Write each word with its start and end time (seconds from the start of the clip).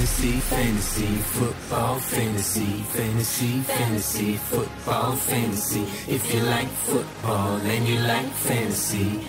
Fantasy, 0.00 0.40
fantasy, 0.48 1.18
football, 1.36 1.98
fantasy, 2.00 2.84
fantasy, 2.94 3.60
fantasy, 3.68 4.38
football, 4.50 5.12
fantasy. 5.12 5.84
If 6.08 6.32
you 6.32 6.40
like 6.40 6.68
football 6.86 7.60
and 7.66 7.86
you 7.86 7.98
like 7.98 8.32
fantasy, 8.32 9.20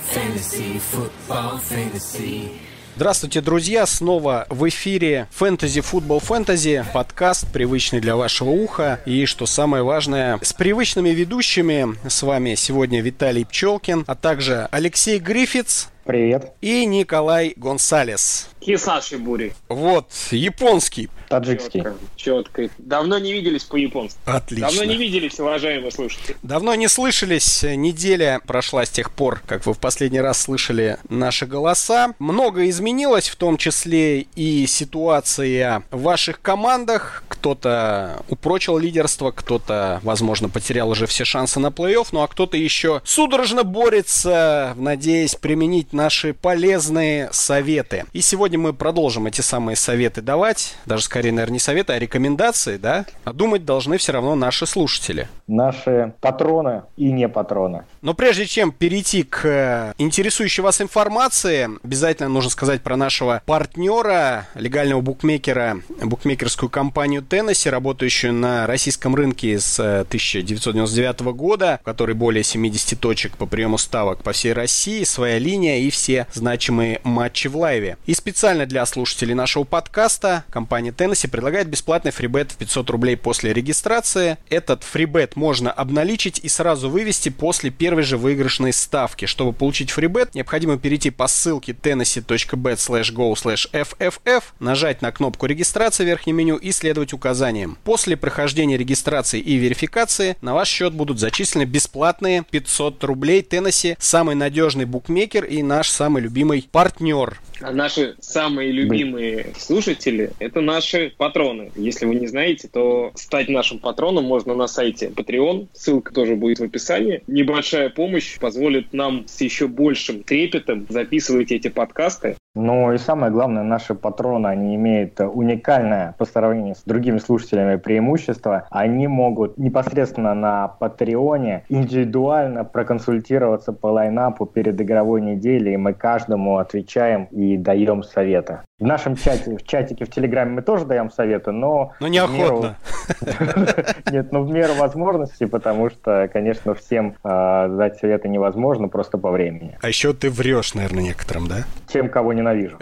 fantasy, 0.00 0.78
football, 0.78 1.58
fantasy. 1.58 2.48
Здравствуйте, 2.96 3.42
друзья! 3.42 3.84
Снова 3.84 4.46
в 4.48 4.66
эфире 4.70 5.28
Фэнтези 5.32 5.82
Футбол 5.82 6.20
Фэнтези, 6.20 6.84
подкаст, 6.94 7.46
привычный 7.52 8.00
для 8.00 8.16
вашего 8.16 8.48
уха. 8.48 9.00
И, 9.04 9.26
что 9.26 9.44
самое 9.44 9.82
важное, 9.82 10.38
с 10.42 10.54
привычными 10.54 11.10
ведущими 11.10 11.94
с 12.08 12.22
вами 12.22 12.54
сегодня 12.54 13.02
Виталий 13.02 13.44
Пчелкин, 13.44 14.04
а 14.06 14.14
также 14.14 14.66
Алексей 14.70 15.18
Грифиц. 15.18 15.88
Привет. 16.10 16.54
И 16.60 16.86
Николай 16.86 17.54
Гонсалес. 17.56 18.48
Кисаши 18.58 19.16
Бури. 19.16 19.52
Вот, 19.68 20.10
японский. 20.32 21.08
Таджикский. 21.30 21.84
Четко, 22.16 22.62
четко. 22.62 22.74
Давно 22.78 23.16
не 23.20 23.32
виделись 23.32 23.62
по-японски. 23.62 24.18
Отлично. 24.24 24.66
Давно 24.66 24.82
не 24.82 24.96
виделись, 24.96 25.38
уважаемые 25.38 25.92
слушатели. 25.92 26.36
Давно 26.42 26.74
не 26.74 26.88
слышались. 26.88 27.62
Неделя 27.62 28.40
прошла 28.44 28.84
с 28.84 28.90
тех 28.90 29.12
пор, 29.12 29.40
как 29.46 29.64
вы 29.64 29.74
в 29.74 29.78
последний 29.78 30.20
раз 30.20 30.40
слышали 30.40 30.98
наши 31.08 31.46
голоса. 31.46 32.14
Много 32.18 32.68
изменилось, 32.68 33.28
в 33.28 33.36
том 33.36 33.58
числе 33.58 34.22
и 34.34 34.66
ситуация 34.66 35.84
в 35.92 36.02
ваших 36.02 36.40
командах. 36.40 37.22
Кто-то 37.28 38.24
упрочил 38.28 38.76
лидерство, 38.76 39.30
кто-то, 39.30 40.00
возможно, 40.02 40.48
потерял 40.48 40.90
уже 40.90 41.06
все 41.06 41.24
шансы 41.24 41.60
на 41.60 41.68
плей-офф, 41.68 42.08
ну 42.10 42.22
а 42.22 42.28
кто-то 42.28 42.56
еще 42.56 43.02
судорожно 43.04 43.62
борется, 43.62 44.74
надеясь 44.76 45.36
применить 45.36 45.92
наши 45.92 46.34
полезные 46.34 47.28
советы. 47.32 48.04
И 48.12 48.20
сегодня 48.20 48.58
мы 48.58 48.72
продолжим 48.72 49.28
эти 49.28 49.42
самые 49.42 49.76
советы 49.76 50.22
давать, 50.22 50.74
даже 50.86 51.04
скорее, 51.04 51.19
наверное, 51.28 51.54
не 51.54 51.58
советы, 51.58 51.92
а 51.92 51.98
рекомендации, 51.98 52.78
да? 52.78 53.04
А 53.24 53.32
думать 53.32 53.64
должны 53.64 53.98
все 53.98 54.12
равно 54.12 54.34
наши 54.34 54.66
слушатели. 54.66 55.28
Наши 55.46 56.14
патроны 56.20 56.82
и 56.96 57.12
не 57.12 57.28
патроны. 57.28 57.84
Но 58.00 58.14
прежде 58.14 58.46
чем 58.46 58.72
перейти 58.72 59.22
к 59.22 59.44
э, 59.44 59.92
интересующей 59.98 60.62
вас 60.62 60.80
информации, 60.80 61.68
обязательно 61.84 62.28
нужно 62.30 62.50
сказать 62.50 62.82
про 62.82 62.96
нашего 62.96 63.42
партнера, 63.44 64.46
легального 64.54 65.00
букмекера, 65.02 65.80
букмекерскую 66.02 66.70
компанию 66.70 67.22
Теннесси, 67.22 67.68
работающую 67.68 68.32
на 68.32 68.66
российском 68.66 69.14
рынке 69.14 69.58
с 69.58 69.78
1999 69.78 71.20
года, 71.34 71.78
в 71.82 71.84
которой 71.84 72.14
более 72.14 72.42
70 72.42 72.98
точек 72.98 73.36
по 73.36 73.46
приему 73.46 73.76
ставок 73.76 74.22
по 74.22 74.32
всей 74.32 74.52
России, 74.52 75.04
своя 75.04 75.38
линия 75.38 75.78
и 75.78 75.90
все 75.90 76.26
значимые 76.32 77.00
матчи 77.04 77.48
в 77.48 77.56
лайве. 77.56 77.98
И 78.06 78.14
специально 78.14 78.66
для 78.66 78.86
слушателей 78.86 79.34
нашего 79.34 79.64
подкаста 79.64 80.44
компания 80.50 80.92
Теннесси 80.92 81.09
предлагает 81.28 81.68
бесплатный 81.68 82.10
фрибет 82.10 82.52
в 82.52 82.56
500 82.56 82.90
рублей 82.90 83.16
после 83.16 83.52
регистрации. 83.52 84.38
Этот 84.48 84.84
фрибет 84.84 85.36
можно 85.36 85.72
обналичить 85.72 86.40
и 86.42 86.48
сразу 86.48 86.90
вывести 86.90 87.28
после 87.28 87.70
первой 87.70 88.02
же 88.02 88.16
выигрышной 88.16 88.72
ставки. 88.72 89.24
Чтобы 89.24 89.52
получить 89.52 89.90
фрибет, 89.90 90.34
необходимо 90.34 90.78
перейти 90.78 91.10
по 91.10 91.26
ссылке 91.26 91.72
tennessee.bet 91.72 92.76
slash 92.76 93.14
go 93.14 93.32
slash 93.34 93.70
fff, 93.72 94.42
нажать 94.58 95.02
на 95.02 95.12
кнопку 95.12 95.46
регистрации 95.46 96.04
в 96.04 96.06
верхнем 96.06 96.36
меню 96.36 96.56
и 96.56 96.72
следовать 96.72 97.12
указаниям. 97.12 97.78
После 97.84 98.16
прохождения 98.16 98.76
регистрации 98.76 99.40
и 99.40 99.56
верификации 99.56 100.36
на 100.40 100.54
ваш 100.54 100.68
счет 100.68 100.92
будут 100.92 101.18
зачислены 101.18 101.64
бесплатные 101.64 102.44
500 102.50 103.02
рублей. 103.04 103.42
Теннесси 103.42 103.96
самый 103.98 104.34
надежный 104.34 104.84
букмекер 104.84 105.44
и 105.44 105.62
наш 105.62 105.88
самый 105.88 106.22
любимый 106.22 106.68
партнер. 106.70 107.40
А 107.60 107.72
наши 107.72 108.16
самые 108.20 108.72
любимые 108.72 109.52
слушатели– 109.58 110.32
это 110.38 110.60
наши 110.60 110.99
патроны. 111.08 111.70
Если 111.74 112.06
вы 112.06 112.16
не 112.16 112.26
знаете, 112.26 112.68
то 112.68 113.10
стать 113.14 113.48
нашим 113.48 113.78
патроном 113.78 114.24
можно 114.24 114.54
на 114.54 114.66
сайте 114.66 115.08
Patreon. 115.08 115.68
Ссылка 115.72 116.12
тоже 116.12 116.36
будет 116.36 116.58
в 116.58 116.64
описании. 116.64 117.22
Небольшая 117.26 117.90
помощь 117.90 118.38
позволит 118.38 118.92
нам 118.92 119.24
с 119.26 119.40
еще 119.40 119.66
большим 119.68 120.22
трепетом 120.22 120.86
записывать 120.88 121.52
эти 121.52 121.68
подкасты. 121.68 122.36
Ну 122.56 122.92
и 122.92 122.98
самое 122.98 123.30
главное, 123.30 123.62
наши 123.62 123.94
патроны, 123.94 124.48
они 124.48 124.74
имеют 124.74 125.20
уникальное 125.20 126.16
по 126.18 126.24
сравнению 126.24 126.74
с 126.74 126.82
другими 126.82 127.18
слушателями 127.18 127.76
преимущество. 127.76 128.66
Они 128.70 129.06
могут 129.06 129.56
непосредственно 129.56 130.34
на 130.34 130.66
Патреоне 130.66 131.64
индивидуально 131.68 132.64
проконсультироваться 132.64 133.72
по 133.72 133.86
лайнапу 133.86 134.46
перед 134.46 134.80
игровой 134.80 135.20
неделей, 135.20 135.74
и 135.74 135.76
мы 135.76 135.94
каждому 135.94 136.58
отвечаем 136.58 137.26
и 137.26 137.56
даем 137.56 138.02
советы. 138.02 138.60
В 138.80 138.84
нашем 138.84 139.14
чате, 139.14 139.58
в 139.58 139.66
чатике 139.66 140.06
в 140.06 140.10
Телеграме 140.10 140.52
мы 140.52 140.62
тоже 140.62 140.86
даем 140.86 141.10
советы, 141.10 141.52
но... 141.52 141.92
Но 142.00 142.08
неохотно. 142.08 142.78
Нет, 144.10 144.32
ну 144.32 144.42
в 144.42 144.50
меру 144.50 144.72
возможностей, 144.72 145.44
потому 145.44 145.90
что, 145.90 146.30
конечно, 146.32 146.74
всем 146.74 147.14
а, 147.22 147.68
дать 147.68 147.98
советы 147.98 148.28
невозможно 148.28 148.88
просто 148.88 149.18
по 149.18 149.30
времени. 149.30 149.76
А 149.82 149.88
еще 149.88 150.14
ты 150.14 150.30
врешь, 150.30 150.72
наверное, 150.72 151.02
некоторым, 151.02 151.46
да? 151.46 151.64
Тем, 151.88 152.08
кого 152.08 152.32
ненавижу. 152.32 152.78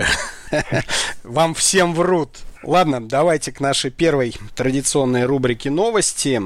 Вам 1.25 1.54
всем 1.54 1.92
врут. 1.94 2.31
Ладно, 2.68 3.00
давайте 3.00 3.50
к 3.50 3.60
нашей 3.60 3.90
первой 3.90 4.34
традиционной 4.54 5.24
рубрике 5.24 5.70
новости. 5.70 6.38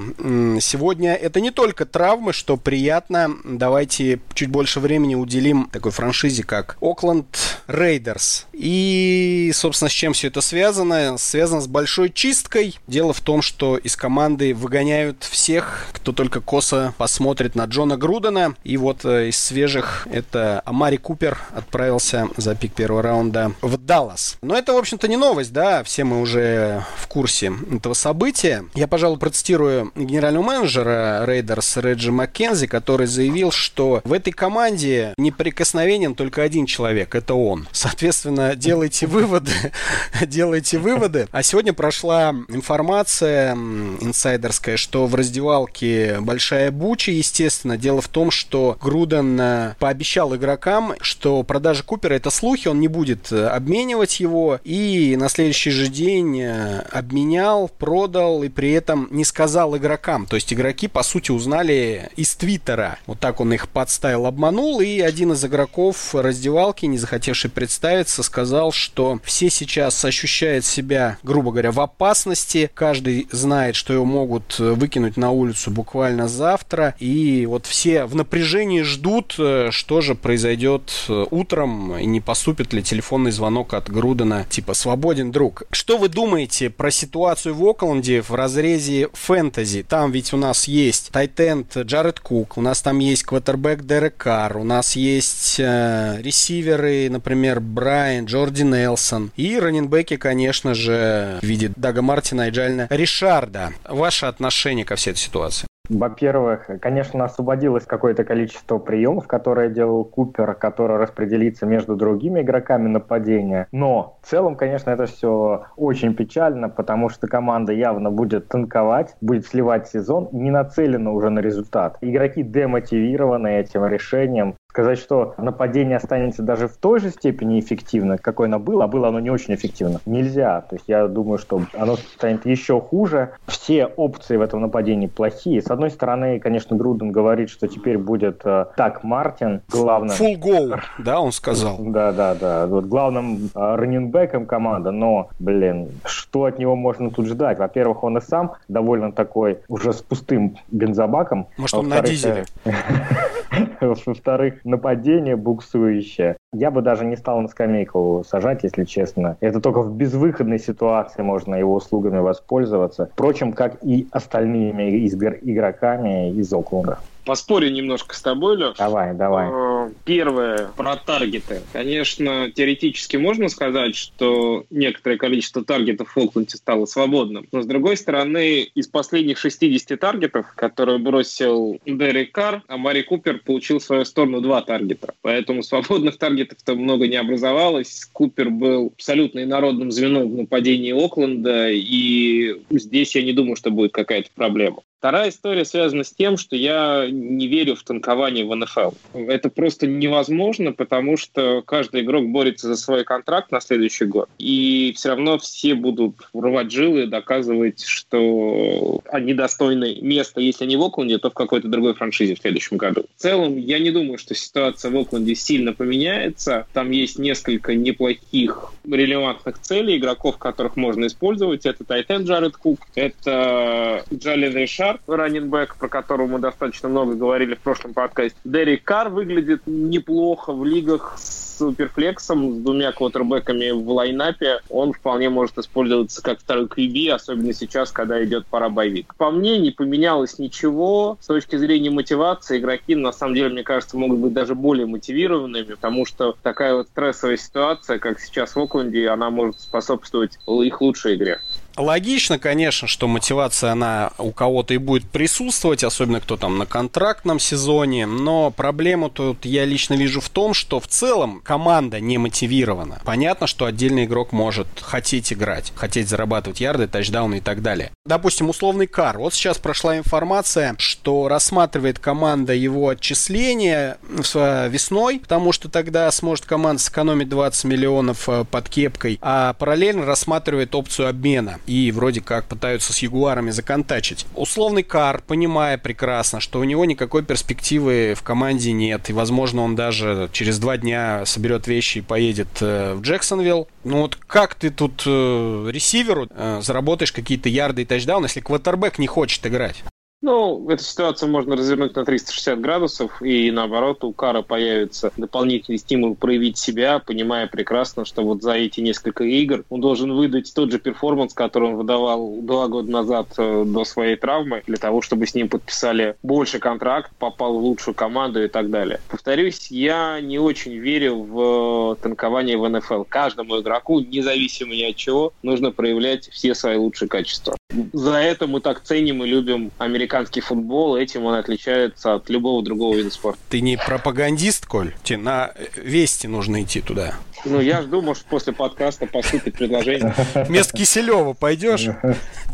Сегодня 0.61 1.15
это 1.17 1.41
не 1.41 1.51
только 1.51 1.85
травмы, 1.85 2.33
что 2.33 2.57
приятно. 2.57 3.39
Давайте 3.43 4.21
чуть 4.33 4.49
больше 4.49 4.79
времени 4.79 5.17
уделим 5.17 5.69
такой 5.73 5.91
франшизе, 5.91 6.45
как 6.45 6.77
Окленд 6.81 7.27
Рейдерс. 7.67 8.47
И, 8.53 9.51
собственно, 9.53 9.89
с 9.89 9.93
чем 9.93 10.13
все 10.13 10.29
это 10.29 10.43
связано? 10.43 11.19
Связано 11.19 11.61
с 11.61 11.67
большой 11.67 12.09
чисткой. 12.09 12.79
Дело 12.87 13.13
в 13.13 13.21
том, 13.21 13.43
что 13.43 13.77
из 13.77 13.97
команды 13.97 14.55
выгоняют 14.55 15.25
всех, 15.25 15.89
кто 15.93 16.13
только 16.13 16.41
косо 16.41 16.95
посмотрит 16.99 17.57
на 17.57 17.65
Джона 17.65 17.97
Грудена. 17.97 18.55
И 18.63 18.77
вот 18.77 19.05
э, 19.05 19.31
из 19.31 19.39
свежих 19.39 20.07
это 20.09 20.63
Амари 20.67 20.99
Купер 20.99 21.37
отправился 21.53 22.29
за 22.37 22.55
пик 22.55 22.75
первого 22.75 23.03
раунда 23.03 23.55
в 23.61 23.77
Даллас. 23.77 24.39
Но 24.41 24.57
это, 24.57 24.73
в 24.73 24.77
общем-то, 24.77 25.09
не 25.09 25.17
новость, 25.17 25.53
да, 25.53 25.83
все 25.83 26.05
мы 26.05 26.12
уже 26.21 26.85
в 26.97 27.07
курсе 27.07 27.53
этого 27.71 27.95
события. 27.95 28.65
Я, 28.75 28.89
пожалуй, 28.89 29.19
процитирую 29.19 29.93
генерального 29.95 30.43
менеджера 30.45 31.25
Рейдерс 31.27 31.77
Реджи 31.77 32.13
Маккензи, 32.13 32.67
который 32.67 33.07
заявил, 33.07 33.51
что 33.51 34.01
в 34.05 34.13
этой 34.13 34.33
команде 34.33 35.15
неприкосновенен 35.17 36.15
только 36.15 36.43
один 36.43 36.67
человек, 36.67 37.15
это 37.15 37.35
он. 37.35 37.69
Соответственно, 37.73 38.55
делайте 38.57 39.07
выводы, 39.07 39.53
делайте 40.27 40.79
выводы. 40.79 41.29
А 41.33 41.43
сегодня 41.43 41.73
прошла 41.73 42.35
информация 42.49 43.55
инсайдерская, 43.55 44.77
что 44.77 45.07
в 45.07 45.15
раздевалке 45.15 46.19
Большая 46.21 46.71
Буча, 46.71 47.11
естественно, 47.13 47.77
дело 47.77 48.01
в 48.01 48.09
том, 48.09 48.31
что 48.31 48.77
Груден 48.81 49.41
э, 49.41 49.75
пообещал 49.79 50.35
игрокам, 50.35 50.95
что 51.01 51.43
продажа 51.43 51.83
Купера 51.83 52.15
это 52.15 52.31
слухи, 52.31 52.69
он 52.69 52.81
не 52.81 52.89
будет 52.89 53.33
обменивать 53.33 54.21
его, 54.21 54.59
и 54.65 55.17
на 55.19 55.29
следующий 55.29 55.71
же 55.71 55.89
день 55.93 56.41
э, 56.41 56.81
обменял, 56.91 57.69
продал 57.69 58.43
и 58.43 58.49
при 58.49 58.73
этом 58.73 59.09
не 59.11 59.25
сказал 59.25 59.77
игрокам. 59.77 60.27
То 60.27 60.37
есть 60.37 60.53
игроки, 60.53 60.89
по 60.89 61.03
сути, 61.03 61.31
узнали 61.31 62.11
из 62.17 62.35
Твиттера. 62.35 62.99
Вот 63.07 63.21
так 63.21 63.41
он 63.41 63.53
их 63.53 63.69
подставил, 63.69 64.27
обманул, 64.27 64.81
и 64.81 65.01
один 65.01 65.33
из 65.33 65.45
игроков 65.45 66.15
раздевалки, 66.15 66.87
не 66.87 66.99
захотевший 66.99 67.51
представиться, 67.51 68.23
сказал, 68.23 68.73
что 68.73 69.21
все 69.23 69.51
сейчас 69.51 70.05
ощущают 70.05 70.65
себя, 70.65 71.19
грубо 71.23 71.51
говоря, 71.53 71.71
в 71.71 71.81
опасности. 71.81 72.71
Каждый 72.75 73.29
знает, 73.31 73.77
что 73.77 73.93
его 73.93 74.05
могут 74.05 74.59
выкинуть 74.59 75.17
на 75.17 75.31
улицу 75.31 75.71
буквально 75.71 76.29
завтра. 76.29 76.95
И 76.99 77.47
вот 77.47 77.67
все 77.67 78.07
в 78.07 78.15
напряжении 78.15 78.83
ждут, 78.83 79.35
э, 79.39 79.69
что 79.71 80.01
же 80.01 80.15
произойдет 80.15 80.93
э, 81.09 81.27
утром, 81.31 81.97
и 81.97 82.07
не 82.07 82.21
поступит 82.21 82.73
ли 82.73 82.83
телефонный 82.83 83.31
звонок 83.31 83.75
от 83.75 83.91
Грудена, 83.91 84.47
типа 84.49 84.75
«Свободен, 84.75 85.31
друг». 85.33 85.65
Что 85.83 85.99
вы 85.99 86.09
думаете 86.09 86.71
про 86.71 86.93
ситуацию 86.93 87.57
в 87.57 87.69
Окленде 87.69 88.23
в 88.23 88.31
разрезе 88.31 89.09
фэнтези? 89.15 89.83
Там 89.83 90.13
ведь 90.13 90.33
у 90.33 90.37
нас 90.37 90.69
есть 90.69 91.11
Тайтенд 91.11 91.77
Джаред 91.77 92.21
Кук, 92.21 92.57
у 92.57 92.61
нас 92.61 92.83
там 92.83 93.01
есть 93.01 93.25
квотербек 93.25 93.83
Дерек 93.83 94.17
Карр, 94.17 94.59
у 94.59 94.63
нас 94.63 94.95
есть 94.95 95.57
э, 95.59 96.21
ресиверы, 96.23 97.11
например, 97.11 97.59
Брайан, 97.59 98.27
Джорди 98.27 98.63
Нелсон 98.63 99.33
и 99.35 99.59
раненбеки, 99.59 100.19
конечно 100.19 100.73
же, 100.73 101.41
в 101.43 101.45
виде 101.45 101.73
Дага 101.75 102.01
Мартина 102.01 102.47
и 102.47 102.51
Джальна 102.53 102.87
Ришарда. 102.89 103.73
Ваше 103.85 104.27
отношение 104.27 104.85
ко 104.85 104.95
всей 104.95 105.11
этой 105.11 105.19
ситуации? 105.19 105.67
Во-первых, 105.89 106.71
конечно, 106.81 107.25
освободилось 107.25 107.85
какое-то 107.85 108.25
количество 108.25 108.79
приемов, 108.79 109.27
которые 109.27 109.69
делал 109.69 110.05
Купер, 110.05 110.55
которое 110.55 110.99
распределится 110.99 111.67
между 111.67 111.97
другими 111.97 112.41
игроками 112.41 112.89
нападения. 112.89 113.67
Но 113.73 114.19
в 114.23 114.27
целом, 114.27 114.57
конечно, 114.57 114.91
это 114.91 115.07
все 115.07 115.67
очень 115.77 116.15
печально, 116.15 116.69
потому 116.69 117.09
что 117.09 117.27
команда 117.27 117.73
явно 117.73 118.11
будет 118.11 118.49
танковать, 118.49 119.17
будет 119.21 119.47
сливать 119.47 119.89
сезон, 119.89 120.29
не 120.33 120.51
нацелена 120.51 121.11
уже 121.11 121.31
на 121.31 121.41
результат. 121.41 121.99
Игроки 122.01 122.43
демотивированы 122.43 123.59
этим 123.59 123.85
решением. 123.85 124.55
Сказать, 124.73 124.99
что 124.99 125.35
нападение 125.37 125.99
останется 125.99 126.43
даже 126.43 126.67
в 126.67 126.79
той 126.79 126.99
же 126.99 127.11
степени 127.11 127.61
эффективно, 127.61 128.17
какой 128.17 128.47
оно 128.47 128.59
было, 128.59 128.85
а 128.85 128.89
было 128.89 129.09
оно 129.09 129.21
не 129.21 129.29
очень 129.29 129.55
эффективно, 129.55 130.01
нельзя. 130.07 130.63
То 130.63 130.77
есть 130.77 130.87
я 130.89 131.09
думаю, 131.09 131.37
что 131.37 131.61
оно 131.77 131.97
станет 131.97 132.47
еще 132.47 132.81
хуже. 132.81 133.33
Все 133.47 133.85
опции 133.85 134.39
в 134.39 134.41
этом 134.41 134.63
нападении 134.63 135.09
плохие. 135.09 135.61
С 135.61 135.71
одной 135.71 135.91
стороны, 135.91 136.41
конечно, 136.41 136.75
Груден 136.75 137.13
говорит, 137.13 137.51
что 137.51 137.69
теперь 137.69 137.99
будет 137.99 138.41
э, 138.47 138.65
так 138.75 139.05
Мартин 139.05 139.61
главным... 139.69 140.17
Full 140.17 140.41
goal, 140.41 140.81
да, 140.99 141.21
он 141.21 141.33
сказал. 141.33 141.77
Да, 141.79 142.13
да, 142.13 142.35
да. 142.35 142.67
Вот 142.67 142.87
главным 142.87 143.51
э, 143.55 143.75
раненбеком 143.75 144.47
команды, 144.47 144.91
но, 144.91 145.29
блин, 145.39 145.91
что 146.07 146.45
от 146.45 146.59
него 146.59 146.77
можно 146.77 147.11
тут 147.11 147.27
ждать? 147.27 147.59
Во-первых, 147.59 148.05
он 148.05 148.17
и 148.17 148.23
сам 148.23 148.55
довольно 148.69 149.13
такой 149.13 149.59
уже 149.69 149.93
с 149.93 150.01
пустым 150.01 150.57
бензобаком. 150.71 151.49
Может, 151.59 151.75
он 151.75 151.89
на 151.89 152.01
дизеле? 152.01 152.47
Во-вторых, 153.83 154.65
нападение 154.65 155.37
буксующее. 155.37 156.37
Я 156.53 156.71
бы 156.71 156.83
даже 156.83 157.05
не 157.05 157.17
стал 157.17 157.41
на 157.41 157.49
скамейку 157.49 158.25
сажать, 158.29 158.63
если 158.63 158.85
честно. 158.85 159.37
Это 159.41 159.61
только 159.61 159.83
в 159.83 159.95
безвыходной 159.95 160.59
ситуации 160.59 161.23
можно 161.23 161.55
его 161.55 161.75
услугами 161.75 162.19
воспользоваться. 162.19 163.11
Впрочем, 163.13 163.53
как 163.53 163.79
и 163.83 164.07
остальными 164.13 165.07
игроками 165.07 166.31
из 166.33 166.53
Окленда. 166.53 166.99
Поспорю 167.25 167.71
немножко 167.71 168.17
с 168.17 168.21
тобой, 168.21 168.57
Леш. 168.57 168.77
Давай, 168.79 169.15
давай. 169.15 169.49
Э, 169.51 169.91
первое, 170.05 170.69
про 170.77 170.97
таргеты. 170.97 171.63
Конечно, 171.73 172.51
теоретически 172.51 173.17
можно 173.17 173.49
сказать, 173.49 173.95
что 173.95 174.65
некоторое 174.71 175.19
количество 175.19 175.65
таргетов 175.65 176.09
в 176.09 176.13
Фолкленде 176.13 176.57
стало 176.57 176.87
свободным. 176.87 177.47
Но, 177.53 177.63
с 177.63 177.67
другой 177.67 177.97
стороны, 177.97 178.63
из 178.63 178.89
последних 178.89 179.39
60 179.39 179.99
таргетов, 179.99 180.47
которые 180.57 180.99
бросил 180.99 181.81
Дерек 181.87 182.33
Карр, 182.33 182.63
а 182.67 182.77
Мари 182.77 183.03
Купер 183.03 183.39
получил 183.39 183.79
в 183.79 183.85
свою 183.85 184.05
сторону 184.05 184.41
два 184.41 184.63
таргета. 184.63 185.15
Поэтому 185.23 185.63
свободных 185.63 186.19
таргетов-то 186.19 186.75
много 186.75 187.07
не 187.07 187.17
образовалось. 187.17 188.09
Купер 188.13 188.51
был 188.51 188.93
абсолютно 188.95 189.45
инородным 189.45 189.93
звеном 189.93 190.31
в 190.31 190.37
нападении 190.37 190.93
Окленда, 190.93 191.71
и 191.71 192.57
здесь 192.71 193.15
я 193.15 193.23
не 193.23 193.33
думаю, 193.33 193.57
что 193.57 193.71
будет 193.71 193.93
какая-то 193.93 194.31
проблема. 194.35 194.83
Вторая 195.03 195.31
история 195.31 195.65
связана 195.65 196.05
с 196.05 196.13
тем, 196.13 196.37
что 196.37 196.55
я 196.55 197.09
не 197.11 197.49
верю 197.49 197.75
в 197.75 197.83
танкование 197.83 198.45
в 198.45 198.55
НФЛ. 198.55 198.93
Это 199.15 199.49
просто 199.49 199.89
невозможно, 199.89 200.71
потому 200.71 201.17
что 201.17 201.61
каждый 201.63 202.03
игрок 202.03 202.29
борется 202.29 202.69
за 202.69 202.77
свой 202.77 203.03
контракт 203.03 203.51
на 203.51 203.61
следующий 203.61 204.05
год. 204.05 204.29
И 204.39 204.93
все 204.95 205.09
равно 205.09 205.39
все 205.39 205.75
будут 205.75 206.29
рвать 206.33 206.71
жилы 206.71 207.03
и 207.03 207.07
доказывать, 207.09 207.83
что 207.83 209.01
они 209.11 209.35
достойны 209.35 209.99
места, 210.01 210.41
если 210.41 210.67
не 210.67 210.77
в 210.77 210.83
Окленде, 210.85 211.19
то 211.19 211.31
в 211.31 211.35
какой-то 211.35 211.67
другой 211.67 211.95
франшизе 211.95 212.37
в 212.37 212.39
следующем 212.39 212.77
году. 212.77 213.05
В 213.17 213.21
целом, 213.21 213.57
я 213.57 213.81
не 213.81 213.91
думаю, 213.91 214.19
что 214.19 214.37
ситуация 214.37 214.93
в 214.93 214.97
Окленде 214.97 215.35
сильно 215.35 215.73
поменяется. 215.73 216.69
Там 216.75 216.93
есть 216.93 217.19
несколько 217.19 217.75
неплохих 217.75 218.73
релевантных 218.85 219.59
целей, 219.59 219.97
игроков, 219.97 220.39
которых 220.39 220.77
можно 220.77 221.07
использовать. 221.07 221.67
Это 221.67 221.83
Тайтен 221.83 222.23
Джаред 222.23 222.57
Кук, 222.57 222.87
это 222.95 224.05
Джалин 224.15 224.57
Ришар, 224.57 224.92
Карр, 224.93 225.01
раненбэк, 225.07 225.77
про 225.77 225.89
которого 225.89 226.27
мы 226.27 226.39
достаточно 226.39 226.89
много 226.89 227.15
говорили 227.15 227.55
в 227.55 227.61
прошлом 227.61 227.95
подкасте. 227.95 228.39
Дерек 228.45 228.85
Карр 228.85 229.11
выглядит 229.11 229.63
неплохо 229.67 230.53
в 230.53 230.65
лигах 230.65 231.15
с 231.19 231.53
суперфлексом, 231.59 232.55
с 232.55 232.59
двумя 232.59 232.93
квотербеками 232.93 233.71
в 233.71 233.89
лайнапе. 233.89 234.61
Он 234.69 234.93
вполне 234.93 235.31
может 235.31 235.59
использоваться 235.59 236.23
как 236.23 236.41
второй 236.41 236.67
QB, 236.67 237.11
особенно 237.11 237.53
сейчас, 237.53 237.93
когда 237.93 238.23
идет 238.25 238.47
пора 238.47 238.69
боевик. 238.69 239.15
По 239.17 239.31
мне, 239.31 239.59
не 239.59 239.71
поменялось 239.71 240.39
ничего. 240.39 241.19
С 241.21 241.27
точки 241.27 241.57
зрения 241.57 241.91
мотивации, 241.91 242.59
игроки, 242.59 242.95
на 242.95 243.13
самом 243.13 243.35
деле, 243.35 243.51
мне 243.51 243.63
кажется, 243.63 243.97
могут 243.97 244.19
быть 244.19 244.33
даже 244.33 244.55
более 244.55 244.87
мотивированными, 244.87 245.75
потому 245.75 246.07
что 246.07 246.37
такая 246.43 246.75
вот 246.75 246.89
стрессовая 246.89 247.37
ситуация, 247.37 247.99
как 247.99 248.21
сейчас 248.21 248.57
в 248.57 248.61
Окленде, 248.61 249.09
она 249.09 249.31
может 249.31 249.61
способствовать 249.61 250.39
их 250.47 250.81
лучшей 250.81 251.15
игре. 251.15 251.41
Логично, 251.77 252.39
конечно, 252.39 252.87
что 252.87 253.09
мотивация, 253.09 253.73
она 253.73 254.13
у 254.19 254.31
кого-то 254.31 254.75
и 254.75 254.79
будет 254.79 255.09
присутствовать, 255.09 255.85
особенно 255.85 256.21
кто 256.21 256.37
там 256.37 256.59
на 256.59 256.67
контрактном 256.67 257.39
сезоне, 257.39 258.07
но 258.07 258.51
проблему 258.51 259.09
тут 259.09 259.45
я 259.45 259.65
лично 259.65 259.95
вижу 259.95 260.21
в 260.21 260.29
том, 260.29 260.55
что 260.55 260.81
в 260.81 260.87
целом 260.87 261.41
команда 261.43 262.01
не 262.01 262.19
мотивирована. 262.19 263.01
Понятно, 263.05 263.47
что 263.47 263.65
отдельный 263.65 264.05
игрок 264.05 264.33
может 264.33 264.67
хотеть 264.81 265.33
играть, 265.33 265.73
хотеть 265.75 266.09
зарабатывать 266.09 266.61
ярды, 266.61 266.87
тачдауны 266.87 267.39
и 267.39 267.41
так 267.41 267.63
далее. 267.63 267.93
Допустим, 268.05 268.51
условный 268.51 268.87
кар. 268.87 269.19
Вот 269.19 269.33
сейчас 269.33 269.59
прошла 269.59 269.97
информация, 269.97 270.75
что 270.79 271.29
рассматривает 271.29 271.99
команда 271.99 272.53
его 272.53 272.89
отчисления 272.89 273.99
весной, 274.09 275.21
потому 275.21 275.53
что 275.53 275.69
тогда 275.69 276.11
сможет 276.11 276.45
команда 276.45 276.83
сэкономить 276.83 277.29
20 277.29 277.65
миллионов 277.65 278.29
э, 278.29 278.45
под 278.45 278.69
кепкой, 278.69 279.19
а 279.23 279.55
параллельно 279.55 280.05
рассматривает 280.05 280.75
опцию 280.75 281.09
обмена 281.09 281.61
и 281.67 281.93
вроде 281.93 282.21
как 282.21 282.47
пытаются 282.47 282.93
с 282.93 282.99
Ягуарами 282.99 283.51
законтачить. 283.51 284.27
Условный 284.35 284.83
Кар, 284.83 285.23
понимая 285.27 285.79
прекрасно, 285.79 286.41
что 286.41 286.61
у 286.61 286.65
него 286.65 286.85
никакой 286.85 287.23
перспективы 287.23 288.15
в 288.17 288.23
команде 288.23 288.73
нет, 288.73 289.11
и, 289.11 289.13
возможно, 289.13 289.63
он 289.63 289.77
даже 289.77 290.29
через 290.33 290.59
два 290.59 290.77
дня 290.77 291.25
соберет 291.27 291.67
вещи 291.67 291.99
и 291.99 292.03
поедет 292.03 292.49
э, 292.61 292.95
в 292.95 293.03
Джексонвилл. 293.03 293.69
Ну 293.85 294.03
вот 294.03 294.17
как 294.17 294.55
ты 294.55 294.71
тут 294.71 295.03
э, 295.07 295.71
ресиверу 295.71 296.29
э, 296.31 296.61
заработаешь 296.63 297.13
какие-то 297.13 297.49
ярды 297.49 297.83
и 297.83 297.85
тачдауны, 297.85 298.27
если 298.27 298.41
квотербек 298.41 298.99
не 298.99 299.07
хочет 299.07 299.47
играть? 299.47 299.83
Ну, 300.23 300.71
эту 300.71 300.85
ситуацию 300.85 301.29
можно 301.29 301.57
развернуть 301.57 301.97
на 301.97 302.05
360 302.05 302.61
градусов, 302.61 303.21
и 303.23 303.51
наоборот, 303.51 304.05
у 304.05 304.13
Кара 304.13 304.43
появится 304.43 305.11
дополнительный 305.17 305.79
стимул 305.79 306.15
проявить 306.15 306.59
себя, 306.59 307.01
понимая 307.01 307.49
прекрасно, 307.49 308.05
что 308.05 308.23
вот 308.23 308.41
за 308.41 308.53
эти 308.53 308.81
несколько 308.81 309.25
игр 309.25 309.65
он 309.69 309.81
должен 309.81 310.13
выдать 310.13 310.55
тот 310.55 310.71
же 310.71 310.79
перформанс, 310.79 311.35
который 311.35 311.71
он 311.71 311.75
выдавал 311.75 312.37
два 312.41 312.69
года 312.69 312.89
назад 312.89 313.35
э, 313.37 313.65
до 313.67 313.85
своей 313.85 314.15
травмы, 314.15 314.63
для 314.69 314.77
того, 314.77 315.03
чтобы 315.03 315.27
с 315.27 315.35
ним 315.35 315.49
подписали 315.49 316.15
больше 316.23 316.61
контракт, 316.61 317.11
попал 317.19 317.59
в 317.59 317.65
лучшую 317.65 317.95
команду 317.97 318.45
и 318.45 318.49
так 318.49 318.71
далее. 318.71 319.01
Повторюсь, 319.09 319.73
я 319.73 320.21
не 320.21 320.39
очень 320.39 320.77
верю 320.77 321.17
в 321.17 321.97
танкование 322.01 322.57
в 322.57 322.69
НФЛ. 322.69 323.03
Каждому 323.09 323.61
игроку, 323.61 323.99
независимо 323.99 324.73
ни 324.73 324.85
от 324.85 324.95
чего, 324.95 325.33
нужно 325.43 325.73
проявлять 325.73 326.29
все 326.29 326.55
свои 326.55 326.77
лучшие 326.77 327.09
качества. 327.09 327.57
За 327.93 328.17
это 328.17 328.47
мы 328.47 328.61
так 328.61 328.83
ценим 328.83 329.25
и 329.25 329.27
любим 329.27 329.71
американский 329.79 330.41
футбол, 330.41 330.97
этим 330.97 331.25
он 331.25 331.35
отличается 331.35 332.15
от 332.15 332.29
любого 332.31 332.63
другого 332.63 332.97
вида 332.97 333.11
спорта. 333.11 333.39
Ты 333.49 333.61
не 333.61 333.77
пропагандист, 333.77 334.67
Коль? 334.67 334.95
Тебе 335.03 335.19
на 335.19 335.53
вести 335.77 336.27
нужно 336.27 336.63
идти 336.63 336.81
туда. 336.81 337.15
Ну, 337.45 337.61
я 337.61 337.83
жду, 337.83 338.03
может, 338.03 338.25
после 338.25 338.53
подкаста 338.53 339.07
поступит 339.07 339.55
предложение. 339.55 340.15
Вместо 340.35 340.77
Киселева 340.77 341.33
пойдешь? 341.33 341.89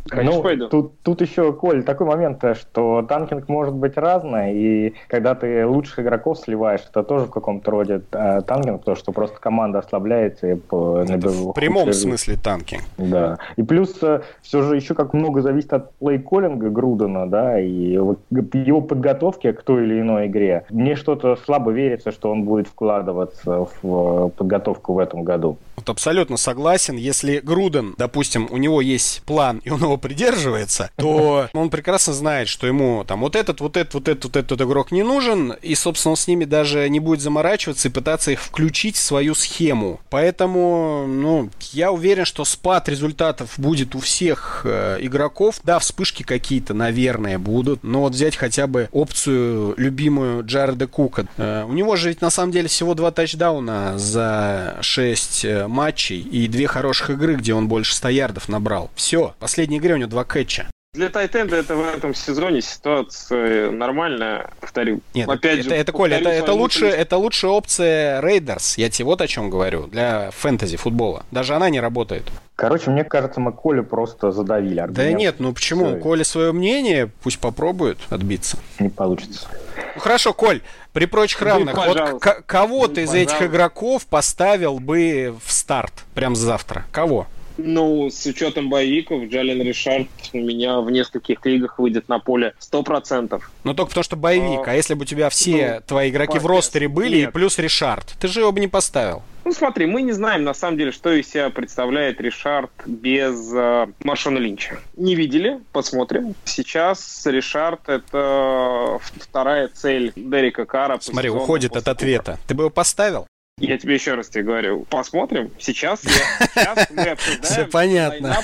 Конечно, 0.08 0.36
ну, 0.36 0.42
пойду. 0.42 0.68
Тут, 0.68 1.00
тут 1.02 1.20
еще, 1.20 1.52
Коль, 1.52 1.82
такой 1.82 2.06
момент, 2.06 2.42
что 2.58 3.04
танкинг 3.06 3.48
может 3.48 3.74
быть 3.74 3.96
разный, 3.96 4.54
и 4.54 4.94
когда 5.06 5.34
ты 5.34 5.66
лучших 5.66 5.98
игроков 5.98 6.38
сливаешь, 6.38 6.80
это 6.88 7.02
тоже 7.02 7.26
в 7.26 7.30
каком-то 7.30 7.70
роде 7.70 8.00
э, 8.12 8.40
танкинг, 8.42 8.80
потому 8.80 8.96
что 8.96 9.12
просто 9.12 9.38
команда 9.38 9.80
ослабляется. 9.80 10.46
И 10.48 10.54
по, 10.54 11.04
это 11.06 11.28
в 11.28 11.52
прямом 11.52 11.92
смысле 11.92 12.36
танкинг. 12.42 12.82
Да. 12.96 13.38
И 13.56 13.62
плюс 13.62 13.98
э, 14.02 14.22
все 14.40 14.62
же 14.62 14.76
еще 14.76 14.94
как 14.94 15.12
много 15.12 15.42
зависит 15.42 15.72
от 15.74 15.92
плей-коллинга 15.98 16.70
Грудена, 16.70 17.26
да, 17.26 17.60
и 17.60 17.98
вот 17.98 18.20
его 18.30 18.80
подготовки 18.80 19.52
к 19.52 19.62
той 19.62 19.84
или 19.84 20.00
иной 20.00 20.28
игре. 20.28 20.64
Мне 20.70 20.96
что-то 20.96 21.36
слабо 21.36 21.70
верится, 21.70 22.12
что 22.12 22.30
он 22.30 22.44
будет 22.44 22.68
вкладываться 22.68 23.66
в 23.82 24.26
э, 24.26 24.30
подготовку 24.30 24.77
подготовку 24.78 24.94
в 24.94 24.98
этом 24.98 25.24
году. 25.24 25.58
Вот 25.78 25.88
абсолютно 25.90 26.36
согласен. 26.36 26.96
Если 26.96 27.38
Груден, 27.38 27.94
допустим, 27.96 28.48
у 28.50 28.56
него 28.56 28.80
есть 28.80 29.22
план, 29.24 29.62
и 29.64 29.70
он 29.70 29.80
его 29.80 29.96
придерживается, 29.96 30.90
то 30.96 31.48
он 31.52 31.70
прекрасно 31.70 32.12
знает, 32.12 32.48
что 32.48 32.66
ему 32.66 33.04
там 33.06 33.20
вот 33.20 33.36
этот, 33.36 33.60
вот 33.60 33.76
этот, 33.76 33.94
вот 33.94 34.08
этот, 34.08 34.24
вот 34.24 34.36
этот 34.36 34.60
игрок 34.60 34.90
не 34.90 35.04
нужен, 35.04 35.52
и, 35.62 35.76
собственно, 35.76 36.10
он 36.10 36.16
с 36.16 36.26
ними 36.26 36.44
даже 36.44 36.88
не 36.88 36.98
будет 36.98 37.20
заморачиваться 37.20 37.86
и 37.86 37.92
пытаться 37.92 38.32
их 38.32 38.42
включить 38.42 38.96
в 38.96 39.00
свою 39.00 39.36
схему. 39.36 40.00
Поэтому, 40.10 41.06
ну, 41.06 41.48
я 41.70 41.92
уверен, 41.92 42.24
что 42.24 42.44
спад 42.44 42.88
результатов 42.88 43.54
будет 43.56 43.94
у 43.94 44.00
всех 44.00 44.62
э, 44.64 44.98
игроков. 45.00 45.60
Да, 45.62 45.78
вспышки 45.78 46.24
какие-то, 46.24 46.74
наверное, 46.74 47.38
будут, 47.38 47.84
но 47.84 48.00
вот 48.00 48.14
взять 48.14 48.34
хотя 48.34 48.66
бы 48.66 48.88
опцию 48.90 49.74
любимую 49.76 50.44
Джареда 50.44 50.88
Кука. 50.88 51.28
Э, 51.36 51.64
у 51.68 51.72
него 51.72 51.94
же 51.94 52.08
ведь 52.08 52.20
на 52.20 52.30
самом 52.30 52.50
деле 52.50 52.66
всего 52.66 52.94
два 52.94 53.12
тачдауна 53.12 53.96
за 53.96 54.78
6 54.80 55.44
э, 55.44 55.67
матчей 55.68 56.20
и 56.20 56.48
две 56.48 56.66
хороших 56.66 57.10
игры, 57.10 57.36
где 57.36 57.54
он 57.54 57.68
больше 57.68 57.94
100 57.94 58.08
ярдов 58.08 58.48
набрал. 58.48 58.90
Все, 58.94 59.28
в 59.28 59.36
последней 59.36 59.78
игре 59.78 59.94
у 59.94 59.98
него 59.98 60.10
два 60.10 60.24
кэтча. 60.24 60.68
Для 60.94 61.10
тайт-энда 61.10 61.54
это 61.54 61.76
в 61.76 61.86
этом 61.86 62.14
сезоне 62.14 62.62
ситуация 62.62 63.70
нормальная, 63.70 64.50
повторю. 64.58 65.00
Нет, 65.12 65.28
опять 65.28 65.60
это, 65.60 65.68
же, 65.68 65.74
это 65.74 65.92
Коля, 65.92 66.18
это, 66.18 66.30
это, 66.30 66.52
лучше, 66.54 66.86
это 66.86 67.18
лучшая 67.18 67.50
опция 67.50 68.20
Рейдерс. 68.22 68.78
Я 68.78 68.88
тебе 68.88 69.04
вот 69.04 69.20
о 69.20 69.28
чем 69.28 69.50
говорю 69.50 69.86
для 69.86 70.30
фэнтези 70.32 70.78
футбола. 70.78 71.26
Даже 71.30 71.54
она 71.54 71.68
не 71.68 71.78
работает. 71.78 72.24
Короче, 72.56 72.90
мне 72.90 73.04
кажется, 73.04 73.38
мы 73.38 73.52
Колю 73.52 73.84
просто 73.84 74.32
задавили. 74.32 74.80
Аргумент. 74.80 74.96
Да 74.96 75.12
нет, 75.12 75.36
ну 75.40 75.52
почему? 75.52 75.90
Все. 75.90 75.96
Коля 75.98 76.24
свое 76.24 76.52
мнение, 76.52 77.10
пусть 77.22 77.38
попробует 77.38 77.98
отбиться. 78.08 78.58
Не 78.80 78.88
получится. 78.88 79.46
Ну 79.94 80.00
хорошо, 80.00 80.32
Коль, 80.32 80.62
при 80.94 81.04
прочих 81.04 81.42
равных, 81.42 81.76
ну, 81.76 81.86
вот 81.86 82.22
кого 82.46 82.88
ну, 82.88 82.94
ты 82.94 83.02
из 83.02 83.12
этих 83.12 83.42
игроков 83.42 84.06
поставил 84.06 84.80
бы 84.80 85.36
в 85.44 85.52
старт 85.52 85.92
прям 86.14 86.34
завтра? 86.34 86.86
Кого? 86.90 87.26
Ну, 87.58 88.08
с 88.08 88.24
учетом 88.24 88.70
боевиков, 88.70 89.24
Джален 89.24 89.60
Ришард 89.60 90.08
у 90.32 90.38
меня 90.38 90.80
в 90.80 90.90
нескольких 90.90 91.44
лигах 91.44 91.78
выйдет 91.78 92.08
на 92.08 92.20
поле 92.20 92.54
100%. 92.60 93.42
Но 93.64 93.74
только 93.74 93.90
потому, 93.90 94.04
что 94.04 94.16
боевик. 94.16 94.66
А, 94.66 94.70
а 94.70 94.74
если 94.74 94.94
бы 94.94 95.02
у 95.02 95.04
тебя 95.04 95.28
все 95.28 95.74
ну, 95.74 95.80
твои 95.86 96.10
игроки 96.10 96.38
в 96.38 96.46
ростере 96.46 96.88
были, 96.88 97.18
нет. 97.18 97.28
и 97.28 97.32
плюс 97.32 97.58
Ришард, 97.58 98.14
ты 98.20 98.28
же 98.28 98.40
его 98.40 98.52
бы 98.52 98.60
не 98.60 98.68
поставил. 98.68 99.22
Ну, 99.44 99.52
смотри, 99.52 99.86
мы 99.86 100.02
не 100.02 100.12
знаем, 100.12 100.44
на 100.44 100.54
самом 100.54 100.76
деле, 100.76 100.92
что 100.92 101.10
из 101.10 101.28
себя 101.30 101.48
представляет 101.50 102.20
Ришард 102.20 102.70
без 102.84 103.50
э, 103.54 103.86
Машона 104.04 104.36
Линча. 104.36 104.78
Не 104.96 105.14
видели, 105.14 105.58
посмотрим. 105.72 106.34
Сейчас 106.44 107.24
Ришард— 107.24 107.80
это 107.88 108.98
вторая 109.20 109.68
цель 109.68 110.12
Дерека 110.14 110.66
Кара. 110.66 110.98
Смотри, 111.00 111.30
уходит 111.30 111.76
от 111.76 111.88
ответа. 111.88 112.38
Ты 112.46 112.54
бы 112.54 112.64
его 112.64 112.70
поставил? 112.70 113.26
Я 113.60 113.78
тебе 113.78 113.94
еще 113.94 114.14
раз 114.14 114.28
тебе 114.28 114.44
говорю, 114.44 114.86
посмотрим. 114.88 115.50
Сейчас, 115.58 116.04
я, 116.04 116.46
сейчас 116.46 116.90
мы 116.90 117.02
обсуждаем 117.10 117.42
Все 117.42 117.64
понятно. 117.64 118.36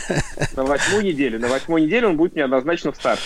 на 0.57 0.65
восьмую 0.65 1.05
неделю. 1.05 1.39
На 1.39 1.49
восьмую 1.49 1.85
неделю 1.85 2.09
он 2.11 2.17
будет 2.17 2.35
неоднозначно 2.35 2.93
в 2.93 2.97
старте. 2.97 3.23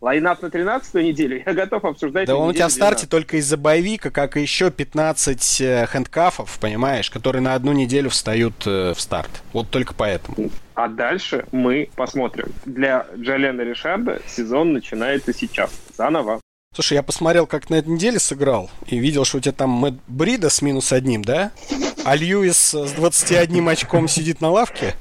Line-up 0.00 0.40
на 0.42 0.50
тринадцатую 0.50 1.04
неделю 1.04 1.42
я 1.44 1.52
готов 1.52 1.84
обсуждать. 1.84 2.26
Да 2.26 2.36
он 2.36 2.50
у 2.50 2.52
тебя 2.52 2.68
в 2.68 2.72
старте 2.72 3.06
только 3.06 3.36
из-за 3.36 3.56
bye 3.56 3.72
week'а, 3.72 4.10
как 4.10 4.36
и 4.36 4.40
еще 4.40 4.70
15 4.70 5.60
э, 5.60 5.86
handcuff 5.90 6.39
ов, 6.39 6.58
понимаешь, 6.60 7.10
которые 7.10 7.42
на 7.42 7.54
одну 7.54 7.72
неделю 7.72 8.10
встают 8.10 8.66
э, 8.66 8.94
в 8.94 9.00
старт. 9.00 9.30
Вот 9.52 9.70
только 9.70 9.94
поэтому. 9.94 10.50
А 10.74 10.88
дальше 10.88 11.46
мы 11.52 11.88
посмотрим. 11.96 12.48
Для 12.64 13.06
Джалена 13.16 13.62
Ришарда 13.62 14.20
сезон 14.26 14.72
начинается 14.72 15.32
сейчас. 15.32 15.70
Заново. 15.96 16.40
Слушай, 16.76 16.96
я 16.96 17.02
посмотрел, 17.02 17.46
как 17.46 17.70
на 17.70 17.76
этой 17.76 17.88
неделе 17.88 18.18
сыграл, 18.18 18.68
и 18.86 18.98
видел, 18.98 19.24
что 19.24 19.38
у 19.38 19.40
тебя 19.40 19.52
там 19.52 19.70
Мэтт 19.70 19.96
Брида 20.08 20.50
с 20.50 20.60
минус 20.60 20.92
одним, 20.92 21.24
да? 21.24 21.50
А 22.04 22.14
Льюис 22.14 22.74
с 22.74 22.92
21 22.92 23.66
очком 23.66 24.08
сидит 24.08 24.42
на 24.42 24.50
лавке? 24.50 24.94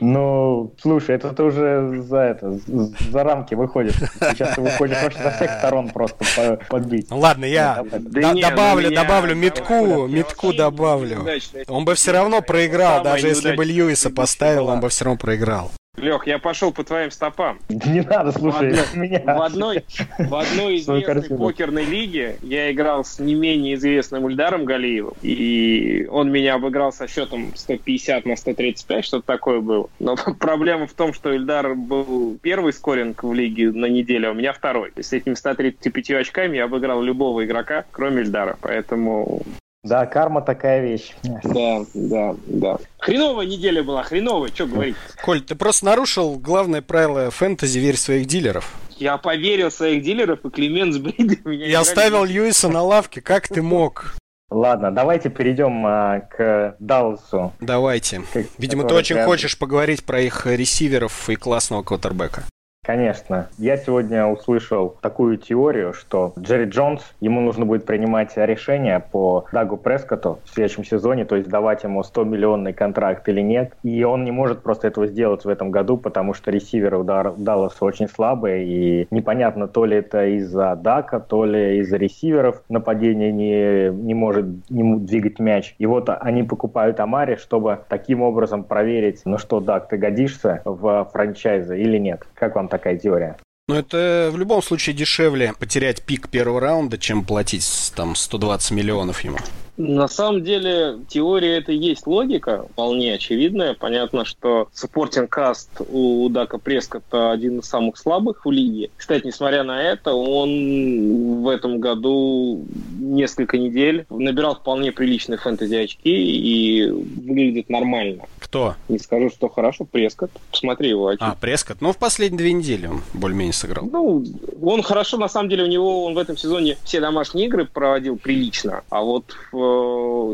Ну, 0.00 0.74
слушай, 0.78 1.14
это 1.14 1.30
ты 1.32 1.44
уже 1.44 2.02
за 2.02 2.18
это, 2.18 2.60
за 2.66 3.24
рамки 3.24 3.54
выходишь. 3.54 3.94
Сейчас 4.20 4.54
ты 4.54 4.60
выходишь 4.60 5.02
вообще 5.02 5.18
со 5.18 5.30
всех 5.30 5.50
сторон 5.60 5.88
просто 5.88 6.60
подбить. 6.68 7.08
Ну 7.08 7.18
ладно, 7.18 7.46
я 7.46 7.82
да 7.90 8.34
не, 8.34 8.42
добавлю, 8.42 8.94
добавлю 8.94 9.34
метку, 9.34 10.06
метку 10.06 10.52
добавлю. 10.52 11.26
Он 11.68 11.86
бы 11.86 11.94
все 11.94 12.12
равно 12.12 12.42
проиграл, 12.42 13.02
даже 13.02 13.28
если 13.28 13.56
бы 13.56 13.64
Льюиса 13.64 14.10
поставил, 14.10 14.66
он 14.66 14.80
бы 14.80 14.90
все 14.90 15.06
равно 15.06 15.18
проиграл. 15.18 15.70
Лех, 15.96 16.26
я 16.26 16.38
пошел 16.38 16.72
по 16.72 16.82
твоим 16.82 17.10
стопам. 17.10 17.58
Не 17.68 18.00
надо, 18.02 18.32
слушай, 18.32 18.72
в 18.72 18.80
одной, 18.80 18.86
меня. 19.08 19.22
В 19.24 19.42
одной, 19.42 19.84
в 20.18 20.34
одной 20.34 20.76
известной 20.76 21.38
покерной 21.38 21.84
лиге 21.84 22.36
я 22.42 22.72
играл 22.72 23.04
с 23.04 23.18
не 23.18 23.34
менее 23.34 23.74
известным 23.74 24.24
Ульдаром 24.24 24.64
Галиевым, 24.64 25.14
и 25.22 26.06
он 26.10 26.32
меня 26.32 26.54
обыграл 26.54 26.92
со 26.92 27.06
счетом 27.06 27.52
150 27.54 28.26
на 28.26 28.36
135, 28.36 29.04
что-то 29.04 29.26
такое 29.26 29.60
было. 29.60 29.88
Но 30.00 30.16
проблема 30.38 30.86
в 30.86 30.92
том, 30.94 31.14
что 31.14 31.32
Ильдар 31.32 31.74
был 31.74 32.38
первый 32.42 32.72
скоринг 32.72 33.22
в 33.22 33.32
лиге 33.32 33.70
на 33.70 33.86
неделю, 33.86 34.28
а 34.28 34.32
у 34.32 34.34
меня 34.34 34.52
второй. 34.52 34.92
С 34.96 35.12
этими 35.12 35.34
135 35.34 36.10
очками 36.10 36.56
я 36.56 36.64
обыграл 36.64 37.02
любого 37.02 37.44
игрока, 37.44 37.84
кроме 37.92 38.22
Ильдара, 38.22 38.56
поэтому 38.60 39.42
да, 39.84 40.06
карма 40.06 40.40
такая 40.40 40.80
вещь. 40.82 41.14
Да, 41.22 41.84
да, 41.92 42.34
да. 42.46 42.78
Хреновая 42.98 43.46
неделя 43.46 43.82
была, 43.82 44.02
хреновая, 44.02 44.48
что 44.48 44.66
говорить. 44.66 44.96
Коль, 45.22 45.42
ты 45.42 45.54
просто 45.54 45.84
нарушил 45.84 46.36
главное 46.36 46.80
правило 46.80 47.30
фэнтези 47.30 47.78
«Верь 47.78 47.96
своих 47.96 48.26
дилеров». 48.26 48.74
Я 48.96 49.18
поверил 49.18 49.68
в 49.68 49.74
своих 49.74 50.02
дилеров, 50.02 50.44
и 50.44 50.50
Климент 50.50 50.94
с 50.94 50.98
Бриди 50.98 51.38
меня... 51.44 51.66
Я 51.66 51.80
оставил 51.80 52.24
Льюиса 52.24 52.70
на 52.70 52.82
лавке, 52.82 53.20
как 53.20 53.46
ты 53.46 53.60
мог? 53.60 54.14
Ладно, 54.50 54.90
давайте 54.90 55.28
перейдем 55.28 55.84
а, 55.84 56.20
к 56.20 56.76
Далласу. 56.78 57.52
Давайте. 57.60 58.22
Видимо, 58.56 58.84
ты 58.84 58.94
очень 58.94 59.16
прям... 59.16 59.26
хочешь 59.26 59.58
поговорить 59.58 60.04
про 60.04 60.20
их 60.20 60.46
ресиверов 60.46 61.28
и 61.28 61.36
классного 61.36 61.82
квотербека. 61.82 62.44
Конечно. 62.84 63.48
Я 63.56 63.78
сегодня 63.78 64.26
услышал 64.26 64.96
такую 65.00 65.38
теорию, 65.38 65.94
что 65.94 66.34
Джерри 66.38 66.66
Джонс, 66.66 67.02
ему 67.20 67.40
нужно 67.40 67.64
будет 67.64 67.86
принимать 67.86 68.36
решение 68.36 69.02
по 69.10 69.46
Дагу 69.52 69.78
Прескоту 69.78 70.38
в 70.44 70.50
следующем 70.50 70.84
сезоне, 70.84 71.24
то 71.24 71.34
есть 71.34 71.48
давать 71.48 71.82
ему 71.84 72.02
100-миллионный 72.02 72.74
контракт 72.74 73.26
или 73.30 73.40
нет. 73.40 73.72
И 73.82 74.04
он 74.04 74.24
не 74.24 74.32
может 74.32 74.62
просто 74.62 74.88
этого 74.88 75.06
сделать 75.06 75.46
в 75.46 75.48
этом 75.48 75.70
году, 75.70 75.96
потому 75.96 76.34
что 76.34 76.50
ресиверы 76.50 76.98
у 76.98 77.04
Далласа 77.04 77.84
очень 77.86 78.06
слабые, 78.06 78.66
и 78.66 79.08
непонятно, 79.10 79.66
то 79.66 79.86
ли 79.86 79.96
это 79.96 80.26
из-за 80.36 80.76
Дака, 80.76 81.20
то 81.20 81.46
ли 81.46 81.78
из-за 81.78 81.96
ресиверов 81.96 82.62
нападение 82.68 83.32
не, 83.32 83.96
не 83.96 84.12
может 84.12 84.44
не 84.68 84.98
двигать 84.98 85.38
мяч. 85.38 85.74
И 85.78 85.86
вот 85.86 86.10
они 86.10 86.42
покупают 86.42 87.00
Амари, 87.00 87.36
чтобы 87.36 87.78
таким 87.88 88.20
образом 88.20 88.62
проверить, 88.62 89.22
ну 89.24 89.38
что, 89.38 89.60
Дак, 89.60 89.88
ты 89.88 89.96
годишься 89.96 90.60
в 90.66 91.08
франчайзе 91.10 91.80
или 91.80 91.96
нет. 91.96 92.26
Как 92.34 92.56
вам 92.56 92.68
такая 92.78 92.98
теория. 92.98 93.36
Но 93.66 93.78
это 93.78 94.30
в 94.32 94.36
любом 94.36 94.62
случае 94.62 94.94
дешевле 94.94 95.54
потерять 95.58 96.02
пик 96.02 96.28
первого 96.28 96.60
раунда, 96.60 96.98
чем 96.98 97.24
платить 97.24 97.92
там 97.96 98.14
120 98.14 98.72
миллионов 98.72 99.20
ему. 99.22 99.38
На 99.76 100.06
самом 100.06 100.44
деле, 100.44 100.98
теория 101.08 101.58
это 101.58 101.72
и 101.72 101.76
есть 101.76 102.06
логика, 102.06 102.66
вполне 102.72 103.14
очевидная. 103.14 103.74
Понятно, 103.74 104.24
что 104.24 104.68
supporting 104.72 105.26
каст 105.26 105.68
у 105.90 106.28
Дака 106.28 106.58
Прескота 106.58 107.32
один 107.32 107.58
из 107.58 107.66
самых 107.66 107.96
слабых 107.96 108.44
в 108.46 108.50
лиге. 108.50 108.90
Кстати, 108.96 109.26
несмотря 109.26 109.64
на 109.64 109.82
это, 109.82 110.12
он 110.12 111.42
в 111.42 111.48
этом 111.48 111.80
году 111.80 112.64
несколько 112.98 113.58
недель 113.58 114.06
набирал 114.10 114.54
вполне 114.54 114.92
приличные 114.92 115.38
фэнтези 115.38 115.74
очки 115.74 116.10
и 116.10 116.88
выглядит 116.88 117.68
нормально. 117.68 118.24
Кто? 118.38 118.76
Не 118.88 118.98
скажу, 118.98 119.30
что 119.30 119.48
хорошо, 119.48 119.84
Прескот. 119.84 120.30
Посмотри 120.52 120.90
его 120.90 121.08
очки. 121.08 121.24
А, 121.24 121.34
Прескот. 121.34 121.80
Ну, 121.80 121.92
в 121.92 121.98
последние 121.98 122.38
две 122.38 122.52
недели 122.52 122.86
он 122.86 123.02
более-менее 123.12 123.52
сыграл. 123.52 123.88
Ну, 123.90 124.24
он 124.62 124.82
хорошо, 124.82 125.16
на 125.16 125.28
самом 125.28 125.48
деле, 125.48 125.64
у 125.64 125.68
него 125.68 126.04
он 126.04 126.14
в 126.14 126.18
этом 126.18 126.36
сезоне 126.36 126.76
все 126.84 127.00
домашние 127.00 127.46
игры 127.46 127.64
проводил 127.64 128.16
прилично. 128.16 128.82
А 128.90 129.02
вот 129.02 129.34
в 129.50 129.63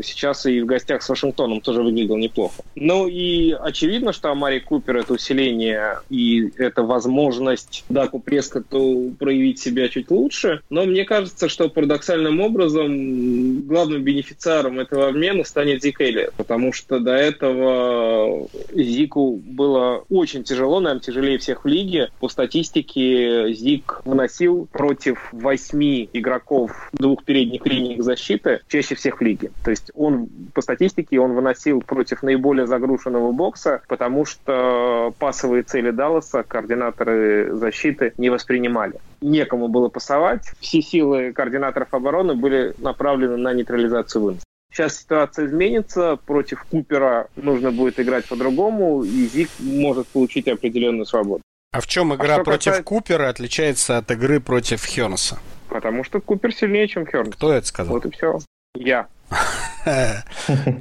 сейчас 0.03 0.45
и 0.45 0.61
в 0.61 0.65
гостях 0.65 1.01
с 1.01 1.09
Вашингтоном 1.09 1.61
тоже 1.61 1.81
выглядел 1.81 2.17
неплохо. 2.17 2.63
Ну 2.75 3.07
и 3.07 3.51
очевидно, 3.51 4.13
что 4.13 4.31
Амари 4.31 4.59
Купер 4.59 4.97
это 4.97 5.13
усиление 5.13 5.99
и 6.09 6.51
это 6.57 6.83
возможность 6.83 7.83
Даку 7.89 8.19
Прескоту 8.19 9.13
проявить 9.19 9.59
себя 9.59 9.89
чуть 9.89 10.09
лучше. 10.11 10.61
Но 10.69 10.85
мне 10.85 11.05
кажется, 11.05 11.49
что 11.49 11.69
парадоксальным 11.69 12.41
образом 12.41 13.61
главным 13.67 14.03
бенефициаром 14.03 14.79
этого 14.79 15.07
обмена 15.07 15.43
станет 15.43 15.81
Зик 15.81 16.01
Элли, 16.01 16.31
потому 16.37 16.73
что 16.73 16.99
до 16.99 17.13
этого 17.13 18.47
Зику 18.73 19.37
было 19.37 20.03
очень 20.09 20.43
тяжело, 20.43 20.79
наверное, 20.79 21.01
тяжелее 21.01 21.37
всех 21.37 21.63
в 21.63 21.67
лиге. 21.67 22.09
По 22.19 22.29
статистике 22.29 23.53
Зик 23.53 24.01
выносил 24.05 24.67
против 24.71 25.29
восьми 25.31 26.09
игроков 26.13 26.89
двух 26.93 27.23
передних 27.23 27.65
линий 27.65 28.01
защиты 28.01 28.61
чаще 28.67 28.95
всех 28.95 29.20
в 29.21 29.23
лиге. 29.23 29.51
То 29.63 29.71
есть 29.71 29.91
он, 29.93 30.27
по 30.53 30.61
статистике, 30.61 31.19
он 31.19 31.33
выносил 31.33 31.81
против 31.81 32.23
наиболее 32.23 32.67
загруженного 32.67 33.31
бокса, 33.31 33.81
потому 33.87 34.25
что 34.25 35.13
пасовые 35.19 35.63
цели 35.63 35.91
Далласа 35.91 36.43
координаторы 36.43 37.55
защиты 37.55 38.13
не 38.17 38.29
воспринимали. 38.29 38.95
Некому 39.21 39.67
было 39.67 39.89
пасовать. 39.89 40.51
Все 40.59 40.81
силы 40.81 41.31
координаторов 41.31 41.93
обороны 41.93 42.33
были 42.33 42.73
направлены 42.79 43.37
на 43.37 43.53
нейтрализацию 43.53 44.23
выноса. 44.23 44.43
Сейчас 44.73 44.99
ситуация 44.99 45.47
изменится, 45.47 46.17
против 46.25 46.63
Купера 46.63 47.27
нужно 47.35 47.71
будет 47.71 47.99
играть 47.99 48.25
по-другому, 48.25 49.03
и 49.03 49.27
Зик 49.27 49.49
может 49.59 50.07
получить 50.07 50.47
определенную 50.47 51.05
свободу. 51.05 51.41
А 51.73 51.81
в 51.81 51.87
чем 51.87 52.15
игра 52.15 52.35
а 52.35 52.43
против 52.43 52.65
касается... 52.65 52.83
Купера 52.83 53.29
отличается 53.29 53.97
от 53.97 54.09
игры 54.11 54.39
против 54.39 54.83
Хернса? 54.85 55.39
Потому 55.67 56.03
что 56.05 56.21
Купер 56.21 56.53
сильнее, 56.53 56.87
чем 56.87 57.05
Хернс. 57.05 57.35
Кто 57.35 57.51
это 57.51 57.67
сказал? 57.67 57.95
Вот 57.95 58.05
и 58.05 58.11
все. 58.11 58.39
Я. 58.75 59.07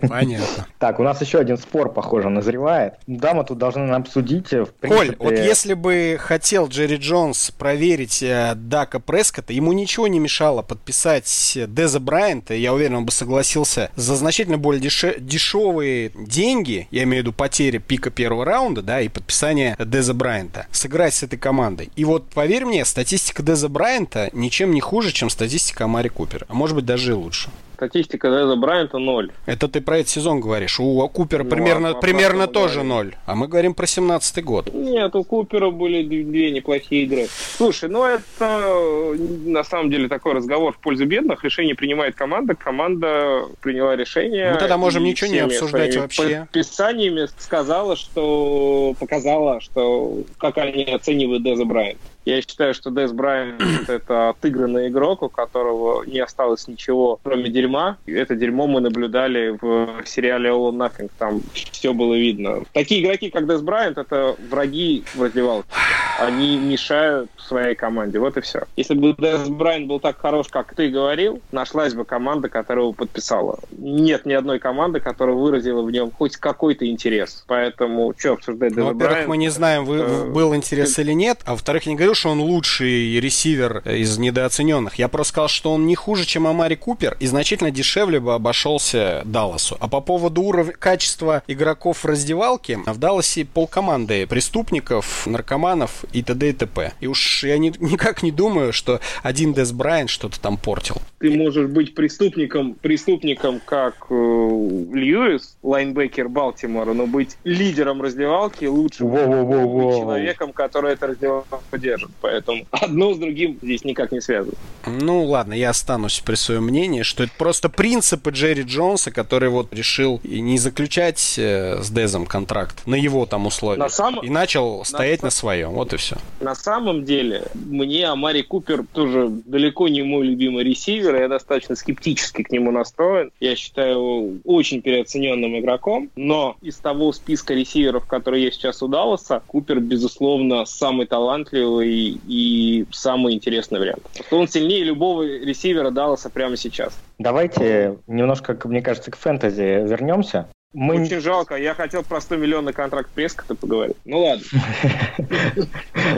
Понятно. 0.08 0.66
Так, 0.78 0.98
у 0.98 1.02
нас 1.04 1.20
еще 1.20 1.38
один 1.38 1.56
спор, 1.56 1.92
похоже, 1.92 2.28
назревает. 2.28 2.94
Да, 3.06 3.34
мы 3.34 3.44
тут 3.44 3.58
должны 3.58 3.88
обсудить. 3.92 4.50
В 4.50 4.66
принципе... 4.80 4.88
Коль, 4.88 5.16
вот 5.18 5.32
если 5.32 5.74
бы 5.74 6.16
хотел 6.18 6.66
Джерри 6.66 6.96
Джонс 6.96 7.52
проверить 7.52 8.22
э, 8.22 8.54
Дака 8.56 8.98
Прескота, 8.98 9.52
ему 9.52 9.72
ничего 9.72 10.08
не 10.08 10.18
мешало 10.18 10.62
подписать 10.62 11.58
Деза 11.68 12.00
Брайанта, 12.00 12.54
я 12.54 12.74
уверен, 12.74 12.96
он 12.96 13.06
бы 13.06 13.12
согласился 13.12 13.90
за 13.94 14.16
значительно 14.16 14.58
более 14.58 14.82
деше- 14.82 15.20
дешевые 15.20 16.10
деньги, 16.14 16.88
я 16.90 17.04
имею 17.04 17.22
в 17.22 17.26
виду 17.26 17.32
потери 17.32 17.78
пика 17.78 18.10
первого 18.10 18.44
раунда, 18.44 18.82
да, 18.82 19.00
и 19.00 19.08
подписание 19.08 19.76
Деза 19.78 20.14
Брайанта, 20.14 20.66
сыграть 20.72 21.14
с 21.14 21.22
этой 21.22 21.38
командой. 21.38 21.90
И 21.94 22.04
вот, 22.04 22.28
поверь 22.30 22.64
мне, 22.64 22.84
статистика 22.84 23.42
Деза 23.42 23.68
Брайанта 23.68 24.30
ничем 24.32 24.72
не 24.72 24.80
хуже, 24.80 25.12
чем 25.12 25.30
статистика 25.30 25.84
Амари 25.84 26.08
Купера, 26.08 26.46
а 26.48 26.54
может 26.54 26.74
быть 26.74 26.86
даже 26.86 27.12
и 27.12 27.14
лучше. 27.14 27.50
Статистика 27.80 28.28
Деза 28.28 28.56
Брайанта 28.56 28.98
ноль. 28.98 29.30
Это 29.46 29.66
ты 29.66 29.80
про 29.80 29.98
этот 29.98 30.10
сезон 30.10 30.40
говоришь. 30.40 30.78
У 30.78 31.08
Купера 31.08 31.44
ну, 31.44 31.48
примерно, 31.48 31.88
а, 31.90 31.94
примерно 31.94 32.46
тоже 32.46 32.82
ноль. 32.82 33.14
А 33.24 33.34
мы 33.34 33.48
говорим 33.48 33.72
про 33.72 33.86
семнадцатый 33.86 34.42
год. 34.42 34.68
Нет, 34.74 35.16
у 35.16 35.24
Купера 35.24 35.70
были 35.70 36.02
две 36.02 36.50
неплохие 36.50 37.04
игры. 37.04 37.26
Слушай, 37.56 37.88
ну 37.88 38.04
это 38.04 39.16
на 39.46 39.64
самом 39.64 39.90
деле 39.90 40.08
такой 40.08 40.34
разговор 40.34 40.74
в 40.74 40.78
пользу 40.78 41.06
бедных. 41.06 41.42
Решение 41.42 41.74
принимает 41.74 42.14
команда. 42.14 42.54
Команда 42.54 43.46
приняла 43.62 43.96
решение. 43.96 44.52
Мы 44.52 44.58
тогда 44.58 44.76
можем 44.76 45.02
ничего 45.02 45.30
не 45.30 45.38
обсуждать 45.38 45.96
вообще. 45.96 46.40
Подписаниями 46.40 47.28
сказала, 47.38 47.96
что 47.96 48.94
показала, 49.00 49.62
что 49.62 50.18
как 50.36 50.58
они 50.58 50.84
оценивают 50.84 51.42
Деза 51.42 51.64
Брайанта. 51.64 52.02
Я 52.30 52.42
считаю, 52.42 52.74
что 52.74 52.90
Дэс 52.90 53.10
Брайан— 53.10 53.58
это 53.88 54.28
отыгранный 54.28 54.86
игрок, 54.86 55.22
у 55.22 55.28
которого 55.28 56.04
не 56.04 56.20
осталось 56.20 56.68
ничего, 56.68 57.18
кроме 57.24 57.50
дерьма. 57.50 57.96
Это 58.06 58.36
дерьмо 58.36 58.68
мы 58.68 58.80
наблюдали 58.80 59.58
в 59.60 60.06
сериале 60.06 60.50
All 60.50 60.70
or 60.70 60.76
Nothing. 60.76 61.10
Там 61.18 61.42
все 61.52 61.92
было 61.92 62.14
видно. 62.14 62.62
Такие 62.72 63.02
игроки, 63.02 63.30
как 63.30 63.46
Дэс 63.46 63.62
Брайант, 63.62 63.98
это 63.98 64.36
враги 64.48 65.02
в 65.14 65.22
раздевалке. 65.22 65.68
Они 66.20 66.58
мешают 66.58 67.30
своей 67.38 67.74
команде. 67.74 68.18
Вот 68.18 68.36
и 68.36 68.40
все. 68.42 68.64
Если 68.76 68.94
бы 68.94 69.14
Дэс 69.14 69.48
Брайан 69.48 69.86
был 69.86 70.00
так 70.00 70.18
хорош, 70.18 70.48
как 70.48 70.74
ты 70.74 70.90
говорил, 70.90 71.40
нашлась 71.52 71.94
бы 71.94 72.04
команда, 72.04 72.48
которая 72.48 72.84
его 72.84 72.92
подписала. 72.92 73.58
Нет 73.70 74.26
ни 74.26 74.32
одной 74.34 74.58
команды, 74.58 75.00
которая 75.00 75.34
выразила 75.34 75.82
в 75.82 75.90
нем 75.90 76.10
хоть 76.10 76.36
какой-то 76.36 76.86
интерес. 76.86 77.44
Поэтому 77.46 78.14
что 78.16 78.34
обсуждать 78.34 78.74
Дэс 78.74 78.84
ну, 78.84 78.92
Во-первых, 78.92 79.26
мы 79.26 79.36
не 79.38 79.48
знаем, 79.48 79.84
вы, 79.84 80.26
был 80.26 80.54
интерес 80.54 80.98
или 80.98 81.12
нет. 81.12 81.40
А 81.46 81.52
во-вторых, 81.52 81.86
не 81.86 81.94
говорю, 81.96 82.10
говорю, 82.10 82.18
что 82.18 82.30
он 82.30 82.40
лучший 82.40 83.20
ресивер 83.20 83.78
из 83.88 84.18
недооцененных. 84.18 84.96
Я 84.96 85.08
просто 85.08 85.32
сказал, 85.32 85.48
что 85.48 85.72
он 85.72 85.86
не 85.86 85.94
хуже, 85.94 86.26
чем 86.26 86.46
Амари 86.46 86.74
Купер, 86.74 87.16
и 87.20 87.26
значительно 87.26 87.70
дешевле 87.70 88.18
бы 88.18 88.34
обошелся 88.34 89.22
Далласу. 89.24 89.76
А 89.78 89.88
по 89.88 90.00
поводу 90.00 90.42
уровня 90.42 90.72
качества 90.72 91.42
игроков 91.46 91.98
в 91.98 92.04
раздевалке, 92.04 92.78
в 92.78 92.98
Далласе 92.98 93.44
полкоманды 93.44 94.26
преступников, 94.26 95.26
наркоманов 95.26 96.04
и 96.12 96.22
т.д. 96.22 96.48
и 96.48 96.52
т.п. 96.52 96.92
И 97.00 97.06
уж 97.06 97.44
я 97.44 97.58
не, 97.58 97.72
никак 97.80 98.22
не 98.22 98.32
думаю, 98.32 98.72
что 98.72 99.00
один 99.22 99.54
Дес 99.54 99.72
Брайан 99.72 100.08
что-то 100.08 100.40
там 100.40 100.56
портил. 100.56 100.96
Ты 101.18 101.30
можешь 101.36 101.68
быть 101.68 101.94
преступником, 101.94 102.74
преступником 102.74 103.60
как 103.64 104.06
э, 104.10 104.14
Льюис, 104.14 105.56
лайнбекер 105.62 106.28
Балтимора, 106.28 106.94
но 106.94 107.06
быть 107.06 107.36
лидером 107.44 108.02
раздевалки 108.02 108.64
лучше 108.64 109.04
человеком, 109.04 110.52
который 110.52 110.94
это 110.94 111.08
раздевалку 111.08 111.60
держит 111.72 111.90
держит. 111.90 112.10
Поэтому 112.20 112.66
одно 112.70 113.14
с 113.14 113.18
другим 113.18 113.58
здесь 113.62 113.84
никак 113.84 114.12
не 114.12 114.20
связано. 114.20 114.54
Ну 114.86 115.24
ладно, 115.24 115.54
я 115.54 115.70
останусь 115.70 116.20
при 116.20 116.34
своем 116.34 116.64
мнении, 116.64 117.02
что 117.02 117.24
это 117.24 117.32
просто 117.36 117.68
принципы 117.68 118.30
Джерри 118.30 118.62
Джонса, 118.62 119.10
который 119.10 119.48
вот 119.48 119.72
решил 119.72 120.20
не 120.24 120.58
заключать 120.58 121.34
э, 121.38 121.82
с 121.82 121.90
Дезом 121.90 122.26
контракт 122.26 122.86
на 122.86 122.94
его 122.94 123.26
там 123.26 123.46
условиях. 123.46 123.78
На 123.78 123.88
сам... 123.88 124.20
И 124.20 124.30
начал 124.30 124.84
стоять 124.84 125.22
на, 125.22 125.26
на 125.26 125.30
своем. 125.30 125.70
Вот 125.70 125.92
и 125.92 125.96
все. 126.00 126.16
На 126.40 126.54
самом 126.54 127.04
деле, 127.04 127.44
мне 127.54 128.06
Амари 128.06 128.42
Купер 128.42 128.84
тоже 128.92 129.28
далеко 129.28 129.88
не 129.88 130.02
мой 130.02 130.26
любимый 130.26 130.64
ресивер. 130.64 131.14
Я 131.14 131.28
достаточно 131.28 131.76
скептически 131.76 132.42
к 132.42 132.50
нему 132.50 132.70
настроен. 132.70 133.30
Я 133.38 133.54
считаю 133.54 133.90
его 133.90 134.28
очень 134.44 134.82
переоцененным 134.82 135.58
игроком. 135.58 136.10
Но 136.16 136.56
из 136.62 136.76
того 136.76 137.12
списка 137.12 137.54
ресиверов, 137.54 138.06
которые 138.06 138.44
есть 138.44 138.56
сейчас 138.56 138.82
у 138.82 138.88
Далласа, 138.88 139.42
Купер, 139.46 139.80
безусловно, 139.80 140.64
самый 140.64 141.06
талантливый 141.06 142.18
и, 142.26 142.86
самый 142.90 143.34
интересный 143.34 143.78
вариант. 143.78 144.02
Он 144.30 144.48
сильнее 144.48 144.82
любого 144.84 145.22
ресивера 145.22 145.90
Далласа 145.90 146.30
прямо 146.30 146.56
сейчас. 146.56 146.98
Давайте 147.18 147.98
немножко, 148.06 148.58
мне 148.64 148.82
кажется, 148.82 149.10
к 149.10 149.16
фэнтези 149.16 149.86
вернемся. 149.86 150.48
Мы... 150.72 151.00
Очень 151.02 151.20
жалко, 151.20 151.56
я 151.56 151.74
хотел 151.74 152.04
про 152.04 152.20
100 152.20 152.36
миллионный 152.36 152.72
контракт 152.72 153.10
Прескота 153.10 153.56
поговорить. 153.56 153.96
Ну 154.04 154.20
ладно. 154.20 154.44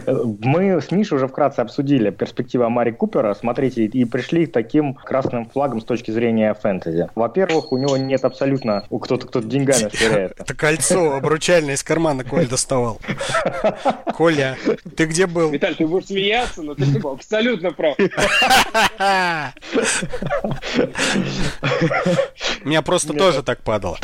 Мы 0.42 0.78
с 0.82 0.90
Мишей 0.90 1.16
уже 1.16 1.26
вкратце 1.26 1.60
обсудили 1.60 2.10
перспективы 2.10 2.66
Амари 2.66 2.92
Купера, 2.92 3.32
смотрите, 3.32 3.86
и 3.86 4.04
пришли 4.04 4.44
к 4.44 4.52
таким 4.52 4.92
красным 4.92 5.46
флагом 5.46 5.80
с 5.80 5.84
точки 5.84 6.10
зрения 6.10 6.52
фэнтези. 6.52 7.08
Во-первых, 7.14 7.72
у 7.72 7.78
него 7.78 7.96
нет 7.96 8.26
абсолютно... 8.26 8.84
У 8.90 8.98
кто-то 8.98 9.26
кто 9.26 9.40
деньгами 9.40 9.88
швыряет. 9.94 10.38
Это 10.38 10.54
кольцо 10.54 11.16
обручальное 11.16 11.72
из 11.72 11.82
кармана 11.82 12.22
Коль 12.22 12.46
доставал. 12.46 13.00
Коля, 14.14 14.58
ты 14.98 15.06
где 15.06 15.26
был? 15.26 15.50
Виталь, 15.50 15.76
ты 15.76 15.86
будешь 15.86 16.08
смеяться, 16.08 16.60
но 16.60 16.74
ты 16.74 16.84
был 16.98 17.12
абсолютно 17.12 17.72
прав. 17.72 17.96
У 22.62 22.68
меня 22.68 22.82
просто 22.82 23.14
тоже 23.14 23.42
так 23.42 23.62
падало. 23.62 23.96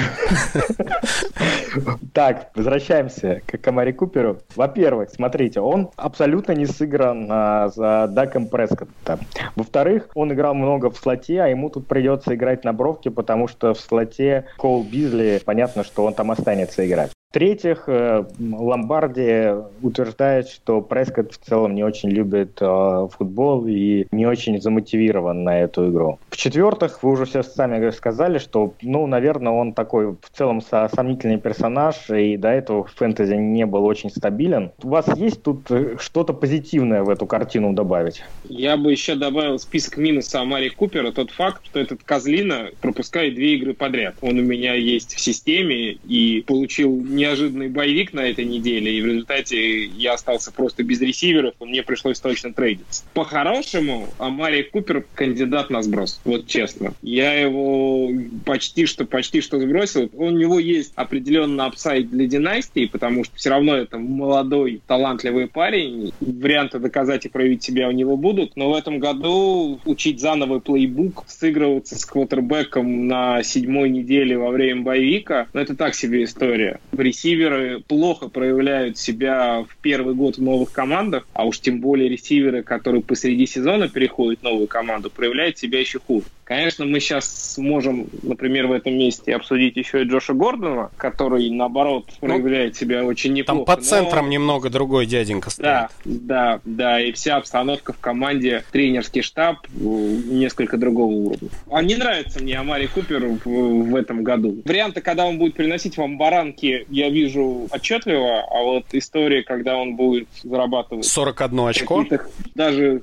Так, 2.13 2.51
возвращаемся 2.55 3.43
к 3.47 3.59
Камари 3.59 3.93
Куперу. 3.93 4.39
Во-первых, 4.57 5.11
смотрите, 5.11 5.61
он 5.61 5.91
абсолютно 5.97 6.53
не 6.53 6.67
сыгран 6.67 7.29
а, 7.31 7.69
за 7.69 8.09
Даком 8.09 8.49
Прескотта. 8.49 9.19
Во-вторых, 9.57 10.09
он 10.15 10.33
играл 10.33 10.55
много 10.55 10.91
в 10.91 10.97
слоте, 10.97 11.41
а 11.41 11.49
ему 11.49 11.71
тут 11.71 11.87
придется 11.87 12.35
играть 12.35 12.65
на 12.65 12.73
бровке, 12.73 13.11
потому 13.11 13.49
что 13.49 13.75
в 13.75 13.81
слоте 13.81 14.47
Кол 14.57 14.85
Бизли, 14.85 15.41
понятно, 15.45 15.85
что 15.85 16.05
он 16.05 16.15
там 16.15 16.31
останется 16.31 16.87
играть. 16.87 17.11
В-третьих, 17.31 17.85
э, 17.89 18.25
Ломбарди 18.41 19.49
утверждает, 19.83 20.49
что 20.49 20.81
Прескотт 20.81 21.35
в 21.35 21.37
целом 21.37 21.75
не 21.75 21.85
очень 21.85 22.09
любит 22.09 22.57
э, 22.59 23.09
футбол 23.19 23.67
и 23.67 24.07
не 24.13 24.25
очень 24.25 24.59
замотивирован 24.59 25.45
на 25.45 25.61
эту 25.61 25.91
игру. 25.91 26.19
В-четвертых, 26.31 27.03
вы 27.03 27.11
уже 27.11 27.27
все 27.27 27.43
сами 27.43 27.91
сказали, 27.91 28.39
что, 28.39 28.73
ну, 28.81 29.07
наверное, 29.07 29.53
он 29.53 29.75
такой 29.75 30.13
в 30.13 30.31
целом 30.33 30.63
сомнительный 30.63 31.37
персонаж, 31.37 32.09
и 32.09 32.39
до 32.39 32.49
этого 32.49 32.85
в 32.85 32.93
фэнтези 32.93 33.35
не 33.35 33.67
был 33.67 33.85
очень 33.85 34.09
стабилен. 34.09 34.71
У 34.83 34.89
вас 34.89 35.15
есть 35.15 35.43
тут 35.43 35.71
э, 35.71 35.97
что-то 36.01 36.33
позитивное 36.33 37.03
в 37.03 37.11
эту 37.11 37.27
картину 37.27 37.75
добавить? 37.75 38.23
Я 38.49 38.79
бы 38.79 38.91
еще 38.91 39.17
добавил 39.17 39.59
список 39.59 39.99
минуса 39.99 40.41
Амари 40.41 40.71
Купера, 40.71 41.13
тот 41.13 41.31
факт, 41.31 41.61
что 41.67 41.79
этот 41.79 42.03
Козлина 42.05 42.71
пропускает 42.81 43.35
две 43.35 43.57
игры 43.57 43.75
подряд. 43.75 44.15
Он 44.23 44.39
у 44.39 44.43
меня 44.43 44.73
есть 44.73 45.15
в 45.15 45.21
системе 45.21 45.91
и 45.93 46.43
получил 46.47 46.97
неожиданный 47.19 47.69
боевик 47.69 48.13
на 48.13 48.21
этой 48.21 48.45
неделе, 48.45 48.97
и 48.97 49.03
в 49.03 49.07
результате 49.07 49.85
я 49.85 50.15
остался 50.15 50.53
просто 50.53 50.83
без 50.83 51.01
ресиверов, 51.01 51.55
и 51.61 51.65
мне 51.65 51.83
пришлось 51.83 52.21
точно 52.21 52.53
трейдиться. 52.53 53.05
По-хорошему, 53.13 54.09
Амари 54.19 54.63
Купер 54.63 55.05
кандидат 55.15 55.71
на 55.71 55.83
сброс, 55.83 56.21
вот 56.25 56.47
честно. 56.47 56.95
Я 57.03 57.35
его 57.35 58.11
почти 58.45 58.87
что, 58.87 59.05
почти 59.05 59.41
что 59.41 59.61
сбросил. 59.61 60.09
У 60.13 60.31
него 60.31 60.59
есть 60.59 60.93
определенный 60.95 61.65
апсайд 61.65 62.11
для 62.11 62.27
династии, 62.27 62.87
потому 62.87 63.25
что 63.25 63.37
все 63.37 63.51
равно 63.51 63.77
это 63.77 63.99
молодой, 63.99 64.81
талантливый 64.87 65.49
парень. 65.49 66.13
Варианты 66.21 66.79
доказать 66.79 67.27
и 67.27 67.29
проявить 67.29 67.63
себя 67.63 67.89
у 67.89 67.93
него 67.93 68.17
будут, 68.17 68.57
но 68.57 68.71
в 68.71 68.75
этом 68.75 68.99
году 68.99 69.81
учить 69.85 70.21
заново 70.21 70.61
плейбук, 70.61 71.25
сыгрываться 71.27 71.99
с 71.99 72.05
квотербеком 72.05 73.07
на 73.09 73.43
седьмой 73.43 73.91
неделе 73.91 74.39
во 74.39 74.51
время 74.51 74.83
боевика, 74.83 75.49
ну 75.53 75.61
это 75.61 75.75
так 75.75 75.95
себе 75.95 76.25
история. 76.25 76.81
В 76.93 77.01
ресиверы 77.09 77.81
плохо 77.81 78.29
проявляют 78.29 78.99
себя 78.99 79.63
в 79.63 79.77
первый 79.81 80.15
год 80.15 80.37
в 80.37 80.43
новых 80.43 80.71
командах, 80.73 81.27
а 81.33 81.47
уж 81.47 81.61
тем 81.61 81.81
более 81.81 82.09
ресиверы, 82.09 82.63
которые 82.63 83.03
посреди 83.03 83.47
сезона 83.47 83.89
переходят 83.89 84.41
в 84.41 84.45
новую 84.45 84.69
команду, 84.69 85.11
проявляют 85.11 85.59
себя 85.59 85.81
еще 85.81 85.99
хуже. 85.99 86.27
Конечно, 86.49 86.87
мы 86.87 86.99
сейчас 86.99 87.53
сможем, 87.57 88.07
например, 88.23 88.69
в 88.69 88.73
этом 88.73 88.95
месте 88.95 89.35
обсудить 89.35 89.77
еще 89.77 90.01
и 90.01 90.05
Джоша 90.07 90.33
Гордона, 90.33 90.91
который, 90.97 91.51
наоборот, 91.51 92.07
ну, 92.23 92.29
проявляет 92.29 92.73
ну, 92.73 92.79
себя 92.81 93.05
очень 93.05 93.35
неплохо. 93.35 93.67
Там 93.67 93.77
под 93.77 93.85
центром 93.85 94.25
но... 94.25 94.33
немного 94.33 94.71
другой 94.71 95.05
дяденька 95.05 95.51
стоит. 95.51 95.67
Да, 95.67 95.91
да, 96.07 96.61
да, 96.65 97.01
и 97.03 97.13
вся 97.13 97.37
обстановка 97.37 97.93
в 97.93 97.99
команде, 97.99 98.65
тренерский 98.73 99.21
штаб 99.21 99.59
несколько 99.75 100.79
другого 100.79 101.13
уровня. 101.13 101.51
А 101.71 101.83
не 101.83 101.97
нравится 101.97 102.43
мне 102.43 102.59
Амари 102.59 102.87
Купер 102.87 103.27
в, 103.27 103.45
в 103.45 103.95
этом 103.95 104.25
году. 104.25 104.63
Варианты, 104.65 105.03
когда 105.03 105.27
он 105.27 105.37
будет 105.37 105.53
приносить 105.53 105.99
вам 105.99 106.17
баранки, 106.17 106.87
я 106.89 107.11
вижу 107.11 107.69
отчетливо, 107.71 108.41
а 108.51 108.63
вот 108.63 108.87
история, 108.93 109.43
когда 109.43 109.77
он 109.77 109.97
будет 109.97 110.29
зарабатывать... 110.43 111.05
41 111.05 111.61
очко? 111.61 112.07
Даже 112.55 113.03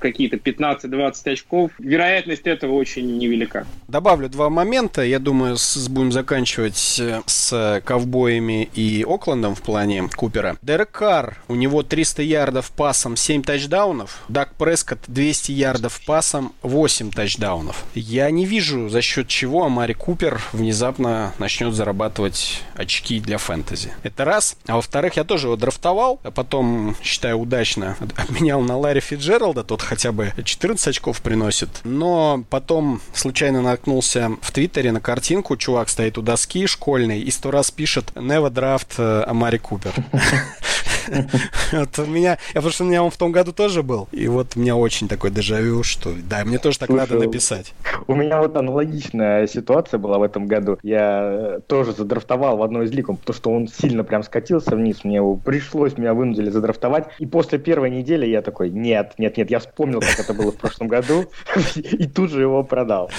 какие-то 0.00 0.36
15-20 0.36 1.32
очков, 1.32 1.72
вероятность 1.78 2.46
этого 2.46 2.77
очень 2.78 3.18
невелика. 3.18 3.66
Добавлю 3.88 4.28
два 4.28 4.50
момента. 4.50 5.02
Я 5.02 5.18
думаю, 5.18 5.56
с, 5.56 5.88
будем 5.88 6.12
заканчивать 6.12 6.98
э, 7.00 7.22
с 7.26 7.82
ковбоями 7.84 8.68
и 8.74 9.04
Оклендом 9.06 9.54
в 9.54 9.62
плане 9.62 10.08
Купера. 10.14 10.56
Дерек 10.62 10.90
Карр, 10.90 11.38
у 11.48 11.54
него 11.54 11.82
300 11.82 12.22
ярдов 12.22 12.70
пасом, 12.70 13.16
7 13.16 13.42
тачдаунов. 13.42 14.22
Дак 14.28 14.54
Прескотт 14.54 15.00
200 15.06 15.52
ярдов 15.52 16.00
пасом, 16.04 16.52
8 16.62 17.10
тачдаунов. 17.10 17.84
Я 17.94 18.30
не 18.30 18.44
вижу, 18.44 18.88
за 18.88 19.00
счет 19.00 19.28
чего 19.28 19.64
Амари 19.64 19.94
Купер 19.94 20.40
внезапно 20.52 21.32
начнет 21.38 21.74
зарабатывать 21.74 22.62
очки 22.74 23.20
для 23.20 23.38
фэнтези. 23.38 23.92
Это 24.02 24.24
раз. 24.24 24.56
А 24.66 24.76
во-вторых, 24.76 25.16
я 25.16 25.24
тоже 25.24 25.46
его 25.46 25.56
драфтовал, 25.56 26.20
а 26.22 26.30
потом, 26.30 26.94
считаю, 27.02 27.38
удачно 27.38 27.96
обменял 28.16 28.60
на 28.60 28.76
Ларри 28.76 29.00
Фиджералда. 29.00 29.64
Тот 29.64 29.82
хотя 29.82 30.12
бы 30.12 30.32
14 30.42 30.88
очков 30.88 31.20
приносит. 31.22 31.68
Но 31.84 32.44
потом 32.50 32.67
Потом 32.68 33.00
случайно 33.14 33.62
наткнулся 33.62 34.32
в 34.42 34.52
Твиттере 34.52 34.92
на 34.92 35.00
картинку, 35.00 35.56
чувак 35.56 35.88
стоит 35.88 36.18
у 36.18 36.22
доски 36.22 36.66
школьной 36.66 37.18
и 37.18 37.30
сто 37.30 37.50
раз 37.50 37.70
пишет 37.70 38.12
«Never 38.14 38.50
draft 38.50 39.24
Амари 39.24 39.56
Купер». 39.56 39.94
Вот 41.72 41.98
у 41.98 42.06
меня, 42.06 42.30
я 42.30 42.54
потому 42.54 42.70
что 42.70 42.84
у 42.84 42.86
меня 42.86 43.02
он 43.02 43.10
в 43.10 43.16
том 43.16 43.32
году 43.32 43.52
тоже 43.52 43.82
был, 43.82 44.08
и 44.12 44.26
вот 44.28 44.56
у 44.56 44.60
меня 44.60 44.76
очень 44.76 45.08
такой 45.08 45.30
дежавю, 45.30 45.82
что 45.82 46.12
да, 46.28 46.44
мне 46.44 46.58
тоже 46.58 46.78
так 46.78 46.88
надо 46.88 47.18
написать. 47.18 47.74
У 48.06 48.14
меня 48.14 48.40
вот 48.40 48.56
аналогичная 48.56 49.46
ситуация 49.46 49.98
была 49.98 50.18
в 50.18 50.22
этом 50.22 50.46
году. 50.46 50.78
Я 50.82 51.60
тоже 51.66 51.92
задрафтовал 51.92 52.56
в 52.56 52.62
одной 52.62 52.86
из 52.86 52.92
лиг, 52.92 53.08
потому 53.08 53.36
что 53.36 53.50
он 53.50 53.68
сильно 53.68 54.04
прям 54.04 54.22
скатился 54.22 54.76
вниз, 54.76 55.04
мне 55.04 55.16
его 55.16 55.36
пришлось, 55.36 55.96
меня 55.98 56.14
вынудили 56.14 56.50
задрафтовать, 56.50 57.08
и 57.18 57.26
после 57.26 57.58
первой 57.58 57.90
недели 57.90 58.26
я 58.26 58.42
такой, 58.42 58.70
нет, 58.70 59.14
нет, 59.18 59.36
нет, 59.36 59.50
я 59.50 59.58
вспомнил, 59.58 60.00
как 60.00 60.18
это 60.18 60.34
было 60.34 60.52
в 60.52 60.56
прошлом 60.56 60.88
году, 60.88 61.26
и 61.76 62.06
тут 62.06 62.30
же 62.30 62.40
его 62.40 62.62
продал. 62.64 63.10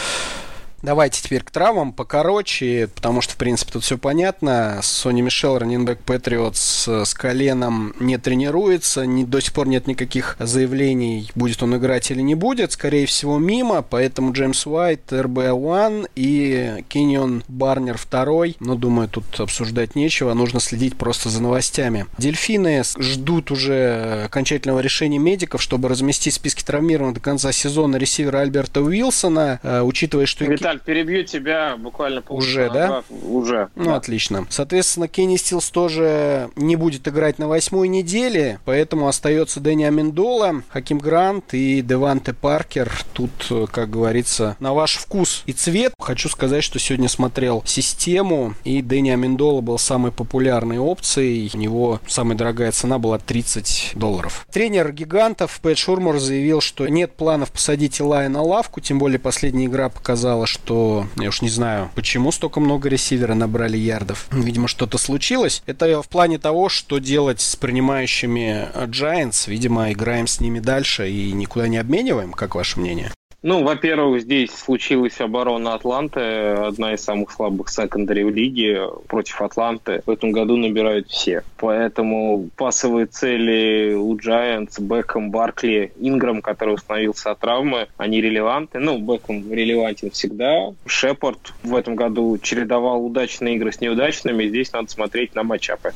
Давайте 0.82 1.22
теперь 1.22 1.44
к 1.44 1.52
травмам 1.52 1.94
покороче, 1.94 2.90
потому 2.94 3.22
что, 3.22 3.34
в 3.34 3.38
принципе, 3.38 3.74
тут 3.74 3.84
все 3.84 3.98
понятно. 3.98 4.80
Сони 4.82 5.22
Мишел, 5.22 5.58
раненбэк 5.58 6.00
Патриотс 6.00 6.88
с 6.88 7.14
коленом 7.14 7.94
не 8.00 8.18
тренируется, 8.18 9.06
не, 9.06 9.26
до 9.26 9.42
сих 9.42 9.54
пор 9.54 9.68
нет 9.68 9.88
никаких 9.88 10.38
заявлений, 10.40 11.30
будет 11.36 11.62
он 11.64 11.76
играть 11.76 12.12
или 12.12 12.22
не 12.22 12.36
будет. 12.36 12.72
Скорее 12.72 13.06
всего, 13.06 13.38
мимо, 13.38 13.82
поэтому 13.82 14.32
Джеймс 14.32 14.66
Уайт, 14.66 15.12
РБ-1 15.12 16.10
и 16.16 16.84
Кеннион 16.88 17.44
Барнер 17.48 18.00
2. 18.10 18.56
Но, 18.60 18.76
думаю, 18.76 19.10
тут 19.10 19.40
обсуждать 19.40 19.96
нечего, 19.96 20.34
нужно 20.34 20.60
следить 20.60 20.96
просто 20.96 21.30
за 21.30 21.42
новостями. 21.42 22.06
Дельфины 22.18 22.84
ждут 22.98 23.52
уже 23.52 24.24
окончательного 24.26 24.80
решения 24.80 25.18
медиков, 25.18 25.62
чтобы 25.62 25.90
разместить 25.90 26.34
списки 26.34 26.64
травмированных 26.64 27.16
до 27.16 27.22
конца 27.22 27.52
сезона 27.52 27.98
ресивера 27.98 28.40
Альберта 28.40 28.82
Уилсона, 28.82 29.60
э, 29.62 29.82
учитывая, 29.82 30.26
что... 30.26 30.46
Виталь, 30.70 30.80
перебью 30.86 31.24
тебя 31.24 31.76
буквально 31.78 32.24
Уже, 32.30 32.70
да? 32.70 33.04
Уже. 33.10 33.70
Ну, 33.76 33.86
да. 33.86 33.96
отлично. 33.96 34.46
Соответственно, 34.50 35.08
Кенни 35.08 35.38
Стилс 35.38 35.70
тоже 35.72 36.50
не 36.56 36.76
будет 36.76 37.08
играть 37.08 37.40
на 37.40 37.48
восьмой 37.48 37.88
неделе, 37.88 38.60
поэтому 38.66 39.08
остается 39.08 39.60
Дэнни 39.60 39.86
Амендола, 39.86 40.62
Хаким 40.70 41.00
Грант 41.00 41.54
и 41.54 41.82
Деванте 41.82 42.34
Паркер. 42.34 42.92
Тут, 43.14 43.32
как 43.72 43.90
говорится, 43.90 44.58
на 44.60 44.74
ваш 44.74 44.98
вкус 44.98 45.44
и 45.48 45.54
цвет. 45.54 45.94
Хочу 46.00 46.30
сказать, 46.30 46.64
что 46.64 46.78
сегодня 46.78 47.10
смотрел 47.10 47.64
систему, 47.66 48.54
и 48.64 48.82
Дэнни 48.82 49.10
Амендола 49.10 49.62
был 49.62 49.80
самой 49.80 50.12
популярной 50.12 50.78
опцией. 50.78 51.50
У 51.54 51.58
него 51.58 52.00
самая 52.08 52.38
дорогая 52.38 52.72
цена 52.72 53.00
была 53.00 53.18
30 53.18 53.94
долларов. 53.96 54.46
Тренер 54.52 54.92
гигантов 54.92 55.60
Пэт 55.62 55.78
Шурмор 55.78 56.20
заявил, 56.20 56.62
что 56.62 56.88
нет 56.88 57.14
планов 57.14 57.52
посадить 57.52 58.00
Илая 58.00 58.30
на 58.30 58.44
лавку, 58.44 58.82
тем 58.82 59.00
более 59.00 59.20
последняя 59.20 59.66
игра 59.66 59.90
показала, 59.90 60.46
что 60.46 60.59
что 60.70 61.08
я 61.18 61.30
уж 61.30 61.42
не 61.42 61.50
знаю, 61.50 61.90
почему 61.96 62.32
столько 62.32 62.60
много 62.60 62.90
ресивера 62.90 63.34
набрали 63.34 63.76
ярдов. 63.76 64.28
Видимо, 64.32 64.68
что-то 64.68 64.98
случилось. 65.00 65.64
Это 65.66 66.02
в 66.02 66.08
плане 66.08 66.38
того, 66.38 66.70
что 66.70 67.00
делать 67.00 67.42
с 67.42 67.56
принимающими 67.56 68.70
Giants. 68.86 69.50
Видимо, 69.50 69.92
играем 69.92 70.28
с 70.28 70.40
ними 70.40 70.60
дальше 70.60 71.10
и 71.10 71.32
никуда 71.32 71.68
не 71.68 71.78
обмениваем. 71.78 72.34
Как 72.34 72.54
ваше 72.54 72.80
мнение? 72.80 73.12
Ну, 73.42 73.64
во-первых, 73.64 74.22
здесь 74.22 74.52
случилась 74.52 75.22
оборона 75.22 75.74
Атланты, 75.74 76.20
одна 76.20 76.94
из 76.94 77.02
самых 77.02 77.32
слабых 77.32 77.70
секондарей 77.70 78.26
в 78.26 78.36
лиге. 78.36 78.90
Против 79.08 79.42
Атланты 79.42 80.04
в 80.06 80.10
этом 80.10 80.34
году 80.34 80.58
набирают 80.58 81.08
все. 81.10 81.44
Поэтому 81.58 82.50
пасовые 82.58 83.06
цели 83.06 83.94
у 83.94 84.14
Giants, 84.18 84.82
Бекхэм, 84.82 85.32
Баркли, 85.32 85.94
Инграм, 86.00 86.42
который 86.42 86.74
установился 86.74 87.32
от 87.32 87.40
травмы, 87.40 87.88
они 87.96 88.20
релевантны. 88.20 88.82
Ну, 88.82 88.98
Бекхэм 88.98 89.54
релевантен 89.54 90.12
всегда. 90.12 90.74
Шепард 90.86 91.54
в 91.64 91.76
этом 91.76 91.96
году 91.96 92.38
чередовал 92.40 93.06
удачные 93.06 93.56
игры 93.56 93.72
с 93.72 93.80
неудачными. 93.80 94.48
Здесь 94.48 94.74
надо 94.74 94.90
смотреть 94.92 95.34
на 95.34 95.44
матчапы. 95.44 95.94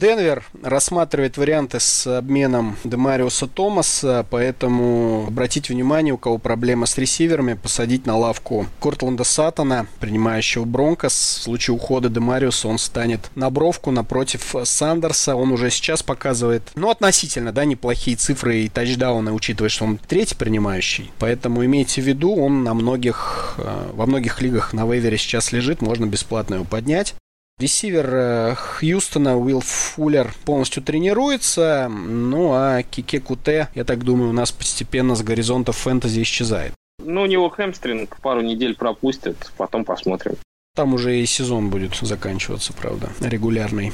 Денвер 0.00 0.44
рассматривает 0.62 1.36
варианты 1.36 1.78
с 1.78 2.06
обменом 2.06 2.78
Демариуса 2.84 3.46
Томаса, 3.46 4.24
поэтому 4.30 5.26
обратите 5.28 5.74
внимание, 5.74 6.14
у 6.14 6.16
кого 6.16 6.38
проблема 6.38 6.86
с 6.86 6.96
ресиверами, 6.96 7.52
посадить 7.52 8.06
на 8.06 8.16
лавку 8.16 8.66
Кортланда 8.80 9.24
Сатана, 9.24 9.86
принимающего 10.00 10.64
Бронкос. 10.64 11.12
В 11.12 11.42
случае 11.42 11.74
ухода 11.74 12.08
Демариуса 12.08 12.68
он 12.68 12.78
станет 12.78 13.30
на 13.34 13.50
бровку 13.50 13.90
напротив 13.90 14.54
Сандерса. 14.64 15.36
Он 15.36 15.52
уже 15.52 15.68
сейчас 15.68 16.02
показывает, 16.02 16.62
ну, 16.76 16.88
относительно, 16.88 17.52
да, 17.52 17.66
неплохие 17.66 18.16
цифры 18.16 18.60
и 18.60 18.70
тачдауны, 18.70 19.32
учитывая, 19.32 19.68
что 19.68 19.84
он 19.84 19.98
третий 19.98 20.34
принимающий. 20.34 21.12
Поэтому 21.18 21.62
имейте 21.62 22.00
в 22.00 22.06
виду, 22.06 22.34
он 22.36 22.64
на 22.64 22.72
многих, 22.72 23.56
э, 23.58 23.90
во 23.92 24.06
многих 24.06 24.40
лигах 24.40 24.72
на 24.72 24.90
вейвере 24.90 25.18
сейчас 25.18 25.52
лежит, 25.52 25.82
можно 25.82 26.06
бесплатно 26.06 26.54
его 26.54 26.64
поднять. 26.64 27.14
Ресивер 27.60 28.08
э, 28.10 28.54
Хьюстона 28.54 29.36
Уилл 29.36 29.60
Фуллер 29.60 30.32
полностью 30.46 30.82
тренируется, 30.82 31.88
ну 31.90 32.52
а 32.54 32.82
Кике 32.82 33.20
Куте, 33.20 33.68
я 33.74 33.84
так 33.84 34.02
думаю, 34.02 34.30
у 34.30 34.32
нас 34.32 34.50
постепенно 34.50 35.14
с 35.14 35.22
горизонта 35.22 35.72
фэнтези 35.72 36.22
исчезает. 36.22 36.72
Ну, 37.04 37.22
у 37.22 37.26
него 37.26 37.50
хэмстринг, 37.50 38.16
пару 38.22 38.40
недель 38.40 38.74
пропустит, 38.74 39.52
потом 39.58 39.84
посмотрим. 39.84 40.36
Там 40.74 40.94
уже 40.94 41.20
и 41.20 41.26
сезон 41.26 41.68
будет 41.68 41.94
заканчиваться, 41.96 42.72
правда, 42.72 43.10
регулярный. 43.20 43.92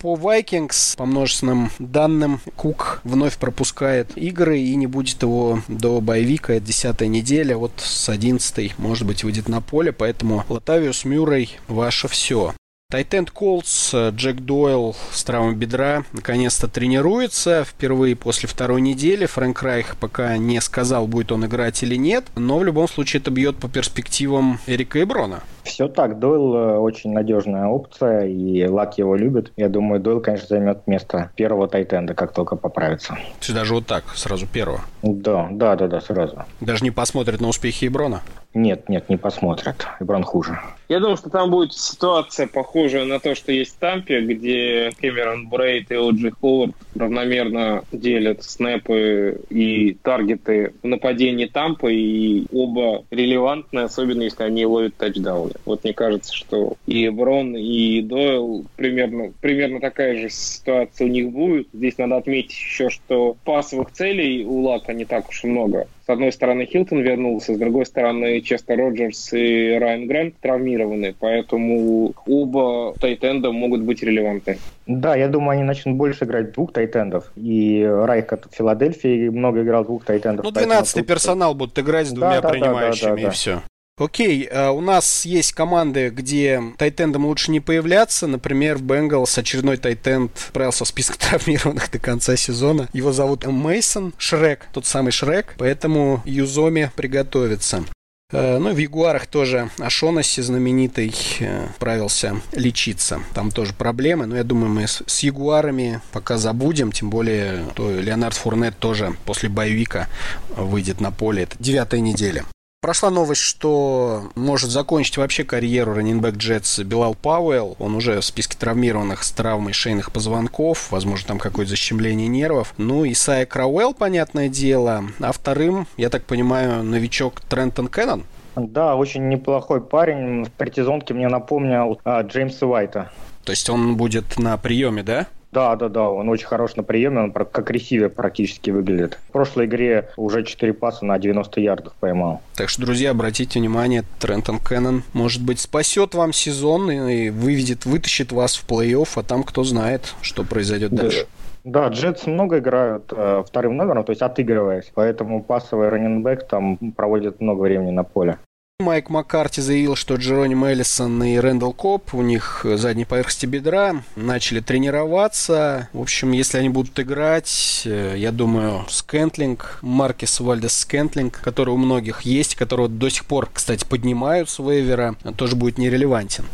По 0.00 0.16
Vikings, 0.16 0.96
по 0.96 1.04
множественным 1.04 1.70
данным, 1.78 2.40
Кук 2.56 3.02
вновь 3.04 3.36
пропускает 3.36 4.16
игры 4.16 4.58
и 4.58 4.74
не 4.74 4.86
будет 4.86 5.22
его 5.22 5.60
до 5.68 6.00
боевика. 6.00 6.54
Это 6.54 6.66
десятая 6.66 7.08
неделя, 7.08 7.58
вот 7.58 7.72
с 7.76 8.08
одиннадцатой, 8.08 8.72
может 8.78 9.06
быть, 9.06 9.22
выйдет 9.22 9.48
на 9.48 9.60
поле, 9.60 9.92
поэтому 9.92 10.44
Латавиус 10.48 11.04
Мюррей 11.04 11.58
ваше 11.68 12.08
все. 12.08 12.54
Тайтенд 12.92 13.30
Колдс, 13.30 13.94
э, 13.94 14.10
Джек 14.10 14.40
Дойл 14.40 14.94
с 15.12 15.24
травмой 15.24 15.54
бедра 15.54 16.02
наконец-то 16.12 16.68
тренируется 16.68 17.64
впервые 17.64 18.14
после 18.14 18.50
второй 18.50 18.82
недели. 18.82 19.24
Фрэнк 19.24 19.62
Райх 19.62 19.96
пока 19.96 20.36
не 20.36 20.60
сказал, 20.60 21.06
будет 21.06 21.32
он 21.32 21.46
играть 21.46 21.82
или 21.82 21.96
нет, 21.96 22.24
но 22.36 22.58
в 22.58 22.64
любом 22.64 22.86
случае 22.86 23.22
это 23.22 23.30
бьет 23.30 23.56
по 23.56 23.66
перспективам 23.66 24.58
Эрика 24.66 25.02
Эброна. 25.02 25.40
Все 25.62 25.88
так, 25.88 26.18
Дойл 26.18 26.54
э, 26.54 26.76
очень 26.76 27.12
надежная 27.14 27.66
опция, 27.66 28.26
и 28.26 28.66
Лак 28.66 28.98
его 28.98 29.16
любит. 29.16 29.52
Я 29.56 29.70
думаю, 29.70 29.98
Дойл, 29.98 30.20
конечно, 30.20 30.48
займет 30.48 30.86
место 30.86 31.32
первого 31.34 31.68
тайтенда, 31.68 32.12
как 32.12 32.34
только 32.34 32.56
поправится. 32.56 33.14
То 33.14 33.20
есть 33.40 33.54
даже 33.54 33.72
вот 33.72 33.86
так, 33.86 34.04
сразу 34.14 34.46
первого? 34.46 34.82
Да, 35.02 35.48
да, 35.50 35.76
да, 35.76 35.86
да, 35.86 36.02
сразу. 36.02 36.44
Даже 36.60 36.84
не 36.84 36.90
посмотрит 36.90 37.40
на 37.40 37.48
успехи 37.48 37.86
Эброна? 37.86 38.20
Нет, 38.54 38.88
нет, 38.88 39.08
не 39.08 39.16
посмотрят. 39.16 39.86
Эброн 39.98 40.24
хуже. 40.24 40.58
Я 40.88 41.00
думаю, 41.00 41.16
что 41.16 41.30
там 41.30 41.50
будет 41.50 41.72
ситуация 41.72 42.46
похожая 42.46 43.06
на 43.06 43.18
то, 43.18 43.34
что 43.34 43.50
есть 43.50 43.76
в 43.76 43.78
Тампе, 43.78 44.20
где 44.20 44.92
Кэмерон 45.00 45.48
Брейт 45.48 45.90
и 45.90 45.94
О 45.94 46.00
Джей 46.00 46.32
Ховард 46.38 46.74
равномерно 46.94 47.84
делят 47.92 48.42
snap 48.42 49.20
ы 49.20 49.40
и 49.50 49.94
target 50.02 50.62
ы 50.62 50.72
в 50.82 50.86
нападении 50.86 51.46
Тампы, 51.46 51.94
и 51.94 52.46
оба 52.52 53.04
релевантны, 53.10 53.80
особенно 53.80 54.22
если 54.22 54.42
они 54.42 54.66
ловят 54.66 54.96
тачдауны. 54.96 55.54
Вот 55.64 55.84
мне 55.84 55.92
кажется, 55.92 56.34
что 56.34 56.74
Иброн, 56.86 57.56
и 57.56 58.02
Дойл 58.02 58.64
примерно, 58.76 59.32
примерно 59.40 59.80
такая 59.80 60.16
же 60.16 60.30
ситуация 60.30 61.06
у 61.06 61.10
них 61.10 61.30
будет. 61.30 61.68
Здесь 61.72 61.98
надо 61.98 62.16
отметить 62.16 62.52
еще, 62.52 62.90
что 62.90 63.36
пасовых 63.44 63.92
целей 63.92 64.44
у 64.44 64.60
Лака 64.62 64.92
не 64.92 65.04
так 65.04 65.28
уж 65.28 65.44
и 65.44 65.46
много. 65.46 65.86
С 66.04 66.08
одной 66.08 66.32
стороны 66.32 66.66
Хилтон 66.66 67.00
вернулся, 67.00 67.54
с 67.54 67.58
другой 67.58 67.86
стороны 67.86 68.40
Честер 68.40 68.76
Роджерс 68.76 69.32
и 69.32 69.78
Райан 69.80 70.06
Грант 70.06 70.34
травмированы, 70.40 71.14
поэтому 71.16 72.12
оба 72.26 72.94
тайтенда 73.00 73.52
могут 73.52 73.82
быть 73.82 74.02
релевантны. 74.02 74.58
Да, 74.86 75.14
я 75.14 75.28
думаю, 75.28 75.50
они 75.50 75.62
начнут 75.62 75.96
больше 75.96 76.24
играть 76.24 76.52
двух 76.52 76.72
тайтендов. 76.72 77.32
И 77.36 77.84
Райк 77.84 78.32
от 78.32 78.46
Филадельфии 78.52 79.28
много 79.28 79.62
играл 79.62 79.84
двух 79.84 80.04
тайтендов. 80.04 80.44
Ну, 80.44 80.50
12-й 80.50 81.02
персонал 81.02 81.54
будут 81.54 81.78
играть 81.78 82.08
с 82.08 82.12
двумя 82.12 82.40
да, 82.40 82.48
принимающими, 82.48 83.04
да, 83.04 83.10
да, 83.10 83.16
да, 83.16 83.22
да, 83.22 83.28
и 83.28 83.30
все. 83.30 83.62
Окей, 83.98 84.48
э, 84.50 84.70
у 84.70 84.80
нас 84.80 85.26
есть 85.26 85.52
команды, 85.52 86.08
где 86.08 86.60
тайтендам 86.78 87.26
лучше 87.26 87.50
не 87.50 87.60
появляться. 87.60 88.26
Например, 88.26 88.76
в 88.78 88.82
Бенгалс 88.82 89.36
очередной 89.36 89.76
тайтенд 89.76 90.32
отправился 90.48 90.84
в 90.84 90.88
список 90.88 91.16
травмированных 91.18 91.90
до 91.90 91.98
конца 91.98 92.36
сезона. 92.36 92.88
Его 92.92 93.12
зовут 93.12 93.46
Мейсон 93.46 94.14
Шрек, 94.16 94.66
тот 94.72 94.86
самый 94.86 95.12
Шрек, 95.12 95.54
поэтому 95.58 96.22
Юзоми 96.24 96.90
приготовится. 96.96 97.84
Э, 98.32 98.58
ну, 98.58 98.72
в 98.72 98.78
Ягуарах 98.78 99.26
тоже 99.26 99.70
Ашонаси 99.78 100.40
знаменитый 100.40 101.14
э, 101.40 101.66
отправился 101.66 102.40
лечиться. 102.52 103.20
Там 103.34 103.50
тоже 103.50 103.74
проблемы, 103.74 104.26
но 104.26 104.36
я 104.36 104.44
думаю, 104.44 104.70
мы 104.70 104.86
с 104.86 105.18
Ягуарами 105.20 106.00
пока 106.12 106.38
забудем, 106.38 106.92
тем 106.92 107.10
более 107.10 107.64
то 107.74 107.90
Леонард 107.90 108.34
Фурнет 108.34 108.76
тоже 108.78 109.14
после 109.26 109.48
боевика 109.48 110.08
выйдет 110.56 111.00
на 111.00 111.10
поле. 111.10 111.44
Это 111.44 111.56
девятая 111.58 112.00
неделя. 112.00 112.44
Прошла 112.82 113.10
новость, 113.10 113.42
что 113.42 114.24
может 114.34 114.70
закончить 114.70 115.16
вообще 115.16 115.44
карьеру 115.44 115.94
раненбэк 115.94 116.34
Джетс 116.34 116.80
Билал 116.80 117.14
Пауэлл. 117.14 117.76
Он 117.78 117.94
уже 117.94 118.18
в 118.18 118.24
списке 118.24 118.56
травмированных 118.58 119.22
с 119.22 119.30
травмой 119.30 119.72
шейных 119.72 120.10
позвонков. 120.10 120.90
Возможно, 120.90 121.28
там 121.28 121.38
какое-то 121.38 121.70
защемление 121.70 122.26
нервов. 122.26 122.74
Ну, 122.78 123.04
и 123.04 123.14
Сая 123.14 123.46
Крауэлл, 123.46 123.94
понятное 123.94 124.48
дело. 124.48 125.04
А 125.20 125.30
вторым, 125.30 125.86
я 125.96 126.10
так 126.10 126.24
понимаю, 126.24 126.82
новичок 126.82 127.40
Трентон 127.42 127.86
Кеннон. 127.86 128.24
Да, 128.56 128.96
очень 128.96 129.28
неплохой 129.28 129.80
парень. 129.80 130.46
В 130.46 130.50
партизонке 130.50 131.14
мне 131.14 131.28
напомнил 131.28 132.00
а, 132.02 132.22
Джеймса 132.22 132.66
Уайта. 132.66 133.12
То 133.44 133.52
есть 133.52 133.70
он 133.70 133.96
будет 133.96 134.40
на 134.40 134.56
приеме, 134.56 135.04
да? 135.04 135.28
Да, 135.52 135.76
да, 135.76 135.90
да, 135.90 136.08
он 136.08 136.30
очень 136.30 136.46
хорош 136.46 136.76
на 136.76 136.82
приеме, 136.82 137.20
он 137.20 137.32
как 137.32 137.70
ресивер 137.70 138.08
практически 138.08 138.70
выглядит. 138.70 139.18
В 139.28 139.32
прошлой 139.32 139.66
игре 139.66 140.08
уже 140.16 140.44
4 140.44 140.72
паса 140.72 141.04
на 141.04 141.18
90 141.18 141.60
ярдов 141.60 141.92
поймал. 142.00 142.40
Так 142.54 142.70
что, 142.70 142.80
друзья, 142.80 143.10
обратите 143.10 143.58
внимание, 143.58 144.04
Трентон 144.18 144.58
Кеннон, 144.58 145.02
может 145.12 145.42
быть, 145.42 145.60
спасет 145.60 146.14
вам 146.14 146.32
сезон 146.32 146.90
и 146.90 147.28
выведет, 147.28 147.84
вытащит 147.84 148.32
вас 148.32 148.56
в 148.56 148.66
плей-офф, 148.66 149.08
а 149.16 149.22
там 149.22 149.42
кто 149.42 149.62
знает, 149.62 150.14
что 150.22 150.42
произойдет 150.42 150.90
да. 150.92 151.02
дальше. 151.02 151.26
Да, 151.64 151.88
Джетс 151.88 152.26
много 152.26 152.58
играют 152.58 153.12
э, 153.14 153.44
вторым 153.46 153.76
номером, 153.76 154.04
то 154.04 154.10
есть 154.10 154.22
отыгрываясь, 154.22 154.90
поэтому 154.94 155.42
пассовый 155.42 155.90
раненбэк 155.90 156.48
там 156.48 156.76
проводит 156.96 157.40
много 157.40 157.60
времени 157.62 157.90
на 157.90 158.02
поле. 158.04 158.38
Майк 158.82 159.08
Маккарти 159.08 159.62
заявил, 159.62 159.96
что 159.96 160.16
Джеронимо 160.16 160.64
Эллисон 160.64 161.22
и 161.22 161.36
Рэндалл 161.38 161.72
Кобб, 161.72 162.12
у 162.14 162.22
них 162.22 162.64
задней 162.64 163.04
поверхности 163.04 163.46
бедра, 163.46 164.02
начали 164.16 164.60
тренироваться. 164.60 165.88
В 165.92 166.00
общем, 166.00 166.32
если 166.32 166.58
они 166.58 166.68
будут 166.68 166.98
играть, 167.00 167.82
э, 167.86 168.14
я 168.18 168.32
думаю, 168.32 168.84
Скентлинг, 168.88 169.78
Маркес 169.82 170.40
Вальдес 170.40 170.78
Скентлинг, 170.78 171.40
который 171.40 171.70
у 171.70 171.78
многих 171.78 172.22
есть, 172.22 172.56
которого 172.56 172.88
до 172.88 173.08
сих 173.08 173.24
пор, 173.24 173.48
кстати, 173.52 173.84
поднимают 173.84 174.50
с 174.50 174.58
waiver 174.58 175.00
а, 175.00 175.14
тоже 175.36 175.56
будет 175.56 175.78
нерелевантен. 175.78 176.44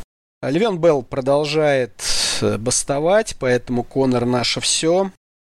Левеон 0.43 0.79
Белл 0.79 1.03
продолжает 1.03 2.01
э, 2.43 2.59
бастовать, 2.59 3.35
поэтому 3.41 3.83
Конор 3.83 4.25
наше 4.25 4.61
все. 4.61 5.11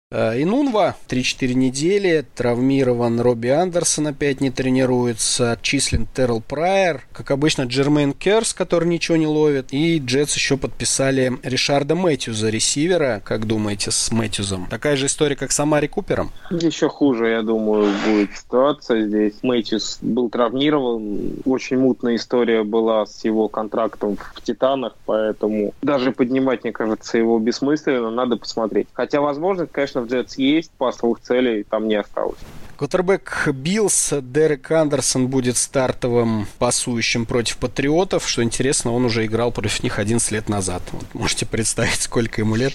Э, 0.10 0.41
Энунва 0.41 0.95
3-4 1.10 1.54
недели, 1.54 2.26
травмирован 2.34 3.20
Робби 3.20 3.50
Андерсон 3.50 4.08
опять 4.08 4.39
не 4.39 4.52
тренируется, 4.52 5.52
отчислен 5.52 6.08
Террел 6.15 6.39
Прайер, 6.39 7.06
как 7.12 7.30
обычно 7.30 7.63
Джермейн 7.63 8.13
Керс, 8.13 8.54
который 8.54 8.88
ничего 8.88 9.17
не 9.17 9.28
ловит, 9.28 9.74
и 9.74 10.00
Джетс 10.00 10.34
еще 10.36 10.56
подписали 10.56 11.38
Ришарда 11.43 11.96
Мэтьюза, 11.96 12.50
ресивера, 12.50 13.22
как 13.26 13.48
думаете, 13.48 13.91
с 13.91 14.10
Мэтьюзом? 14.10 14.67
Такая 14.70 14.96
же 14.96 15.08
история, 15.08 15.36
как 15.36 15.52
с 15.52 15.60
Амари 15.60 15.88
Купером? 15.88 16.32
Еще 16.52 16.88
хуже, 16.88 17.28
я 17.28 17.41
думаю, 17.41 17.91
будет 18.06 18.30
ситуация 18.34 19.08
здесь. 19.08 19.34
Мэтьюз 19.41 19.98
был 20.02 20.30
травмирован, 20.30 21.34
очень 21.43 21.80
мутная 21.80 22.15
история 22.15 22.63
была 22.63 23.06
с 23.06 23.26
его 23.26 23.50
контрактом 23.50 24.15
в 24.15 24.41
Титанах, 24.41 24.96
поэтому 25.06 25.74
даже 25.82 26.13
поднимать, 26.13 26.63
мне 26.63 26.72
кажется, 26.72 27.17
его 27.17 27.38
бессмысленно, 27.39 28.10
надо 28.10 28.38
посмотреть. 28.38 28.88
Хотя, 28.93 29.20
возможно, 29.20 29.67
конечно, 29.67 29.96
конечно, 29.97 30.01
в 30.01 30.07
Джетс 30.07 30.38
есть, 30.38 30.71
пасовых 30.77 31.19
целей 31.21 31.63
там 31.63 31.88
не 31.88 31.95
осталось. 31.95 32.38
Квотербек 32.77 33.49
Биллс 33.53 34.13
Дерек 34.21 34.71
Андерсон 34.71 35.27
будет 35.27 35.57
стартовым 35.57 36.47
пасующим 36.60 37.25
против 37.25 37.57
Патриотов. 37.57 38.27
Что 38.27 38.43
интересно, 38.43 38.93
он 38.93 39.05
уже 39.05 39.25
играл 39.25 39.51
против 39.51 39.81
них 39.81 39.97
11 39.97 40.31
лет 40.31 40.47
назад. 40.47 40.83
Вот 40.91 41.05
можете 41.13 41.47
представить, 41.47 42.01
сколько 42.01 42.41
ему 42.41 42.55
лет. 42.55 42.73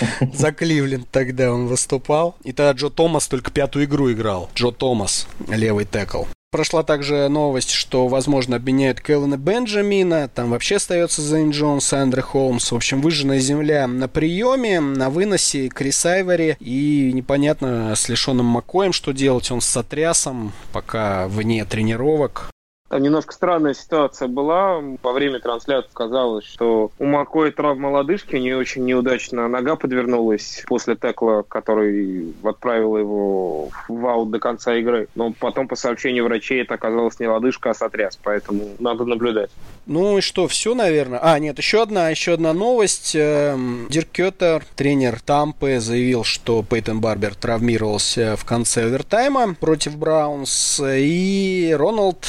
За 0.32 0.52
Кливленд 0.52 1.08
тогда 1.10 1.52
он 1.52 1.66
выступал. 1.66 2.36
И 2.44 2.52
тогда 2.52 2.72
Джо 2.72 2.88
Томас 2.88 3.28
только 3.28 3.50
пятую 3.50 3.84
игру 3.86 4.12
играл. 4.12 4.50
Джо 4.54 4.70
Томас, 4.70 5.26
левый 5.48 5.84
текл. 5.84 6.24
Прошла 6.50 6.82
также 6.82 7.28
новость, 7.28 7.70
что, 7.70 8.08
возможно, 8.08 8.56
обменяют 8.56 9.02
Кэллена 9.02 9.36
Бенджамина. 9.36 10.28
Там 10.28 10.50
вообще 10.50 10.76
остается 10.76 11.20
Зейн 11.20 11.50
Джонс, 11.50 11.92
Андре 11.92 12.22
Холмс. 12.22 12.72
В 12.72 12.74
общем, 12.74 13.02
выжженная 13.02 13.38
земля 13.38 13.86
на 13.86 14.08
приеме, 14.08 14.80
на 14.80 15.10
выносе 15.10 15.68
Крис 15.68 16.06
Айвори. 16.06 16.56
И 16.58 17.10
непонятно 17.12 17.94
с 17.94 18.08
лишенным 18.08 18.46
Макоем, 18.46 18.94
что 18.94 19.12
делать. 19.12 19.50
Он 19.50 19.60
с 19.60 19.66
сотрясом, 19.66 20.52
пока 20.72 21.28
вне 21.28 21.66
тренировок. 21.66 22.50
Там 22.88 23.02
немножко 23.02 23.34
странная 23.34 23.74
ситуация 23.74 24.28
была. 24.28 24.82
Во 25.02 25.12
время 25.12 25.40
трансляции 25.40 25.90
казалось, 25.92 26.44
что 26.46 26.90
у 26.98 27.04
Макоя 27.04 27.50
травма 27.52 27.88
лодыжки, 27.88 28.36
у 28.36 28.38
нее 28.38 28.56
очень 28.56 28.84
неудачно 28.84 29.46
нога 29.46 29.76
подвернулась 29.76 30.64
после 30.66 30.96
текла, 30.96 31.42
который 31.42 32.34
отправил 32.42 32.96
его 32.96 33.68
в 33.88 34.06
аут 34.06 34.30
до 34.30 34.38
конца 34.38 34.74
игры. 34.76 35.08
Но 35.14 35.34
потом, 35.38 35.68
по 35.68 35.76
сообщению 35.76 36.24
врачей, 36.24 36.62
это 36.62 36.74
оказалось 36.74 37.20
не 37.20 37.28
лодыжка, 37.28 37.70
а 37.70 37.74
сотряс, 37.74 38.18
поэтому 38.22 38.64
надо 38.78 39.04
наблюдать. 39.04 39.50
Ну 39.84 40.18
и 40.18 40.20
что, 40.20 40.48
все, 40.48 40.74
наверное? 40.74 41.18
А, 41.22 41.38
нет, 41.38 41.58
еще 41.58 41.82
одна, 41.82 42.08
еще 42.10 42.34
одна 42.34 42.52
новость. 42.52 43.12
Эм, 43.14 43.86
Дирк 43.88 44.08
Кеттер, 44.12 44.62
тренер 44.76 45.20
Тампы, 45.20 45.80
заявил, 45.80 46.24
что 46.24 46.62
Пейтон 46.62 47.00
Барбер 47.00 47.34
травмировался 47.34 48.36
в 48.36 48.44
конце 48.44 48.84
овертайма 48.84 49.54
против 49.54 49.96
Браунс. 49.96 50.80
И 50.84 51.74
Роналд 51.76 52.26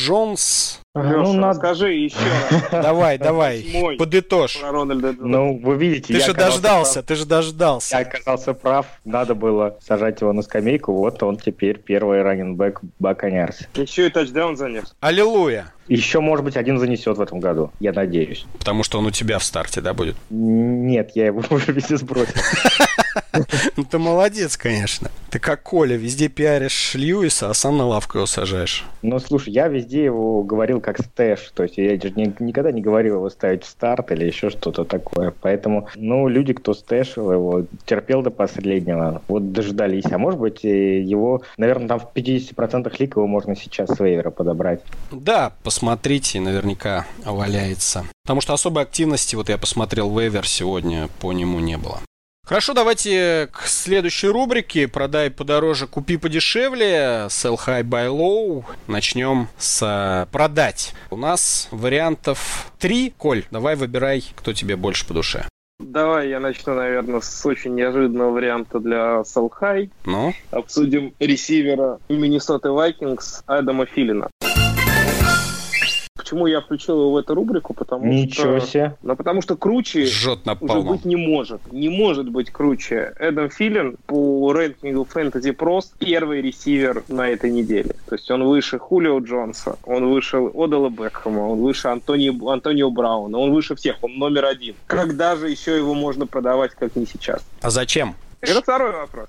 Джонс 0.00 0.80
Леша, 0.94 1.22
ну, 1.22 1.32
надо... 1.34 1.58
скажи 1.58 1.92
еще 1.92 2.16
раз. 2.16 2.70
Давай, 2.82 3.16
давай, 3.16 3.96
подытожь. 3.96 4.58
Ну, 4.60 5.58
вы 5.58 5.76
видите, 5.76 6.14
Ты 6.14 6.20
же 6.20 6.34
дождался, 6.34 7.02
ты 7.02 7.14
же 7.14 7.26
дождался. 7.26 7.96
Я 7.96 8.02
оказался 8.02 8.54
прав, 8.54 8.86
надо 9.04 9.36
было 9.36 9.76
сажать 9.80 10.20
его 10.20 10.32
на 10.32 10.42
скамейку, 10.42 10.92
вот 10.92 11.22
он 11.22 11.36
теперь 11.36 11.78
первый 11.78 12.22
раненбэк 12.22 12.80
Баконярс. 12.98 13.68
Еще 13.74 14.08
и 14.08 14.10
тачдаун 14.10 14.56
занес. 14.56 14.92
Аллилуйя. 14.98 15.72
Еще, 15.86 16.20
может 16.20 16.44
быть, 16.44 16.56
один 16.56 16.78
занесет 16.78 17.16
в 17.16 17.20
этом 17.20 17.40
году, 17.40 17.70
я 17.78 17.92
надеюсь. 17.92 18.46
Потому 18.58 18.82
что 18.82 18.98
он 18.98 19.06
у 19.06 19.10
тебя 19.10 19.38
в 19.38 19.44
старте, 19.44 19.80
да, 19.80 19.94
будет? 19.94 20.16
Нет, 20.30 21.12
я 21.14 21.26
его 21.26 21.42
уже 21.50 21.72
везде 21.72 21.96
сбросил. 21.96 22.34
Ну 23.76 23.84
ты 23.84 23.98
молодец, 23.98 24.56
конечно. 24.56 25.10
Ты 25.30 25.38
как 25.38 25.62
Коля, 25.62 25.96
везде 25.96 26.28
пиаришь 26.28 26.94
Льюиса, 26.94 27.50
а 27.50 27.54
сам 27.54 27.78
на 27.78 27.86
лавку 27.86 28.18
его 28.18 28.26
сажаешь. 28.26 28.84
Ну, 29.02 29.18
слушай, 29.20 29.52
я 29.52 29.68
везде 29.68 30.04
его 30.04 30.42
говорил 30.42 30.80
как 30.80 30.98
stash, 30.98 31.52
то 31.54 31.62
есть 31.62 31.78
я 31.78 31.92
никогда 31.92 32.72
не 32.72 32.82
говорил 32.82 33.16
его 33.16 33.30
ставить 33.30 33.64
в 33.64 33.68
старт 33.68 34.10
или 34.12 34.24
еще 34.24 34.50
что-то 34.50 34.84
такое. 34.84 35.32
Поэтому, 35.40 35.88
ну, 35.94 36.28
люди, 36.28 36.52
кто 36.52 36.74
stash 36.74 37.14
ил 37.14 37.30
его, 37.32 37.64
терпел 37.86 38.22
до 38.22 38.30
последнего, 38.30 39.22
вот 39.28 39.52
дождались. 39.52 40.10
А 40.10 40.18
может 40.18 40.40
быть, 40.40 40.64
его, 40.64 41.42
наверное, 41.56 41.88
там 41.88 42.00
в 42.00 42.08
50% 42.14 42.92
лиг 42.98 43.16
его 43.16 43.26
можно 43.26 43.54
сейчас 43.54 43.90
с 43.90 44.00
waiver 44.00 44.26
а 44.26 44.30
подобрать. 44.30 44.80
Да, 45.12 45.52
посмотрите, 45.62 46.40
наверняка 46.40 47.06
валяется. 47.24 48.04
Потому 48.24 48.40
что 48.40 48.52
особой 48.52 48.82
активности, 48.82 49.36
вот 49.36 49.48
я 49.48 49.58
посмотрел 49.58 50.16
вейвер 50.16 50.46
сегодня, 50.46 51.08
по 51.20 51.32
нему 51.32 51.60
не 51.60 51.78
было. 51.78 52.00
Хорошо, 52.50 52.74
давайте 52.74 53.48
к 53.52 53.60
следующей 53.68 54.26
рубрике. 54.26 54.88
Продай 54.88 55.30
подороже, 55.30 55.86
купи 55.86 56.16
подешевле. 56.16 57.28
Sell 57.28 57.56
high, 57.56 57.84
buy 57.84 58.08
low. 58.08 58.64
Начнем 58.88 59.46
с 59.56 59.80
э, 59.80 60.26
продать. 60.32 60.92
У 61.10 61.16
нас 61.16 61.68
вариантов 61.70 62.72
три. 62.80 63.14
Коль, 63.16 63.44
давай 63.52 63.76
выбирай, 63.76 64.24
кто 64.34 64.52
тебе 64.52 64.74
больше 64.74 65.06
по 65.06 65.14
душе. 65.14 65.46
Давай 65.78 66.28
я 66.30 66.40
начну, 66.40 66.74
наверное, 66.74 67.20
с 67.20 67.46
очень 67.46 67.76
неожиданного 67.76 68.32
варианта 68.32 68.80
для 68.80 69.20
Sell 69.20 69.48
High. 69.60 69.88
Ну? 70.04 70.34
Обсудим 70.50 71.14
ресивера 71.20 72.00
Миннесоты 72.08 72.70
Вайкингс 72.70 73.44
Адама 73.46 73.86
Филина. 73.86 74.28
Почему 76.30 76.46
я 76.46 76.60
включил 76.60 76.94
его 76.94 77.10
в 77.10 77.16
эту 77.16 77.34
рубрику? 77.34 77.74
Потому 77.74 78.06
Ничего 78.06 78.60
что... 78.60 78.68
себе. 78.68 78.96
Ну, 79.02 79.16
потому 79.16 79.42
что 79.42 79.56
круче 79.56 80.04
Жжет 80.04 80.38
уже 80.60 80.80
быть 80.80 81.04
не 81.04 81.16
может. 81.16 81.60
Не 81.72 81.88
может 81.88 82.28
быть 82.28 82.52
круче. 82.52 83.14
Эдам 83.18 83.50
Филин 83.50 83.96
по 84.06 84.52
рейтингу 84.52 85.08
Fantasy 85.12 85.52
Pros 85.52 85.86
первый 85.98 86.40
ресивер 86.40 87.02
на 87.08 87.28
этой 87.28 87.50
неделе. 87.50 87.96
То 88.08 88.14
есть 88.14 88.30
он 88.30 88.44
выше 88.44 88.78
Хулио 88.78 89.18
Джонса, 89.18 89.76
он 89.84 90.08
выше 90.08 90.36
Одела 90.36 90.88
Бекхэма, 90.88 91.40
он 91.40 91.58
выше 91.62 91.88
Антони... 91.88 92.28
Антонио 92.48 92.92
Брауна, 92.92 93.36
он 93.36 93.52
выше 93.52 93.74
всех, 93.74 93.96
он 94.00 94.16
номер 94.16 94.44
один. 94.44 94.76
Когда 94.86 95.34
же 95.34 95.50
еще 95.50 95.76
его 95.76 95.94
можно 95.94 96.28
продавать, 96.28 96.76
как 96.76 96.94
не 96.94 97.06
сейчас? 97.06 97.44
А 97.60 97.70
зачем? 97.70 98.14
Это 98.40 98.62
второй 98.62 98.92
вопрос. 98.92 99.28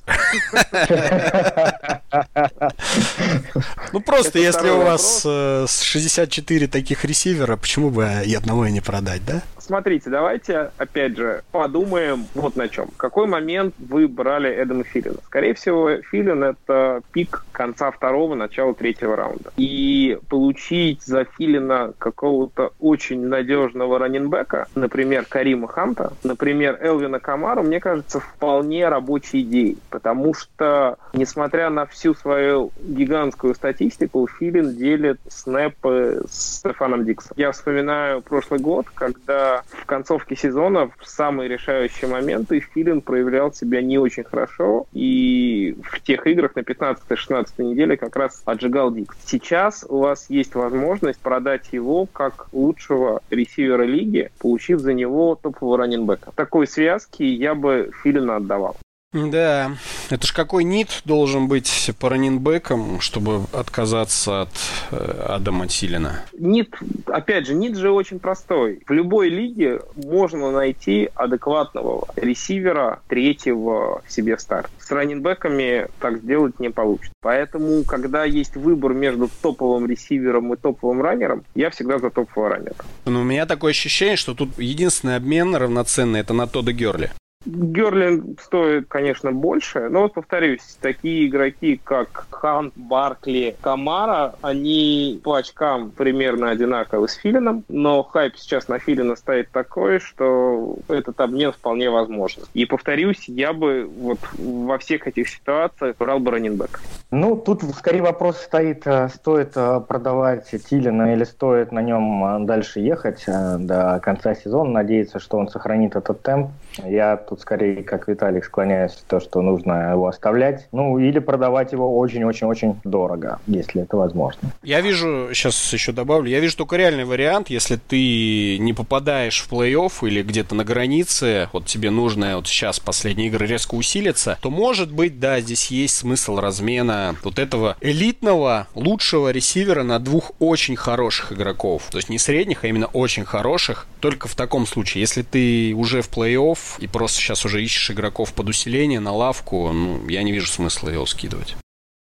Ну 3.91 3.99
просто, 3.99 4.39
если 4.39 4.69
у 4.69 4.81
вас 4.81 5.21
64 5.23 6.65
э, 6.65 6.69
таких 6.69 7.03
ресивера, 7.03 7.57
почему 7.57 7.89
бы 7.89 8.23
и 8.25 8.33
одного 8.33 8.65
и 8.65 8.71
не 8.71 8.79
продать, 8.79 9.25
да? 9.25 9.41
Смотрите, 9.71 10.09
давайте, 10.09 10.71
опять 10.77 11.15
же, 11.15 11.43
подумаем 11.53 12.25
вот 12.33 12.57
на 12.57 12.67
чем. 12.67 12.87
В 12.87 12.97
какой 12.97 13.25
момент 13.25 13.73
вы 13.79 14.09
брали 14.09 14.53
Эдама 14.53 14.83
Филина? 14.83 15.15
Скорее 15.25 15.53
всего, 15.53 15.89
Филин— 16.11 16.43
это 16.43 16.99
пик 17.13 17.45
конца 17.53 17.89
второго, 17.89 18.35
начала 18.35 18.73
третьего 18.73 19.15
раунда. 19.15 19.53
И 19.55 20.19
получить 20.27 21.03
за 21.03 21.23
Филина 21.23 21.93
какого-то 21.97 22.73
очень 22.81 23.25
надежного 23.25 23.97
раненбека, 23.97 24.67
например, 24.75 25.25
Карима 25.29 25.69
Ханта, 25.69 26.11
например, 26.25 26.77
Элвина 26.81 27.21
Камару, 27.21 27.63
мне 27.63 27.79
кажется, 27.79 28.19
вполне 28.19 28.89
рабочей 28.89 29.39
идеей. 29.39 29.77
Потому 29.89 30.33
что, 30.33 30.97
несмотря 31.13 31.69
на 31.69 31.85
всю 31.85 32.13
свою 32.13 32.71
гигантскую 32.81 33.55
статистику, 33.55 34.27
Филин 34.27 34.75
делит 34.75 35.21
снэпы 35.29 36.23
с 36.29 36.57
Стефаном 36.57 37.05
Диксом. 37.05 37.31
Я 37.37 37.53
вспоминаю 37.53 38.21
прошлый 38.21 38.59
год, 38.59 38.87
когда 38.93 39.60
в 39.69 39.85
концовке 39.85 40.35
сезона 40.35 40.89
в 40.97 41.07
самые 41.07 41.49
решающие 41.49 42.09
моменты 42.09 42.59
Филин 42.59 43.01
проявлял 43.01 43.53
себя 43.53 43.81
не 43.81 43.97
очень 43.97 44.23
хорошо, 44.23 44.85
и 44.93 45.75
в 45.83 46.01
тех 46.01 46.25
играх 46.27 46.55
на 46.55 46.61
15-16 46.61 47.45
неделе 47.59 47.97
как 47.97 48.15
раз 48.15 48.41
отжигал 48.45 48.91
Дик. 48.91 49.15
Сейчас 49.25 49.85
у 49.87 49.99
вас 49.99 50.29
есть 50.29 50.55
возможность 50.55 51.19
продать 51.19 51.69
его 51.71 52.05
как 52.05 52.47
лучшего 52.51 53.21
ресивера 53.29 53.83
лиги, 53.83 54.31
получив 54.39 54.79
за 54.79 54.93
него 54.93 55.35
топового 55.41 55.77
раненбека. 55.79 56.31
Такой 56.35 56.67
связке 56.67 57.27
я 57.27 57.55
бы 57.55 57.91
Филина 58.03 58.37
отдавал. 58.37 58.77
Да, 59.13 59.73
это 60.09 60.25
ж 60.25 60.31
какой 60.31 60.63
нит 60.63 61.01
должен 61.03 61.49
быть 61.49 61.91
по 61.99 62.07
раненбекам, 62.07 63.01
чтобы 63.01 63.41
отказаться 63.51 64.43
от 64.43 64.49
э, 64.91 65.25
Адама 65.27 65.67
Тилина? 65.67 66.21
Нит, 66.39 66.73
опять 67.07 67.45
же, 67.45 67.53
нит 67.53 67.75
же 67.75 67.91
очень 67.91 68.19
простой. 68.19 68.81
В 68.87 68.93
любой 68.93 69.27
лиге 69.27 69.81
можно 69.97 70.51
найти 70.51 71.09
адекватного 71.13 72.07
ресивера 72.15 73.01
третьего 73.09 74.01
себе 74.07 74.37
старт. 74.37 74.71
С 74.79 74.89
раненбеками 74.91 75.87
так 75.99 76.19
сделать 76.19 76.61
не 76.61 76.69
получится. 76.69 77.11
Поэтому, 77.19 77.83
когда 77.83 78.23
есть 78.23 78.55
выбор 78.55 78.93
между 78.93 79.29
топовым 79.41 79.87
ресивером 79.87 80.53
и 80.53 80.55
топовым 80.55 81.01
раннером, 81.01 81.43
я 81.53 81.69
всегда 81.69 81.99
за 81.99 82.11
топового 82.11 82.51
раннера. 82.51 82.75
Но 83.03 83.19
у 83.19 83.23
меня 83.25 83.45
такое 83.45 83.71
ощущение, 83.71 84.15
что 84.15 84.33
тут 84.33 84.57
единственный 84.57 85.17
обмен 85.17 85.53
равноценный 85.53 86.21
это 86.21 86.33
на 86.33 86.47
Тода 86.47 86.71
Герли. 86.71 87.11
Герлин 87.45 88.37
стоит, 88.41 88.87
конечно, 88.87 89.31
больше, 89.31 89.89
но 89.89 90.01
вот 90.01 90.13
повторюсь, 90.13 90.77
такие 90.79 91.27
игроки, 91.27 91.79
как 91.83 92.27
Хан, 92.29 92.71
Баркли, 92.75 93.55
Камара, 93.61 94.35
они 94.41 95.19
по 95.23 95.35
очкам 95.35 95.91
примерно 95.91 96.51
одинаковы 96.51 97.07
с 97.07 97.13
Филином, 97.15 97.63
но 97.67 98.03
хайп 98.03 98.35
сейчас 98.37 98.67
на 98.67 98.77
Филина 98.79 99.15
стоит 99.15 99.49
такой, 99.51 99.99
что 99.99 100.77
этот 100.87 101.19
обмен 101.19 101.51
вполне 101.51 101.89
возможен. 101.89 102.43
И 102.53 102.65
повторюсь, 102.65 103.27
я 103.27 103.53
бы 103.53 103.89
вот 103.99 104.19
во 104.37 104.77
всех 104.77 105.07
этих 105.07 105.29
ситуациях 105.29 105.95
брал 105.97 106.19
бы 106.19 106.31
раненбэк. 106.31 106.79
Ну, 107.11 107.35
тут 107.35 107.63
скорее 107.75 108.01
вопрос 108.01 108.37
стоит, 108.37 108.83
э, 108.85 109.09
стоит 109.09 109.51
э, 109.55 109.81
продавать 109.85 110.49
Тилина 110.69 111.13
или 111.13 111.23
стоит 111.23 111.71
на 111.71 111.81
нем 111.81 112.23
э, 112.23 112.45
дальше 112.45 112.79
ехать 112.79 113.25
до 113.25 113.99
конца 114.01 114.33
сезона, 114.35 114.71
надеяться, 114.71 115.19
что 115.19 115.37
он 115.37 115.49
сохранит 115.49 115.95
этот 115.95 116.21
темп. 116.21 116.51
Я 116.85 117.17
тут 117.17 117.41
скорее, 117.41 117.83
как 117.83 118.07
Виталик, 118.07 118.45
склоняюсь 118.45 118.93
в 118.93 119.03
то, 119.03 119.19
что 119.19 119.41
нужно 119.41 119.91
его 119.91 120.07
оставлять. 120.07 120.67
Ну, 120.71 120.97
или 120.99 121.19
продавать 121.19 121.71
его 121.71 121.97
очень-очень-очень 121.97 122.79
дорого, 122.83 123.39
если 123.47 123.81
это 123.81 123.97
возможно. 123.97 124.51
Я 124.63 124.81
вижу, 124.81 125.29
сейчас 125.33 125.73
еще 125.73 125.91
добавлю, 125.91 126.29
я 126.29 126.39
вижу 126.39 126.57
только 126.57 126.77
реальный 126.77 127.05
вариант, 127.05 127.49
если 127.49 127.75
ты 127.75 128.57
не 128.59 128.73
попадаешь 128.73 129.41
в 129.41 129.51
плей-офф 129.51 130.07
или 130.07 130.21
где-то 130.21 130.55
на 130.55 130.63
границе, 130.63 131.49
вот 131.53 131.65
тебе 131.65 131.89
нужно 131.89 132.35
вот 132.35 132.47
сейчас 132.47 132.79
последние 132.79 133.27
игры 133.27 133.45
резко 133.45 133.75
усилиться, 133.75 134.37
то 134.41 134.49
может 134.49 134.91
быть, 134.91 135.19
да, 135.19 135.39
здесь 135.41 135.67
есть 135.71 135.97
смысл 135.97 136.37
размена 136.37 137.15
вот 137.23 137.39
этого 137.39 137.75
элитного, 137.81 138.67
лучшего 138.75 139.31
ресивера 139.31 139.83
на 139.83 139.99
двух 139.99 140.31
очень 140.39 140.75
хороших 140.75 141.31
игроков. 141.33 141.83
То 141.91 141.97
есть 141.97 142.09
не 142.09 142.17
средних, 142.17 142.63
а 142.63 142.67
именно 142.67 142.87
очень 142.87 143.25
хороших. 143.25 143.87
Только 143.99 144.27
в 144.27 144.35
таком 144.35 144.65
случае, 144.65 145.01
если 145.01 145.21
ты 145.21 145.73
уже 145.75 146.01
в 146.01 146.09
плей-офф 146.09 146.60
и 146.79 146.87
просто 146.87 147.19
сейчас 147.19 147.45
уже 147.45 147.63
ищешь 147.63 147.91
игроков 147.91 148.33
под 148.33 148.49
усиление 148.49 148.99
на 148.99 149.13
лавку, 149.13 149.71
ну, 149.71 150.07
я 150.07 150.23
не 150.23 150.31
вижу 150.31 150.47
смысла 150.47 150.89
его 150.89 151.05
скидывать. 151.05 151.55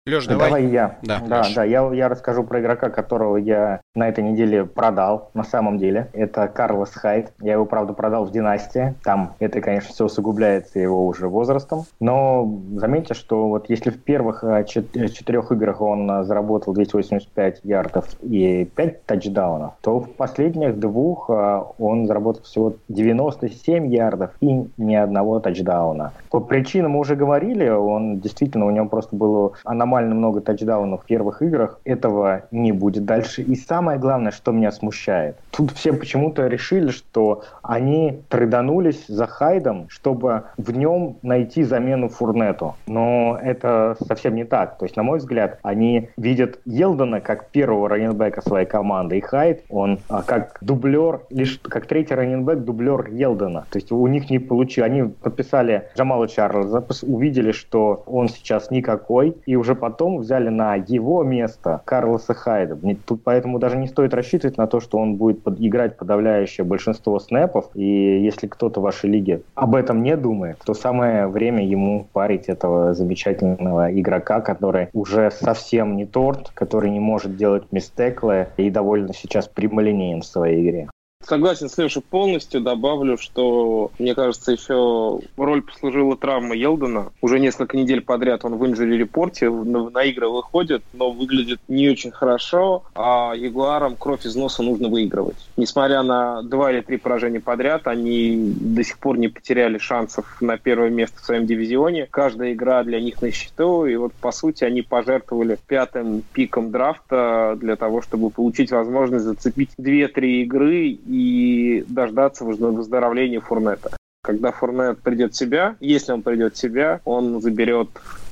Леш, 0.09 0.27
давай. 0.27 0.49
Давай 0.49 0.65
я. 0.65 0.97
Да, 1.03 1.21
да, 1.25 1.45
да 1.55 1.63
я, 1.63 1.87
я 1.93 2.09
расскажу 2.09 2.43
про 2.43 2.59
игрока, 2.59 2.89
которого 2.89 3.37
я 3.37 3.81
на 3.95 4.07
этой 4.07 4.23
неделе 4.23 4.65
продал, 4.65 5.29
на 5.33 5.43
самом 5.43 5.77
деле. 5.77 6.09
Это 6.13 6.47
Карлос 6.47 6.91
Хайт. 6.91 7.31
Я 7.41 7.53
его, 7.53 7.65
правда, 7.65 7.93
продал 7.93 8.25
в 8.25 8.31
Династии. 8.31 8.95
Там 9.03 9.33
это, 9.39 9.61
конечно, 9.61 9.93
все 9.93 10.05
усугубляется 10.05 10.79
его 10.79 11.05
уже 11.05 11.27
возрастом. 11.27 11.83
Но 11.99 12.59
заметьте, 12.75 13.13
что 13.13 13.49
вот 13.49 13.69
если 13.69 13.91
в 13.91 14.01
первых 14.01 14.43
э, 14.43 14.63
четырех 14.65 15.51
играх 15.51 15.81
он 15.81 16.09
э, 16.09 16.23
заработал 16.23 16.73
285 16.73 17.61
ярдов 17.63 18.05
и 18.21 18.65
5 18.65 19.05
тачдаунов, 19.05 19.73
то 19.81 19.99
в 19.99 20.09
последних 20.11 20.79
двух 20.79 21.29
э, 21.29 21.63
он 21.77 22.07
заработал 22.07 22.43
всего 22.43 22.73
97 22.87 23.87
ярдов 23.93 24.31
и 24.41 24.67
ни 24.77 24.95
одного 24.95 25.39
тачдауна. 25.39 26.13
По 26.31 26.39
причинам 26.39 26.91
мы 26.91 26.99
уже 26.99 27.15
говорили, 27.15 27.67
он 27.69 28.19
действительно, 28.19 28.65
у 28.65 28.71
него 28.71 28.87
просто 28.87 29.15
было 29.15 29.51
аномально 29.63 29.98
аномально 29.99 30.15
много 30.15 30.41
тачдаунов 30.41 31.03
в 31.03 31.05
первых 31.05 31.41
играх. 31.41 31.79
Этого 31.83 32.43
не 32.51 32.71
будет 32.71 33.05
дальше. 33.05 33.41
И 33.41 33.55
самое 33.55 33.99
главное, 33.99 34.31
что 34.31 34.51
меня 34.51 34.71
смущает. 34.71 35.35
Тут 35.51 35.71
все 35.71 35.93
почему-то 35.93 36.47
решили, 36.47 36.89
что 36.89 37.43
они 37.61 38.21
трейданулись 38.29 39.05
за 39.07 39.27
Хайдом, 39.27 39.87
чтобы 39.89 40.43
в 40.57 40.71
нем 40.71 41.17
найти 41.21 41.63
замену 41.63 42.09
Фурнету. 42.09 42.75
Но 42.87 43.37
это 43.41 43.97
совсем 44.07 44.35
не 44.35 44.45
так. 44.45 44.77
То 44.77 44.85
есть, 44.85 44.95
на 44.97 45.03
мой 45.03 45.19
взгляд, 45.19 45.59
они 45.63 46.09
видят 46.17 46.59
Елдона 46.65 47.21
как 47.21 47.49
первого 47.49 47.89
раненбека 47.89 48.41
своей 48.41 48.65
команды. 48.65 49.17
И 49.17 49.21
Хайд, 49.21 49.63
он 49.69 49.99
а, 50.09 50.21
как 50.21 50.57
дублер, 50.61 51.21
лишь 51.29 51.59
как 51.61 51.85
третий 51.85 52.15
раненбек, 52.15 52.59
дублер 52.59 53.09
Елдона. 53.11 53.65
То 53.69 53.77
есть 53.77 53.91
у 53.91 54.07
них 54.07 54.29
не 54.29 54.39
получилось. 54.39 54.89
Они 54.89 55.03
подписали 55.03 55.89
Джамала 55.97 56.27
Чарльза, 56.27 56.85
увидели, 57.03 57.51
что 57.51 58.03
он 58.05 58.29
сейчас 58.29 58.71
никакой, 58.71 59.35
и 59.45 59.55
уже 59.55 59.75
потом 59.79 60.17
взяли 60.19 60.49
на 60.49 60.75
его 60.75 61.23
место 61.23 61.81
Карлоса 61.85 62.33
Хайда. 62.33 62.77
Поэтому 63.23 63.59
даже 63.59 63.77
не 63.77 63.87
стоит 63.87 64.13
рассчитывать 64.13 64.57
на 64.57 64.67
то, 64.67 64.79
что 64.79 64.97
он 64.97 65.15
будет 65.15 65.41
под, 65.41 65.59
играть 65.59 65.97
подавляющее 65.97 66.63
большинство 66.65 67.19
снэпов. 67.19 67.69
И 67.73 68.21
если 68.21 68.47
кто-то 68.47 68.79
в 68.79 68.83
вашей 68.83 69.09
лиге 69.09 69.41
об 69.55 69.75
этом 69.75 70.03
не 70.03 70.15
думает, 70.15 70.59
то 70.63 70.73
самое 70.73 71.27
время 71.27 71.65
ему 71.65 72.07
парить 72.13 72.45
этого 72.45 72.93
замечательного 72.93 73.91
игрока, 73.99 74.41
который 74.41 74.89
уже 74.93 75.31
совсем 75.31 75.95
не 75.95 76.05
торт, 76.05 76.51
который 76.53 76.91
не 76.91 76.99
может 76.99 77.35
делать 77.35 77.63
мистеклы 77.71 78.47
и 78.57 78.69
довольно 78.69 79.13
сейчас 79.13 79.47
прямолинеен 79.47 80.21
в 80.21 80.25
своей 80.25 80.61
игре. 80.61 80.89
Согласен 81.29 81.69
с 81.69 81.77
Лешей 81.77 82.01
полностью. 82.01 82.59
Добавлю, 82.59 83.15
что, 83.17 83.91
мне 83.99 84.15
кажется, 84.15 84.51
еще 84.51 85.19
роль 85.37 85.61
послужила 85.61 86.17
травма 86.17 86.55
Елдена. 86.55 87.11
Уже 87.21 87.39
несколько 87.39 87.77
недель 87.77 88.01
подряд 88.01 88.45
он 88.45 88.55
в 88.55 88.65
инжури 88.65 88.97
репорте 88.97 89.49
на 89.49 90.03
игры 90.05 90.27
выходит, 90.27 90.81
но 90.93 91.11
выглядит 91.11 91.59
не 91.67 91.87
очень 91.87 92.09
хорошо, 92.09 92.83
а 92.95 93.33
Ягуарам 93.35 93.95
кровь 93.95 94.25
из 94.25 94.35
носа 94.35 94.63
нужно 94.63 94.87
выигрывать. 94.87 95.35
Несмотря 95.55 96.01
на 96.01 96.41
два 96.41 96.71
или 96.71 96.81
три 96.81 96.97
поражения 96.97 97.41
подряд, 97.41 97.87
они 97.87 98.53
до 98.59 98.83
сих 98.83 98.97
пор 98.97 99.19
не 99.19 99.27
потеряли 99.27 99.77
шансов 99.77 100.41
на 100.41 100.57
первое 100.57 100.89
место 100.89 101.21
в 101.21 101.25
своем 101.25 101.45
дивизионе. 101.45 102.07
Каждая 102.09 102.53
игра 102.53 102.83
для 102.83 102.99
них 102.99 103.21
на 103.21 103.31
счету, 103.31 103.85
и 103.85 103.95
вот, 103.97 104.13
по 104.13 104.31
сути, 104.31 104.63
они 104.63 104.81
пожертвовали 104.81 105.59
пятым 105.67 106.23
пиком 106.33 106.71
драфта 106.71 107.55
для 107.59 107.75
того, 107.75 108.01
чтобы 108.01 108.31
получить 108.31 108.71
возможность 108.71 109.25
зацепить 109.25 109.71
две-три 109.77 110.41
игры 110.41 110.97
и 111.09 111.83
дождаться 111.87 112.45
выздоровления 112.45 113.41
Фурнета. 113.41 113.91
Когда 114.21 114.51
Фурнет 114.51 114.99
придет 115.01 115.33
в 115.33 115.37
себя, 115.37 115.75
если 115.79 116.11
он 116.11 116.21
придет 116.21 116.55
в 116.55 116.59
себя, 116.59 117.01
он 117.03 117.41
заберет 117.41 117.89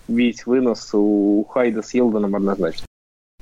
весь 0.08 0.46
вынос 0.46 0.90
у 0.94 1.44
Хайда 1.50 1.82
с 1.82 1.94
Елденом 1.94 2.36
однозначно. 2.36 2.86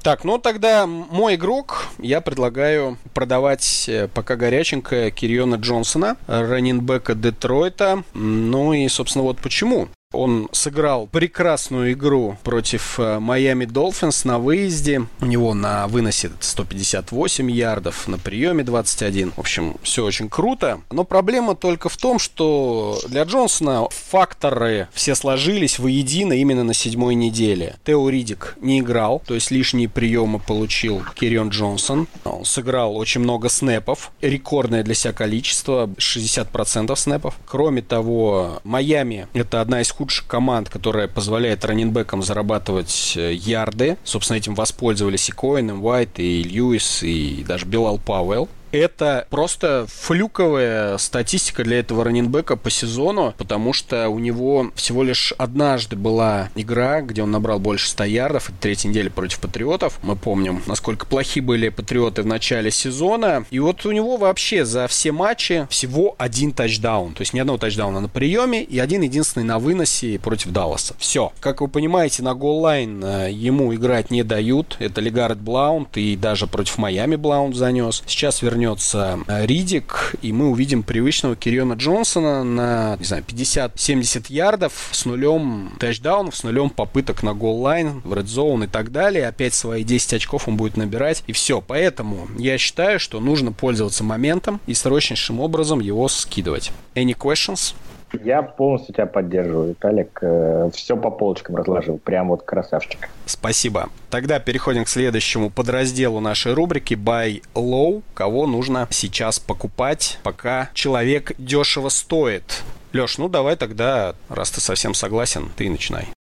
Так, 0.02 0.24
ну 0.24 0.38
тогда 0.38 0.86
мой 0.86 1.34
игрок, 1.34 1.88
я 1.98 2.22
предлагаю 2.22 2.98
продавать 3.16 3.86
э, 3.90 4.08
пока 4.08 4.36
горяченько 4.36 5.10
Кириона 5.10 5.56
Джонсона, 5.56 6.16
раннинбека 6.28 7.16
Детройта. 7.16 8.04
Ну 8.14 8.74
и, 8.74 8.88
собственно, 8.88 9.24
вот 9.24 9.40
почему. 9.40 9.88
Он 10.16 10.50
сыграл 10.52 11.08
прекрасную 11.08 11.94
игру 11.94 12.38
против 12.44 13.00
э, 13.00 13.20
Майами 13.20 13.66
Долфинс 13.66 14.26
на 14.26 14.40
выезде. 14.40 15.06
У 15.20 15.26
него 15.26 15.54
на 15.54 15.88
выносе 15.88 16.32
158 16.40 17.52
ярдов, 17.52 18.08
на 18.08 18.18
приеме 18.18 18.64
21. 18.64 19.34
В 19.36 19.40
общем, 19.40 19.76
все 19.84 20.04
очень 20.04 20.30
круто. 20.30 20.82
Но 20.90 21.04
проблема 21.04 21.56
только 21.56 21.90
в 21.90 21.98
том, 21.98 22.18
что 22.18 23.00
для 23.08 23.24
Джонсона 23.24 23.88
факторы 23.90 24.88
все 24.94 25.16
сложились 25.16 25.80
воедино 25.80 26.34
именно 26.34 26.64
на 26.64 26.74
седьмой 26.74 27.16
неделе. 27.16 27.76
Тео 27.86 28.10
Ридик 28.10 28.56
не 28.62 28.80
играл, 28.80 29.22
то 29.26 29.36
есть 29.36 29.52
лишние 29.52 29.90
приемы 29.90 30.40
получил 30.40 31.04
Кирион 31.16 31.50
Джонсон. 31.50 32.08
Он 32.24 32.46
сыграл 32.46 32.96
очень 32.96 33.22
много 33.22 33.50
снэпов, 33.50 34.12
рекордное 34.22 34.84
для 34.84 34.96
себя 34.96 35.14
количество, 35.14 35.88
60% 35.98 36.96
снэпов. 36.96 37.36
Кроме 37.46 37.82
того, 37.82 38.62
Майами 38.64 39.28
это 39.34 39.62
одна 39.62 39.82
из 39.82 39.92
худших 39.92 40.05
команд, 40.28 40.70
которая 40.70 41.08
позволяет 41.08 41.66
раненбекам 41.66 42.22
зарабатывать 42.22 43.14
э, 43.16 43.34
ярды. 43.34 43.98
Собственно, 44.04 44.38
этим 44.38 44.56
воспользовались 44.56 45.30
и 45.30 45.32
Коин, 45.32 45.70
и 45.70 45.74
Уайт, 45.74 46.20
и 46.20 46.44
Льюис, 46.44 47.04
и 47.04 47.44
даже 47.48 47.66
Билал 47.66 47.98
Пауэлл. 47.98 48.50
Это 48.78 49.28
просто 49.30 49.86
флюковая 49.90 50.98
статистика 50.98 51.64
для 51.64 51.80
этого 51.80 52.04
раненбека 52.04 52.56
по 52.56 52.70
сезону, 52.70 53.34
потому 53.38 53.74
что 53.74 54.10
у 54.10 54.20
него 54.20 54.72
всего 54.76 55.04
лишь 55.04 55.34
однажды 55.38 55.96
была 55.96 56.50
игра, 56.56 57.02
где 57.02 57.24
он 57.24 57.32
набрал 57.32 57.60
больше 57.60 57.90
100 57.90 58.04
ярдов, 58.06 58.50
это 58.50 58.58
третья 58.60 58.90
неделя 58.90 59.10
против 59.10 59.40
Патриотов. 59.40 60.00
Мы 60.04 60.16
помним, 60.16 60.62
насколько 60.66 61.06
плохи 61.06 61.40
были 61.40 61.70
Патриоты 61.70 62.24
в 62.24 62.26
начале 62.26 62.72
сезона. 62.72 63.46
И 63.52 63.60
вот 63.60 63.86
у 63.86 63.92
него 63.92 64.18
вообще 64.18 64.66
за 64.66 64.88
все 64.88 65.12
матчи 65.12 65.68
всего 65.70 66.16
один 66.18 66.52
тачдаун. 66.52 67.14
То 67.14 67.22
есть 67.22 67.34
ни 67.34 67.40
одного 67.40 67.58
тачдауна 67.58 68.00
на 68.00 68.10
приеме 68.10 68.64
и 68.64 68.80
один 68.80 69.02
единственный 69.02 69.44
на 69.44 69.60
выносе 69.60 70.20
против 70.20 70.52
Далласа. 70.52 70.96
Все. 70.98 71.32
Как 71.40 71.62
вы 71.62 71.68
понимаете, 71.68 72.24
на 72.24 72.34
голлайн 72.34 73.04
э, 73.04 73.32
ему 73.32 73.74
играть 73.74 74.12
не 74.12 74.24
дают. 74.24 74.78
Это 74.80 75.02
Легард 75.02 75.40
Блаунт 75.40 75.98
и 75.98 76.16
даже 76.16 76.48
против 76.48 76.78
Майами 76.78 77.16
Блаунт 77.16 77.56
занес. 77.56 78.04
Сейчас 78.08 78.42
вернется 78.66 79.20
э, 79.28 79.46
Ридик, 79.46 80.16
и 80.22 80.34
мы 80.34 80.50
увидим 80.50 80.82
привычного 80.82 81.36
Кириона 81.36 81.74
Джонсона 81.74 82.44
на, 82.44 82.96
не 82.98 83.06
знаю, 83.06 83.24
50-70 83.28 84.26
ярдов 84.30 84.90
с 84.92 85.06
нулем 85.06 85.74
тачдаунов, 85.80 86.36
с 86.36 86.44
нулем 86.44 86.70
попыток 86.70 87.22
на 87.22 87.34
голлайн, 87.34 88.02
в 88.04 88.14
zone 88.14 88.66
и 88.66 88.68
так 88.68 88.92
далее. 88.92 89.28
Опять 89.28 89.54
свои 89.54 89.84
10 89.84 90.16
очков 90.16 90.48
он 90.48 90.58
будет 90.58 90.78
набирать. 90.78 91.24
И 91.28 91.32
все. 91.34 91.62
Поэтому 91.62 92.28
я 92.38 92.58
считаю, 92.58 93.00
что 93.00 93.20
нужно 93.20 93.52
пользоваться 93.52 94.04
моментом 94.04 94.60
и 94.66 94.74
срочнейшим 94.74 95.40
образом 95.40 95.80
его 95.80 96.08
скидывать. 96.08 96.72
Any 96.96 97.16
questions? 97.16 97.76
Я 98.24 98.42
полностью 98.42 98.94
тебя 98.94 99.06
поддерживаю, 99.06 99.70
Виталик. 99.70 100.20
Э, 100.22 100.70
Все 100.74 100.96
по 100.98 101.10
полочкам 101.12 101.56
разложил. 101.56 101.98
Прям 101.98 102.30
вот 102.30 102.44
красавчик. 102.44 103.10
Спасибо. 103.26 103.90
Тогда 104.10 104.40
переходим 104.40 104.86
к 104.86 104.90
следующему 104.90 105.50
подразделу 105.50 106.20
нашей 106.20 106.54
рубрики 106.54 106.94
Buy 106.94 107.44
Low. 107.54 108.04
Кого 108.14 108.48
нужно 108.48 108.88
сейчас 108.92 109.40
покупать, 109.40 110.20
пока 110.24 110.70
человек 110.74 111.34
дешево 111.38 111.90
стоит. 111.90 112.64
Леш, 112.94 113.18
ну 113.18 113.28
давай 113.28 113.58
тогда, 113.58 114.16
раз 114.30 114.52
ты 114.52 114.62
совсем 114.62 114.94
согласен, 114.94 115.50
ты 115.58 115.70
начинай. 115.70 116.15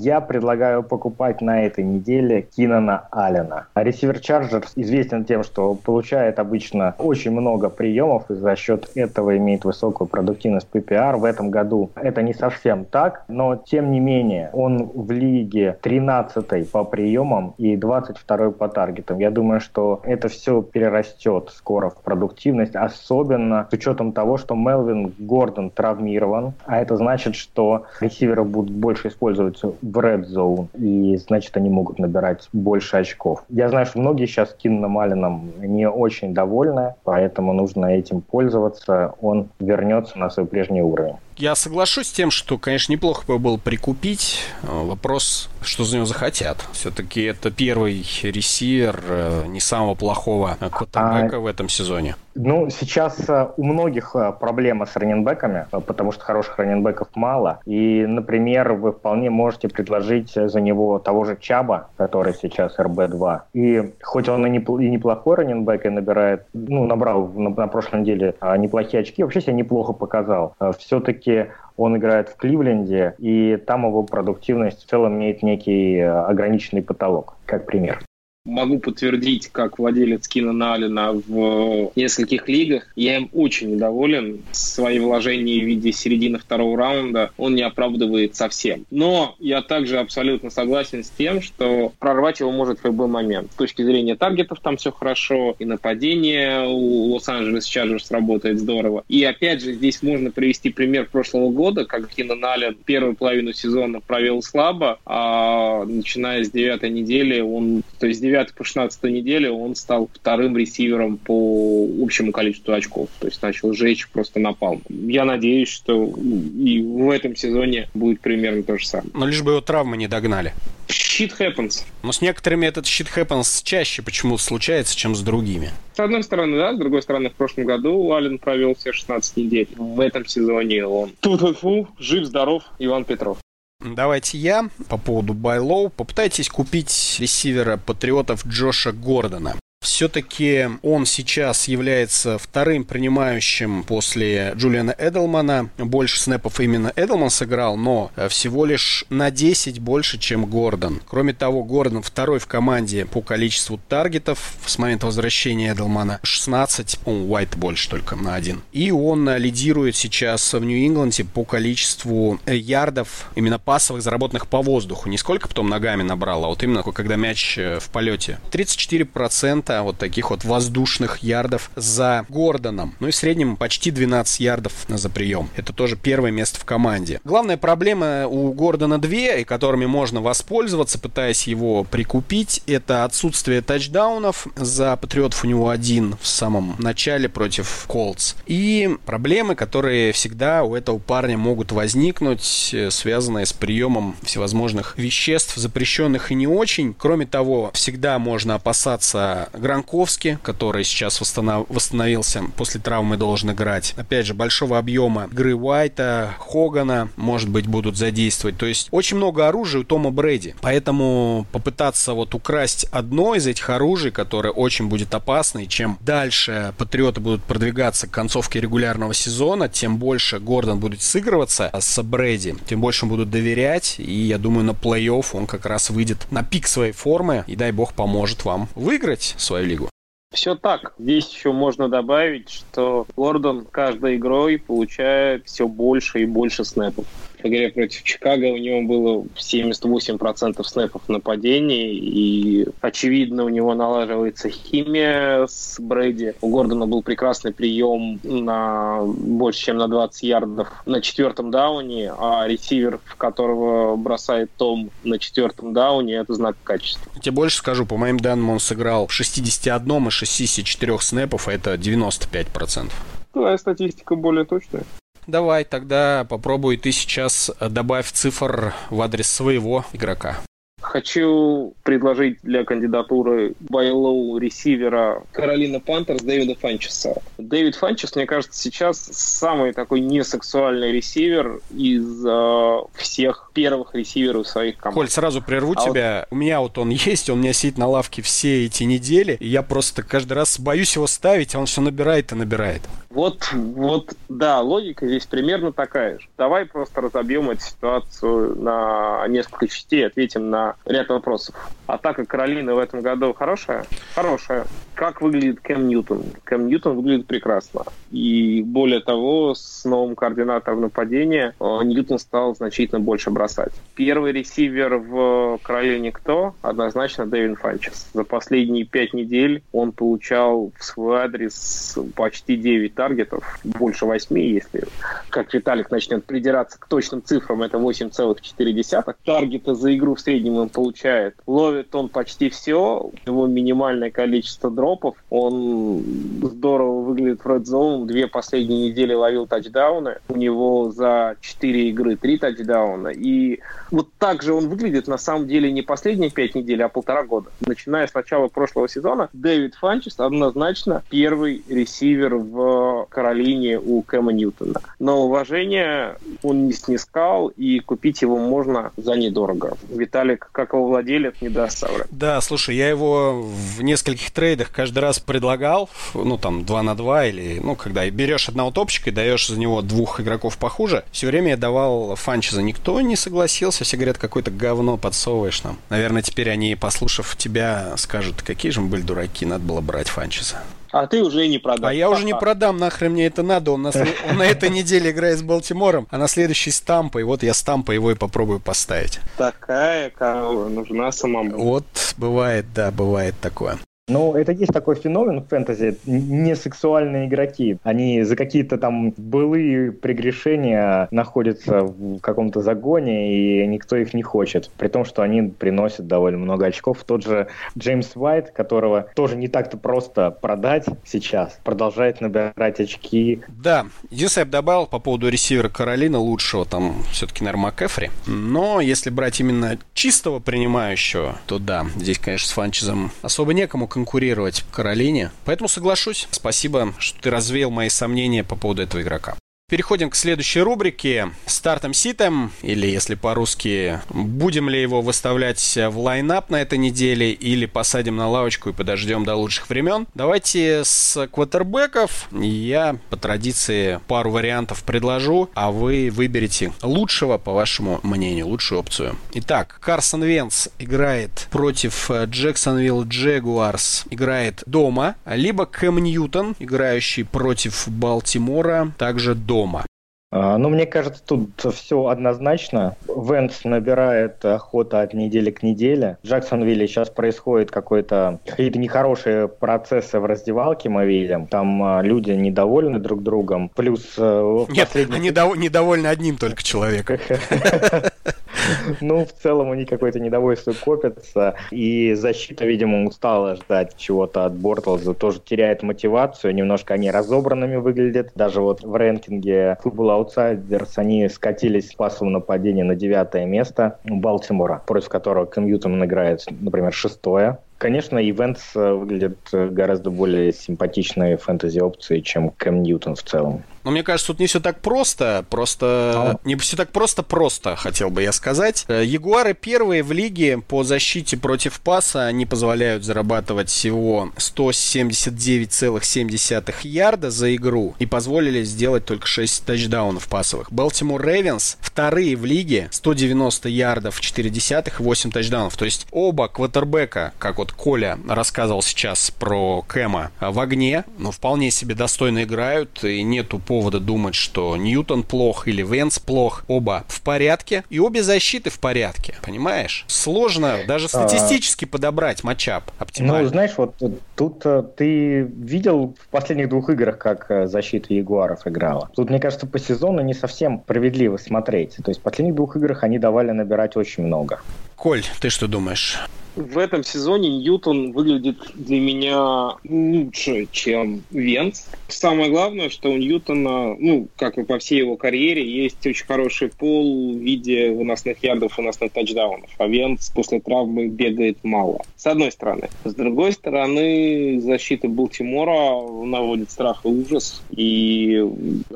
Я 0.00 0.20
предлагаю 0.20 0.84
покупать 0.84 1.40
на 1.40 1.64
этой 1.64 1.82
неделе 1.82 2.42
Кинана 2.42 3.08
Аллена. 3.10 3.66
Ресивер 3.74 4.20
Чарджерс 4.20 4.74
известен 4.76 5.24
тем, 5.24 5.42
что 5.42 5.74
получает 5.74 6.38
обычно 6.38 6.94
очень 6.98 7.32
много 7.32 7.68
приемов 7.68 8.30
и 8.30 8.34
за 8.34 8.54
счет 8.54 8.88
этого 8.94 9.36
имеет 9.36 9.64
высокую 9.64 10.06
продуктивность 10.06 10.68
PPR. 10.72 11.16
В 11.16 11.24
этом 11.24 11.50
году 11.50 11.90
это 11.96 12.22
не 12.22 12.32
совсем 12.32 12.84
так, 12.84 13.24
но 13.26 13.56
тем 13.56 13.90
не 13.90 13.98
менее 13.98 14.50
он 14.52 14.84
в 14.84 15.10
лиге 15.10 15.76
13 15.82 16.70
по 16.70 16.84
приемам 16.84 17.54
и 17.58 17.76
22 17.76 18.52
по 18.52 18.68
таргетам. 18.68 19.18
Я 19.18 19.32
думаю, 19.32 19.60
что 19.60 20.00
это 20.04 20.28
все 20.28 20.62
перерастет 20.62 21.50
скоро 21.52 21.90
в 21.90 21.96
продуктивность, 22.02 22.76
особенно 22.76 23.66
с 23.68 23.74
учетом 23.74 24.12
того, 24.12 24.36
что 24.36 24.54
Мелвин 24.54 25.12
Гордон 25.18 25.70
травмирован, 25.70 26.52
а 26.66 26.80
это 26.80 26.96
значит, 26.96 27.34
что 27.34 27.86
ресиверы 28.00 28.44
будут 28.44 28.70
больше 28.70 29.08
использоваться 29.08 29.72
в 29.92 29.98
Red 29.98 30.26
Zone, 30.26 30.68
и 30.74 31.16
значит, 31.16 31.56
они 31.56 31.68
могут 31.68 31.98
набирать 31.98 32.48
больше 32.52 32.96
очков. 32.96 33.44
Я 33.48 33.68
знаю, 33.68 33.86
что 33.86 33.98
многие 33.98 34.26
сейчас 34.26 34.54
Кинном 34.54 34.98
Алленом 34.98 35.50
не 35.58 35.88
очень 35.88 36.34
довольны, 36.34 36.94
поэтому 37.04 37.52
нужно 37.52 37.86
этим 37.86 38.20
пользоваться. 38.20 39.14
Он 39.20 39.48
вернется 39.58 40.18
на 40.18 40.30
свой 40.30 40.46
прежний 40.46 40.82
уровень. 40.82 41.16
Я 41.38 41.54
соглашусь 41.54 42.08
с 42.08 42.12
тем, 42.12 42.32
что, 42.32 42.58
конечно, 42.58 42.92
неплохо 42.92 43.24
бы 43.24 43.38
было 43.38 43.58
прикупить. 43.58 44.40
Вопрос, 44.62 45.48
что 45.62 45.84
за 45.84 45.96
него 45.96 46.06
захотят. 46.06 46.58
Все-таки 46.72 47.22
это 47.22 47.52
первый 47.52 48.04
ресивер 48.22 49.00
э, 49.06 49.44
не 49.46 49.60
самого 49.60 49.94
плохого 49.94 50.56
квотербека 50.58 51.36
а... 51.36 51.38
в 51.38 51.46
этом 51.46 51.68
сезоне. 51.68 52.16
Ну, 52.40 52.70
сейчас 52.70 53.28
э, 53.28 53.48
у 53.56 53.64
многих 53.64 54.14
э, 54.14 54.32
проблема 54.38 54.86
с 54.86 54.94
раненбеками, 54.96 55.66
потому 55.70 56.12
что 56.12 56.24
хороших 56.24 56.58
раненбеков 56.58 57.08
мало. 57.14 57.60
И, 57.66 58.04
например, 58.06 58.74
вы 58.74 58.92
вполне 58.92 59.28
можете 59.28 59.68
предложить 59.68 60.32
за 60.34 60.60
него 60.60 61.00
того 61.00 61.24
же 61.24 61.36
Чаба, 61.40 61.90
который 61.96 62.34
сейчас 62.34 62.78
РБ-2. 62.78 63.40
И 63.54 63.92
хоть 64.02 64.28
он 64.28 64.46
и, 64.46 64.50
неплохой 64.50 65.36
раненбек 65.36 65.86
и 65.86 65.88
набирает, 65.88 66.46
ну, 66.52 66.86
набрал 66.86 67.28
на, 67.28 67.50
на 67.50 67.66
прошлой 67.66 68.02
неделе 68.02 68.34
а, 68.40 68.56
неплохие 68.56 69.00
очки, 69.00 69.22
вообще 69.22 69.40
себя 69.40 69.54
неплохо 69.54 69.92
показал. 69.92 70.54
Все-таки 70.78 71.27
все-таки 71.28 71.52
он 71.76 71.96
играет 71.96 72.28
в 72.28 72.36
Кливленде, 72.36 73.14
и 73.18 73.56
там 73.56 73.86
его 73.86 74.02
продуктивность 74.02 74.84
в 74.84 74.88
целом 74.88 75.16
имеет 75.16 75.42
некий 75.42 75.96
э, 75.98 76.08
ограниченный 76.08 76.82
потолок, 76.82 77.36
как 77.46 77.66
пример 77.66 78.07
могу 78.48 78.78
подтвердить, 78.78 79.48
как 79.52 79.78
владелец 79.78 80.26
Кинана 80.26 80.74
Алина 80.74 81.12
в 81.12 81.92
нескольких 81.94 82.48
лигах. 82.48 82.88
Я 82.96 83.16
им 83.16 83.30
очень 83.32 83.74
недоволен. 83.74 84.40
Свои 84.52 84.98
вложения 84.98 85.60
в 85.60 85.64
виде 85.64 85.92
середины 85.92 86.38
второго 86.38 86.76
раунда 86.76 87.30
он 87.36 87.54
не 87.54 87.62
оправдывает 87.62 88.34
совсем. 88.34 88.84
Но 88.90 89.36
я 89.38 89.62
также 89.62 89.98
абсолютно 89.98 90.50
согласен 90.50 91.04
с 91.04 91.10
тем, 91.10 91.42
что 91.42 91.92
прорвать 91.98 92.40
его 92.40 92.50
может 92.50 92.80
в 92.80 92.84
любой 92.84 93.08
момент. 93.08 93.52
С 93.52 93.56
точки 93.56 93.82
зрения 93.82 94.16
таргетов 94.16 94.60
там 94.60 94.76
все 94.76 94.90
хорошо, 94.90 95.54
и 95.58 95.64
нападение 95.64 96.66
у 96.66 97.12
Лос-Анджелес 97.12 97.64
Чарджерс 97.66 98.10
работает 98.10 98.58
здорово. 98.58 99.04
И 99.08 99.22
опять 99.24 99.62
же, 99.62 99.72
здесь 99.74 100.02
можно 100.02 100.30
привести 100.30 100.70
пример 100.70 101.08
прошлого 101.10 101.50
года, 101.50 101.84
как 101.84 102.08
Кинан 102.08 102.44
Аллен 102.44 102.76
первую 102.84 103.14
половину 103.14 103.52
сезона 103.52 104.00
провел 104.00 104.42
слабо, 104.42 104.98
а 105.04 105.84
начиная 105.84 106.44
с 106.44 106.50
девятой 106.50 106.90
недели 106.90 107.40
он, 107.40 107.82
то 107.98 108.06
есть 108.06 108.20
9 108.20 108.37
по 108.54 108.64
16 108.64 109.02
неделе 109.04 109.50
он 109.50 109.74
стал 109.74 110.08
вторым 110.12 110.56
ресивером 110.56 111.16
по 111.18 111.88
общему 112.02 112.32
количеству 112.32 112.72
очков. 112.72 113.08
То 113.18 113.26
есть 113.26 113.42
начал 113.42 113.72
жечь 113.72 114.08
просто 114.08 114.40
напал. 114.40 114.80
Я 114.88 115.24
надеюсь, 115.24 115.68
что 115.68 116.06
и 116.06 116.82
в 116.82 117.10
этом 117.10 117.36
сезоне 117.36 117.88
будет 117.94 118.20
примерно 118.20 118.62
то 118.62 118.78
же 118.78 118.86
самое. 118.86 119.10
Но 119.14 119.26
лишь 119.26 119.42
бы 119.42 119.52
его 119.52 119.60
травмы 119.60 119.96
не 119.96 120.08
догнали. 120.08 120.52
Shit 120.88 121.32
happens. 121.38 121.84
Но 122.02 122.12
с 122.12 122.20
некоторыми 122.22 122.66
этот 122.66 122.86
shit 122.86 123.08
happens 123.14 123.62
чаще 123.62 124.02
почему-то 124.02 124.42
случается, 124.42 124.96
чем 124.96 125.14
с 125.14 125.20
другими. 125.20 125.70
С 125.94 126.00
одной 126.00 126.22
стороны, 126.22 126.56
да, 126.56 126.74
с 126.74 126.78
другой 126.78 127.02
стороны, 127.02 127.28
в 127.28 127.34
прошлом 127.34 127.64
году 127.64 128.12
Ален 128.12 128.38
провел 128.38 128.74
все 128.74 128.92
16 128.92 129.36
недель. 129.36 129.68
В 129.76 130.00
этом 130.00 130.24
сезоне 130.26 130.86
он 130.86 131.10
тут 131.20 131.58
жив-здоров 131.98 132.62
Иван 132.78 133.04
Петров. 133.04 133.38
Давайте 133.80 134.38
я 134.38 134.70
по 134.88 134.98
поводу 134.98 135.34
low. 135.34 135.90
Попытайтесь 135.90 136.48
купить 136.48 137.16
ресивера 137.20 137.76
патриотов 137.76 138.44
Джоша 138.44 138.90
Гордона. 138.92 139.56
Все-таки 139.98 140.68
он 140.82 141.06
сейчас 141.06 141.68
является 141.68 142.38
вторым 142.38 142.84
принимающим 142.84 143.84
после 143.84 144.52
Джулиана 144.54 144.94
Эдлмана. 144.96 145.70
Больше 145.78 146.20
снэпов 146.20 146.60
именно 146.60 146.92
Эдлман 146.96 147.30
сыграл, 147.30 147.76
но 147.76 148.10
всего 148.28 148.64
лишь 148.64 149.04
на 149.08 149.30
10 149.30 149.78
больше, 149.78 150.18
чем 150.18 150.46
Гордон. 150.46 151.00
Кроме 151.06 151.32
того, 151.32 151.64
Гордон 151.64 152.02
второй 152.02 152.38
в 152.38 152.46
команде 152.46 153.06
по 153.06 153.22
количеству 153.22 153.80
таргетов 153.88 154.54
с 154.66 154.78
момента 154.78 155.06
возвращения 155.06 155.70
Эдлмана. 155.70 156.20
16, 156.22 157.00
он 157.04 157.30
Уайт 157.30 157.56
больше 157.56 157.88
только 157.88 158.16
на 158.16 158.34
один. 158.34 158.62
И 158.72 158.90
он 158.90 159.28
лидирует 159.36 159.96
сейчас 159.96 160.54
в 160.54 160.64
Нью-Ингланде 160.64 161.24
по 161.24 161.44
количеству 161.44 162.40
ярдов, 162.46 163.30
именно 163.36 163.58
пасовых, 163.58 164.02
заработанных 164.02 164.48
по 164.48 164.60
воздуху. 164.60 165.08
Не 165.08 165.18
сколько 165.18 165.48
потом 165.48 165.68
ногами 165.68 166.02
набрал, 166.02 166.44
а 166.44 166.48
вот 166.48 166.62
именно 166.62 166.82
когда 166.82 167.16
мяч 167.16 167.58
э, 167.58 167.78
в 167.80 167.90
полете. 167.90 168.40
34% 168.50 169.67
процента 169.68 169.82
вот 169.82 169.98
таких 169.98 170.30
вот 170.30 170.44
воздушных 170.44 171.18
ярдов 171.18 171.70
за 171.76 172.24
Гордоном. 172.28 172.94
Ну 173.00 173.08
и 173.08 173.10
в 173.10 173.14
среднем 173.14 173.56
почти 173.56 173.90
12 173.90 174.40
ярдов 174.40 174.72
за 174.88 175.08
прием. 175.08 175.48
Это 175.56 175.72
тоже 175.72 175.96
первое 175.96 176.30
место 176.30 176.60
в 176.60 176.64
команде. 176.64 177.20
Главная 177.24 177.56
проблема 177.56 178.26
у 178.26 178.52
Гордона 178.52 178.98
две, 178.98 179.40
и 179.40 179.44
которыми 179.44 179.86
можно 179.86 180.20
воспользоваться, 180.20 180.98
пытаясь 180.98 181.46
его 181.46 181.84
прикупить, 181.84 182.62
это 182.66 183.04
отсутствие 183.04 183.60
тачдаунов. 183.62 184.46
За 184.56 184.96
Патриотов 184.96 185.44
у 185.44 185.46
него 185.46 185.68
один 185.68 186.16
в 186.20 186.26
самом 186.26 186.76
начале 186.78 187.28
против 187.28 187.84
Колдс. 187.86 188.34
И 188.46 188.96
проблемы, 189.04 189.54
которые 189.54 190.12
всегда 190.12 190.64
у 190.64 190.74
этого 190.74 190.98
парня 190.98 191.36
могут 191.36 191.72
возникнуть, 191.72 192.70
э, 192.72 192.90
связанные 192.90 193.46
с 193.46 193.52
приемом 193.52 194.16
всевозможных 194.22 194.96
веществ, 194.96 195.56
запрещенных 195.56 196.32
и 196.32 196.34
не 196.34 196.46
очень. 196.46 196.94
Кроме 196.98 197.26
того, 197.26 197.70
всегда 197.74 198.18
можно 198.18 198.54
опасаться 198.54 199.48
Гранковски, 199.60 200.38
который 200.42 200.84
сейчас 200.84 201.20
восстанов... 201.20 201.66
восстановился 201.68 202.44
после 202.56 202.80
травмы, 202.80 203.16
должен 203.16 203.50
играть. 203.50 203.94
Опять 203.96 204.26
же, 204.26 204.34
большого 204.34 204.78
объема 204.78 205.28
игры 205.32 205.54
Уайта, 205.54 206.34
Хогана, 206.38 207.10
может 207.16 207.48
быть, 207.48 207.66
будут 207.66 207.96
задействовать. 207.96 208.58
То 208.58 208.66
есть 208.66 208.88
очень 208.90 209.16
много 209.16 209.48
оружия 209.48 209.80
у 209.80 209.84
Тома 209.84 210.10
Брэди. 210.10 210.54
Поэтому 210.60 211.46
попытаться 211.52 212.14
вот 212.14 212.34
украсть 212.34 212.84
одно 212.90 213.34
из 213.34 213.46
этих 213.46 213.70
оружий, 213.70 214.10
которое 214.10 214.50
очень 214.50 214.88
будет 214.88 215.14
опасно, 215.14 215.60
и 215.60 215.68
чем 215.68 215.98
дальше 216.00 216.74
патриоты 216.76 217.20
будут 217.20 217.44
продвигаться 217.44 218.06
к 218.06 218.10
концовке 218.10 218.60
регулярного 218.60 219.14
сезона, 219.14 219.68
тем 219.68 219.96
больше 219.98 220.38
Гордон 220.38 220.80
будет 220.80 221.02
сыгрываться 221.02 221.70
с 221.78 222.02
Брэди, 222.02 222.56
тем 222.68 222.80
больше 222.80 223.06
будут 223.06 223.30
доверять, 223.30 223.96
и 223.98 224.12
я 224.12 224.38
думаю, 224.38 224.64
на 224.64 224.70
плей-офф 224.72 225.26
он 225.32 225.46
как 225.46 225.66
раз 225.66 225.90
выйдет 225.90 226.26
на 226.30 226.42
пик 226.42 226.66
своей 226.66 226.92
формы, 226.92 227.44
и 227.46 227.56
дай 227.56 227.72
бог 227.72 227.92
поможет 227.92 228.44
вам 228.44 228.68
выиграть 228.74 229.34
свою 229.48 229.66
лигу. 229.66 229.88
Все 230.30 230.54
так. 230.54 230.94
Здесь 230.98 231.32
еще 231.32 231.52
можно 231.52 231.88
добавить, 231.88 232.50
что 232.50 233.06
Гордон 233.16 233.64
каждой 233.64 234.16
игрой 234.16 234.58
получает 234.58 235.46
все 235.46 235.66
больше 235.66 236.20
и 236.20 236.26
больше 236.26 236.64
снэпов 236.64 237.06
в 237.42 237.46
игре 237.46 237.70
против 237.70 238.02
Чикаго 238.02 238.46
у 238.46 238.56
него 238.56 238.82
было 238.82 239.26
78% 239.36 240.62
снэпов 240.64 241.08
нападений, 241.08 241.94
и, 241.94 242.66
очевидно, 242.80 243.44
у 243.44 243.48
него 243.48 243.74
налаживается 243.74 244.50
химия 244.50 245.46
с 245.46 245.76
Брэди. 245.78 246.34
У 246.40 246.50
Гордона 246.50 246.86
был 246.86 247.02
прекрасный 247.02 247.52
прием 247.52 248.20
на 248.22 249.02
больше, 249.04 249.66
чем 249.66 249.76
на 249.78 249.88
20 249.88 250.22
ярдов 250.22 250.68
на 250.86 251.00
четвертом 251.00 251.50
дауне, 251.50 252.12
а 252.16 252.46
ресивер, 252.46 253.00
в 253.04 253.16
которого 253.16 253.96
бросает 253.96 254.50
Том 254.56 254.90
на 255.04 255.18
четвертом 255.18 255.72
дауне, 255.72 256.14
это 256.14 256.34
знак 256.34 256.56
качества. 256.62 257.10
Я 257.14 257.20
тебе 257.20 257.32
больше 257.32 257.58
скажу, 257.58 257.86
по 257.86 257.96
моим 257.96 258.18
данным, 258.18 258.50
он 258.50 258.60
сыграл 258.60 259.06
в 259.06 259.12
61 259.12 260.08
из 260.08 260.10
64 260.10 260.98
snap 261.00 261.27
ов, 261.27 261.48
а 261.48 261.52
это 261.52 261.74
95%. 261.74 262.90
Твоя 263.32 263.58
статистика 263.58 264.16
более 264.16 264.44
точная. 264.44 264.84
Давай, 265.28 265.64
тогда 265.64 266.26
попробуй 266.26 266.78
ты 266.78 266.90
сейчас 266.90 267.52
добавь 267.60 268.10
цифр 268.10 268.72
в 268.88 269.02
адрес 269.02 269.30
своего 269.30 269.84
игрока. 269.92 270.38
Хочу 270.80 271.74
предложить 271.82 272.38
для 272.42 272.64
кандидатуры 272.64 273.52
buy 273.60 273.99
low 273.99 274.38
ресивера 274.38 275.22
Каролина 275.32 275.80
Пантерс 275.80 276.22
Дэвида 276.22 276.54
Фанчесса. 276.58 277.20
Дэвид 277.36 277.74
Фанчесс, 277.74 278.16
мне 278.16 278.24
кажется, 278.24 278.58
сейчас 278.58 278.98
самый 278.98 279.74
такой 279.74 280.00
несексуальный 280.00 280.92
ресивер 280.92 281.60
из 281.76 282.24
э, 282.24 282.78
всех 282.94 283.50
первых 283.52 283.94
ресиверов 283.94 284.48
своих 284.48 284.78
команд. 284.78 284.94
Коль, 284.94 285.10
сразу 285.10 285.42
прерву 285.42 285.74
а 285.76 285.84
тебя. 285.90 286.26
Вот... 286.30 286.36
У 286.36 286.40
меня 286.40 286.60
вот 286.60 286.78
он 286.78 286.88
есть, 286.88 287.28
он 287.28 287.40
у 287.40 287.42
меня 287.42 287.52
сидит 287.52 287.76
на 287.76 287.86
лавке 287.86 288.22
все 288.22 288.64
эти 288.64 288.84
недели, 288.84 289.36
и 289.40 289.46
я 289.46 289.62
просто 289.62 290.02
каждый 290.02 290.34
раз 290.34 290.58
боюсь 290.58 290.96
его 290.96 291.06
ставить, 291.06 291.54
а 291.54 291.58
он 291.58 291.66
все 291.66 291.82
набирает 291.82 292.32
и 292.32 292.34
набирает. 292.34 292.80
Вот, 293.10 293.52
вот, 293.52 294.12
да, 294.28 294.60
логика 294.60 295.06
здесь 295.06 295.24
примерно 295.24 295.72
такая 295.72 296.18
же. 296.18 296.28
Давай 296.36 296.66
просто 296.66 297.00
разобьем 297.00 297.48
эту 297.50 297.62
ситуацию 297.62 298.54
на 298.60 299.26
несколько 299.28 299.66
частей, 299.66 300.06
ответим 300.06 300.50
на 300.50 300.76
ряд 300.84 301.08
вопросов. 301.08 301.54
Атака 301.86 302.26
Каролины 302.26 302.74
в 302.74 302.78
этом 302.78 303.00
году 303.00 303.32
хорошая? 303.32 303.86
Хорошая. 304.14 304.66
Как 304.98 305.20
выглядит 305.20 305.60
Кэм 305.60 305.86
Ньютон? 305.86 306.24
Кэм 306.42 306.66
Ньютон 306.66 306.96
выглядит 306.96 307.26
прекрасно. 307.28 307.84
И 308.10 308.64
более 308.66 308.98
того, 308.98 309.54
с 309.54 309.84
новым 309.84 310.16
координатором 310.16 310.80
нападения 310.80 311.54
э, 311.60 311.64
Ньютон 311.84 312.18
стал 312.18 312.56
значительно 312.56 312.98
больше 312.98 313.30
бросать. 313.30 313.72
Первый 313.94 314.32
ресивер 314.32 314.96
в 314.96 315.60
Каролине 315.62 316.10
кто? 316.10 316.56
Однозначно 316.62 317.26
Дэвин 317.26 317.54
Фанчес. 317.54 318.08
За 318.12 318.24
последние 318.24 318.86
пять 318.86 319.14
недель 319.14 319.62
он 319.70 319.92
получал 319.92 320.72
в 320.76 320.82
свой 320.82 321.20
адрес 321.20 321.96
почти 322.16 322.56
9 322.56 322.92
таргетов, 322.92 323.60
больше 323.62 324.04
8, 324.04 324.36
если 324.36 324.82
как 325.30 325.54
Виталик 325.54 325.90
начнет 325.90 326.24
придираться 326.24 326.80
к 326.80 326.88
точным 326.88 327.22
цифрам, 327.22 327.62
это 327.62 327.78
8,4 327.78 329.14
таргета 329.24 329.74
за 329.74 329.94
игру 329.94 330.14
в 330.14 330.20
среднем 330.20 330.54
он 330.54 330.68
получает. 330.68 331.36
Ловит 331.46 331.94
он 331.94 332.08
почти 332.08 332.48
все, 332.48 333.10
его 333.26 333.46
минимальное 333.46 334.10
количество 334.10 334.70
дропов, 334.88 335.16
он 335.30 336.02
здорово 336.42 337.02
выглядит 337.02 337.44
в 337.44 337.46
Red 337.46 337.64
Zone, 337.64 338.06
две 338.06 338.26
последние 338.26 338.88
недели 338.88 339.12
ловил 339.12 339.46
тачдауны, 339.46 340.16
у 340.28 340.36
него 340.36 340.90
за 340.90 341.36
4 341.40 341.88
игры 341.90 342.16
3 342.16 342.38
тачдауна, 342.38 343.08
и 343.08 343.60
вот 343.90 344.08
так 344.18 344.42
же 344.42 344.54
он 344.54 344.68
выглядит 344.68 345.06
на 345.06 345.18
самом 345.18 345.46
деле 345.46 345.70
не 345.70 345.82
последние 345.82 346.30
5 346.30 346.54
недель, 346.54 346.82
а 346.82 346.88
полтора 346.88 347.24
года. 347.24 347.50
Начиная 347.60 348.06
с 348.06 348.14
начала 348.14 348.48
прошлого 348.48 348.88
сезона, 348.88 349.28
Дэвид 349.32 349.74
Фанчес 349.74 350.18
однозначно 350.18 351.02
первый 351.10 351.62
ресивер 351.68 352.36
в 352.36 353.06
Каролине 353.10 353.78
у 353.78 354.02
Кэма 354.02 354.32
Ньютона. 354.32 354.80
Но 354.98 355.24
уважение 355.24 356.16
он 356.42 356.66
не 356.66 356.72
снискал, 356.72 357.48
и 357.48 357.80
купить 357.80 358.22
его 358.22 358.38
можно 358.38 358.92
за 358.96 359.14
недорого. 359.14 359.76
Виталик, 359.90 360.48
как 360.52 360.72
его 360.72 360.86
владелец, 360.86 361.34
не 361.40 361.48
даст 361.48 361.78
соврать. 361.78 362.06
Да, 362.10 362.40
слушай, 362.40 362.74
я 362.76 362.88
его 362.88 363.42
в 363.42 363.82
нескольких 363.82 364.30
трейдах 364.30 364.70
каждый 364.78 365.00
раз 365.00 365.18
предлагал, 365.18 365.90
ну, 366.14 366.38
там, 366.38 366.64
2 366.64 366.82
на 366.84 366.94
2 366.94 367.26
или, 367.26 367.58
ну, 367.58 367.74
когда 367.74 368.08
берешь 368.08 368.48
одного 368.48 368.70
топчика 368.70 369.10
и 369.10 369.12
даешь 369.12 369.48
за 369.48 369.58
него 369.58 369.82
двух 369.82 370.20
игроков 370.20 370.56
похуже, 370.56 371.02
все 371.10 371.26
время 371.26 371.50
я 371.50 371.56
давал 371.56 372.14
Фанчеза. 372.14 372.62
Никто 372.62 373.00
не 373.00 373.16
согласился, 373.16 373.82
все 373.82 373.96
говорят, 373.96 374.18
какое-то 374.18 374.52
говно 374.52 374.96
подсовываешь 374.96 375.64
нам. 375.64 375.78
Наверное, 375.88 376.22
теперь 376.22 376.48
они, 376.48 376.76
послушав 376.76 377.36
тебя, 377.36 377.94
скажут, 377.96 378.42
какие 378.42 378.70
же 378.70 378.80
мы 378.80 378.86
были 378.86 379.02
дураки, 379.02 379.44
надо 379.44 379.64
было 379.64 379.80
брать 379.80 380.10
Фанчеза. 380.10 380.62
А 380.92 381.08
ты 381.08 381.24
уже 381.24 381.48
не 381.48 381.58
продам. 381.58 381.90
А 381.90 381.92
я 381.92 382.08
уже 382.08 382.24
не 382.24 382.36
продам, 382.36 382.78
нахрен 382.78 383.12
мне 383.12 383.26
это 383.26 383.42
надо. 383.42 383.72
Он 383.72 383.82
на, 383.82 383.90
он 384.30 384.36
на 384.38 384.44
этой 384.44 384.70
неделе 384.70 385.10
играет 385.10 385.40
с 385.40 385.42
Балтимором, 385.42 386.06
а 386.10 386.18
на 386.18 386.28
следующий 386.28 386.70
с 386.70 386.80
Тампой. 386.80 387.24
Вот 387.24 387.42
я 387.42 387.52
с 387.52 387.62
Тампой 387.64 387.96
его 387.96 388.12
и 388.12 388.14
попробую 388.14 388.60
поставить. 388.60 389.18
Такая 389.36 390.10
корова 390.10 390.68
нужна 390.68 391.10
самому. 391.10 391.58
Вот, 391.58 391.84
бывает, 392.16 392.66
да, 392.72 392.92
бывает 392.92 393.34
такое. 393.40 393.78
Ну, 394.08 394.34
это 394.34 394.52
есть 394.52 394.72
такой 394.72 394.96
феномен 394.96 395.40
в 395.40 395.48
фэнтези. 395.48 395.98
Не 396.06 396.56
сексуальные 396.56 397.28
игроки. 397.28 397.78
Они 397.82 398.22
за 398.22 398.36
какие-то 398.36 398.78
там 398.78 399.12
былые 399.16 399.92
прегрешения 399.92 401.08
находятся 401.10 401.82
в 401.82 402.18
каком-то 402.20 402.62
загоне, 402.62 403.62
и 403.62 403.66
никто 403.66 403.96
их 403.96 404.14
не 404.14 404.22
хочет. 404.22 404.70
При 404.78 404.88
том, 404.88 405.04
что 405.04 405.22
они 405.22 405.42
приносят 405.42 406.06
довольно 406.06 406.38
много 406.38 406.66
очков. 406.66 407.04
Тот 407.04 407.24
же 407.24 407.48
Джеймс 407.76 408.16
Уайт, 408.16 408.50
которого 408.50 409.08
тоже 409.14 409.36
не 409.36 409.48
так-то 409.48 409.76
просто 409.76 410.30
продать 410.30 410.86
сейчас, 411.04 411.58
продолжает 411.62 412.20
набирать 412.20 412.80
очки. 412.80 413.42
Да, 413.48 413.86
единственное, 414.10 414.42
я 414.42 414.46
бы 414.46 414.52
добавил 414.52 414.86
по 414.86 414.98
поводу 414.98 415.28
ресивера 415.28 415.68
Каролина 415.68 416.18
лучшего, 416.18 416.64
там 416.64 417.02
все-таки, 417.12 417.44
наверное, 417.44 417.66
МакЭфри. 417.66 418.10
Но 418.26 418.80
если 418.80 419.10
брать 419.10 419.40
именно 419.40 419.78
чистого 419.94 420.38
принимающего, 420.38 421.36
то 421.46 421.58
да, 421.58 421.86
здесь, 421.96 422.18
конечно, 422.18 422.48
с 422.48 422.52
Фанчезом 422.52 423.10
особо 423.22 423.52
некому 423.52 423.86
конкурировать 423.98 424.64
Каролине. 424.70 425.32
Поэтому 425.44 425.68
соглашусь. 425.68 426.28
Спасибо, 426.30 426.94
что 426.98 427.20
ты 427.20 427.30
развеял 427.30 427.70
мои 427.70 427.88
сомнения 427.88 428.44
по 428.44 428.54
поводу 428.54 428.82
этого 428.82 429.02
игрока. 429.02 429.36
Переходим 429.70 430.08
к 430.08 430.14
следующей 430.16 430.62
рубрике. 430.62 431.28
Стартом 431.44 431.92
ситом, 431.92 432.52
или 432.62 432.86
если 432.86 433.16
по-русски, 433.16 434.00
будем 434.08 434.70
ли 434.70 434.80
его 434.80 435.02
выставлять 435.02 435.78
в 435.90 435.98
лайнап 435.98 436.48
на 436.48 436.62
этой 436.62 436.78
неделе, 436.78 437.32
или 437.32 437.66
посадим 437.66 438.16
на 438.16 438.30
лавочку 438.30 438.70
и 438.70 438.72
подождем 438.72 439.26
до 439.26 439.34
лучших 439.34 439.68
времен. 439.68 440.06
Давайте 440.14 440.84
с 440.84 441.28
квотербеков. 441.30 442.30
Я 442.32 442.96
по 443.10 443.18
традиции 443.18 444.00
пару 444.08 444.30
вариантов 444.30 444.84
предложу, 444.84 445.50
а 445.52 445.70
вы 445.70 446.08
выберете 446.10 446.72
лучшего, 446.80 447.36
по 447.36 447.52
вашему 447.52 448.00
мнению, 448.02 448.46
лучшую 448.46 448.80
опцию. 448.80 449.16
Итак, 449.34 449.80
Карсон 449.82 450.24
Венс 450.24 450.70
играет 450.78 451.46
против 451.50 452.10
Джексонвилл 452.10 453.04
Джегуарс, 453.04 454.06
играет 454.08 454.62
дома, 454.64 455.16
либо 455.26 455.66
Кэм 455.66 455.98
Ньютон, 455.98 456.56
играющий 456.58 457.26
против 457.26 457.86
Балтимора, 457.86 458.94
также 458.96 459.34
дома 459.34 459.57
дома? 459.58 459.82
А, 460.30 460.58
ну, 460.58 460.68
мне 460.68 460.84
кажется, 460.84 461.22
тут 461.24 461.50
все 461.74 462.06
однозначно. 462.06 462.96
Венс 463.08 463.64
набирает 463.64 464.44
охота 464.44 465.00
от 465.00 465.14
недели 465.14 465.50
к 465.50 465.62
неделе. 465.62 466.18
В 466.22 466.26
Джексонвилле 466.26 466.86
сейчас 466.86 467.08
происходит 467.08 467.70
какой-то 467.70 468.38
какие-то 468.44 468.78
нехорошие 468.78 469.48
процессы 469.48 470.20
в 470.20 470.26
раздевалке, 470.26 470.90
мы 470.90 471.06
видим. 471.06 471.46
Там 471.46 471.82
а, 471.82 472.02
люди 472.02 472.32
недовольны 472.32 472.98
друг 472.98 473.22
другом. 473.22 473.70
Плюс... 473.74 474.14
Э, 474.18 474.66
Нет, 474.68 474.88
последний... 474.88 475.16
они 475.16 475.28
недовольны 475.28 476.06
одним 476.08 476.36
только 476.36 476.62
человеком. 476.62 477.18
Ну, 479.00 479.24
в 479.24 479.32
целом 479.32 479.68
у 479.70 479.74
них 479.74 479.88
какое-то 479.88 480.20
недовольство 480.20 480.72
копится. 480.72 481.54
И 481.70 482.14
защита, 482.14 482.64
видимо, 482.64 483.04
устала 483.04 483.56
ждать 483.56 483.96
чего-то 483.96 484.44
от 484.44 484.54
Бортлза. 484.54 485.14
Тоже 485.14 485.40
теряет 485.40 485.82
мотивацию. 485.82 486.54
Немножко 486.54 486.94
они 486.94 487.10
разобранными 487.10 487.76
выглядят. 487.76 488.32
Даже 488.34 488.60
вот 488.60 488.82
в 488.82 488.94
рэнкинге 488.94 489.78
футбол 489.82 490.10
аутсайдерс 490.18 490.98
они 490.98 491.28
скатились 491.28 491.90
с 491.90 491.94
пасового 491.94 492.32
нападения 492.32 492.84
на 492.84 492.94
девятое 492.94 493.46
место 493.46 493.98
Балтимора, 494.04 494.82
против 494.86 495.08
которого 495.08 495.46
Кэмьютон 495.46 496.04
играет, 496.04 496.44
например, 496.60 496.92
шестое. 496.92 497.58
Конечно, 497.78 498.18
ивент 498.18 498.58
выглядит 498.74 499.38
гораздо 499.52 500.10
более 500.10 500.52
симпатичной 500.52 501.36
фэнтези 501.36 501.78
опцией, 501.78 502.22
чем 502.22 502.50
Кэм 502.50 502.82
Ньютон 502.82 503.14
в 503.14 503.22
целом. 503.22 503.62
Но 503.88 503.92
мне 503.92 504.02
кажется, 504.02 504.32
тут 504.32 504.38
не 504.38 504.46
все 504.46 504.60
так 504.60 504.82
просто. 504.82 505.46
Просто... 505.48 506.12
А. 506.14 506.36
Не 506.44 506.56
все 506.56 506.76
так 506.76 506.92
просто-просто, 506.92 507.74
хотел 507.74 508.10
бы 508.10 508.20
я 508.20 508.32
сказать. 508.32 508.84
Э, 508.86 509.02
Ягуары 509.02 509.54
первые 509.54 510.02
в 510.02 510.12
лиге 510.12 510.58
по 510.58 510.84
защите 510.84 511.38
против 511.38 511.80
паса. 511.80 512.26
Они 512.26 512.44
позволяют 512.44 513.02
зарабатывать 513.02 513.70
всего 513.70 514.30
179,7 514.36 516.74
ярда 516.82 517.30
за 517.30 517.56
игру. 517.56 517.94
И 517.98 518.04
позволили 518.04 518.62
сделать 518.62 519.06
только 519.06 519.26
6 519.26 519.64
тачдаунов 519.64 520.28
пасовых. 520.28 520.70
Балтимор 520.70 521.24
Рейвенс 521.24 521.78
вторые 521.80 522.36
в 522.36 522.44
лиге. 522.44 522.88
190 522.90 523.70
ярдов, 523.70 524.20
4 524.20 524.50
десятых, 524.50 525.00
8 525.00 525.30
тачдаунов. 525.30 525.78
То 525.78 525.86
есть 525.86 526.06
оба 526.10 526.48
квотербека, 526.48 527.32
как 527.38 527.56
вот 527.56 527.72
Коля 527.72 528.18
рассказывал 528.28 528.82
сейчас 528.82 529.30
про 529.30 529.80
Кэма, 529.88 530.30
в 530.40 530.60
огне. 530.60 531.06
Ну, 531.16 531.30
вполне 531.30 531.70
себе 531.70 531.94
достойно 531.94 532.44
играют. 532.44 533.02
И 533.02 533.22
нету 533.22 533.58
повода 533.78 534.00
думать, 534.00 534.34
что 534.34 534.76
Ньютон 534.76 535.22
плох 535.22 535.68
или 535.68 535.84
Венс 535.84 536.18
плох. 536.18 536.64
Оба 536.66 537.04
в 537.06 537.22
порядке. 537.22 537.84
И 537.90 538.00
обе 538.00 538.24
защиты 538.24 538.70
в 538.70 538.80
порядке. 538.80 539.36
Понимаешь? 539.42 540.04
Сложно 540.08 540.78
даже 540.88 541.06
а. 541.06 541.08
статистически 541.08 541.84
подобрать 541.84 542.42
матчап 542.42 542.90
оптимально. 542.98 543.44
Ну, 543.44 543.48
знаешь, 543.50 543.74
вот 543.76 543.94
тут 544.34 544.62
э, 544.64 544.82
ты 544.96 545.42
видел 545.42 546.16
в 546.20 546.26
последних 546.28 546.70
двух 546.70 546.90
играх, 546.90 547.18
как 547.18 547.48
э, 547.52 547.66
защита 547.68 548.12
Ягуаров 548.14 548.66
играла. 548.66 549.10
Тут, 549.14 549.30
мне 549.30 549.38
кажется, 549.38 549.68
по 549.68 549.78
сезону 549.78 550.22
не 550.22 550.34
совсем 550.34 550.80
справедливо 550.80 551.36
смотреть. 551.36 551.94
То 552.04 552.10
есть 552.10 552.18
в 552.18 552.24
последних 552.24 552.56
двух 552.56 552.74
играх 552.74 553.04
они 553.04 553.20
давали 553.20 553.52
набирать 553.52 553.96
очень 553.96 554.24
много. 554.24 554.60
Коль, 554.96 555.22
ты 555.40 555.50
что 555.50 555.68
думаешь? 555.68 556.18
В 556.58 556.76
этом 556.76 557.04
сезоне 557.04 557.48
Ньютон 557.48 558.12
выглядит 558.12 558.56
для 558.74 559.00
меня 559.00 559.76
лучше, 559.88 560.66
чем 560.72 561.22
Венц. 561.30 561.84
Самое 562.08 562.50
главное, 562.50 562.88
что 562.88 563.10
у 563.10 563.16
Ньютона, 563.16 563.94
ну, 563.94 564.28
как 564.36 564.58
и 564.58 564.64
по 564.64 564.78
всей 564.78 564.98
его 564.98 565.16
карьере, 565.16 565.64
есть 565.64 566.04
очень 566.04 566.26
хороший 566.26 566.68
пол 566.68 567.34
в 567.34 567.38
виде 567.38 567.90
выносных 567.90 568.42
ярдов, 568.42 568.76
выносных 568.76 569.12
тачдаунов. 569.12 569.70
А 569.78 569.86
Венц 569.86 570.30
после 570.30 570.60
травмы 570.60 571.06
бегает 571.06 571.58
мало. 571.62 572.02
С 572.16 572.26
одной 572.26 572.50
стороны. 572.50 572.88
С 573.04 573.14
другой 573.14 573.52
стороны, 573.52 574.60
защита 574.60 575.08
Балтимора 575.08 576.06
наводит 576.24 576.70
страх 576.70 577.02
и 577.04 577.08
ужас. 577.08 577.62
И 577.70 578.44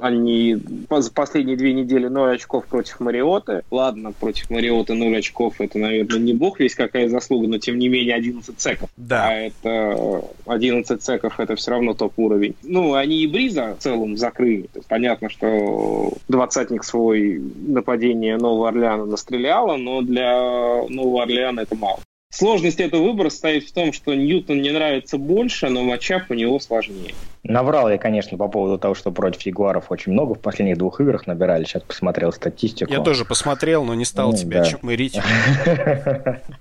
они 0.01 0.57
за 0.91 1.13
последние 1.13 1.57
две 1.57 1.73
недели 1.73 2.09
0 2.09 2.35
очков 2.35 2.67
против 2.67 2.99
Мариоты. 3.01 3.63
Ладно, 3.71 4.13
против 4.13 4.51
Мариоты 4.51 4.95
0 4.95 5.17
очков, 5.17 5.61
это, 5.61 5.79
наверное, 5.79 6.19
не 6.19 6.35
бог 6.35 6.59
весь 6.59 6.75
какая 6.75 7.09
заслуга 7.09 7.52
но 7.53 7.59
тем 7.59 7.79
не 7.79 7.89
менее 7.89 8.15
11 8.15 8.59
цеков. 8.59 8.89
Да. 8.97 9.29
А 9.29 9.33
это 9.35 10.25
11 10.47 11.03
цеков 11.03 11.39
это 11.39 11.55
все 11.55 11.73
равно 11.73 11.93
топ-уровень. 11.93 12.55
Ну, 12.63 12.95
они 12.95 13.23
и 13.23 13.27
Бриза 13.27 13.77
в 13.79 13.83
целом 13.83 14.17
закрыли. 14.17 14.69
Понятно, 14.89 15.29
что 15.29 16.15
двадцатник 16.29 16.83
свой 16.83 17.39
нападение 17.39 18.39
Нового 18.39 18.69
Орлеана 18.69 19.05
настреляло, 19.05 19.77
но 19.77 20.01
для 20.01 20.33
Нового 20.89 21.25
Орлеана 21.25 21.61
это 21.61 21.77
мало. 21.77 22.01
Сложность 22.33 22.80
этого 22.80 23.03
выбора 23.03 23.28
стоит 23.28 23.64
в 23.64 23.72
том, 23.72 23.93
что 23.93 24.14
Ньютон 24.14 24.57
мне 24.57 24.72
нравится 24.72 25.18
больше, 25.18 25.68
но 25.68 25.83
матчап 25.83 26.30
у 26.30 26.35
него 26.35 26.59
сложнее. 26.61 27.12
Наврал 27.45 27.91
я, 27.91 27.99
конечно, 27.99 28.39
по 28.39 28.49
поводу 28.49 28.78
того, 28.78 28.95
что 28.95 29.11
против 29.11 29.43
Ягуаров 29.43 29.91
очень 29.91 30.12
много 30.12 30.35
в 30.35 30.41
последних 30.41 30.78
двух 30.78 31.01
играх 31.01 31.26
набирали. 31.26 31.64
Сейчас 31.64 31.83
посмотрел 31.83 32.33
статистику. 32.33 32.91
Я 32.91 33.01
тоже 33.01 33.26
посмотрел, 33.26 33.85
но 33.85 33.95
не 33.95 34.05
стал 34.07 34.30
ну, 34.30 34.37
тебя 34.37 34.62
да. 34.62 34.70
чмырить. 34.70 35.20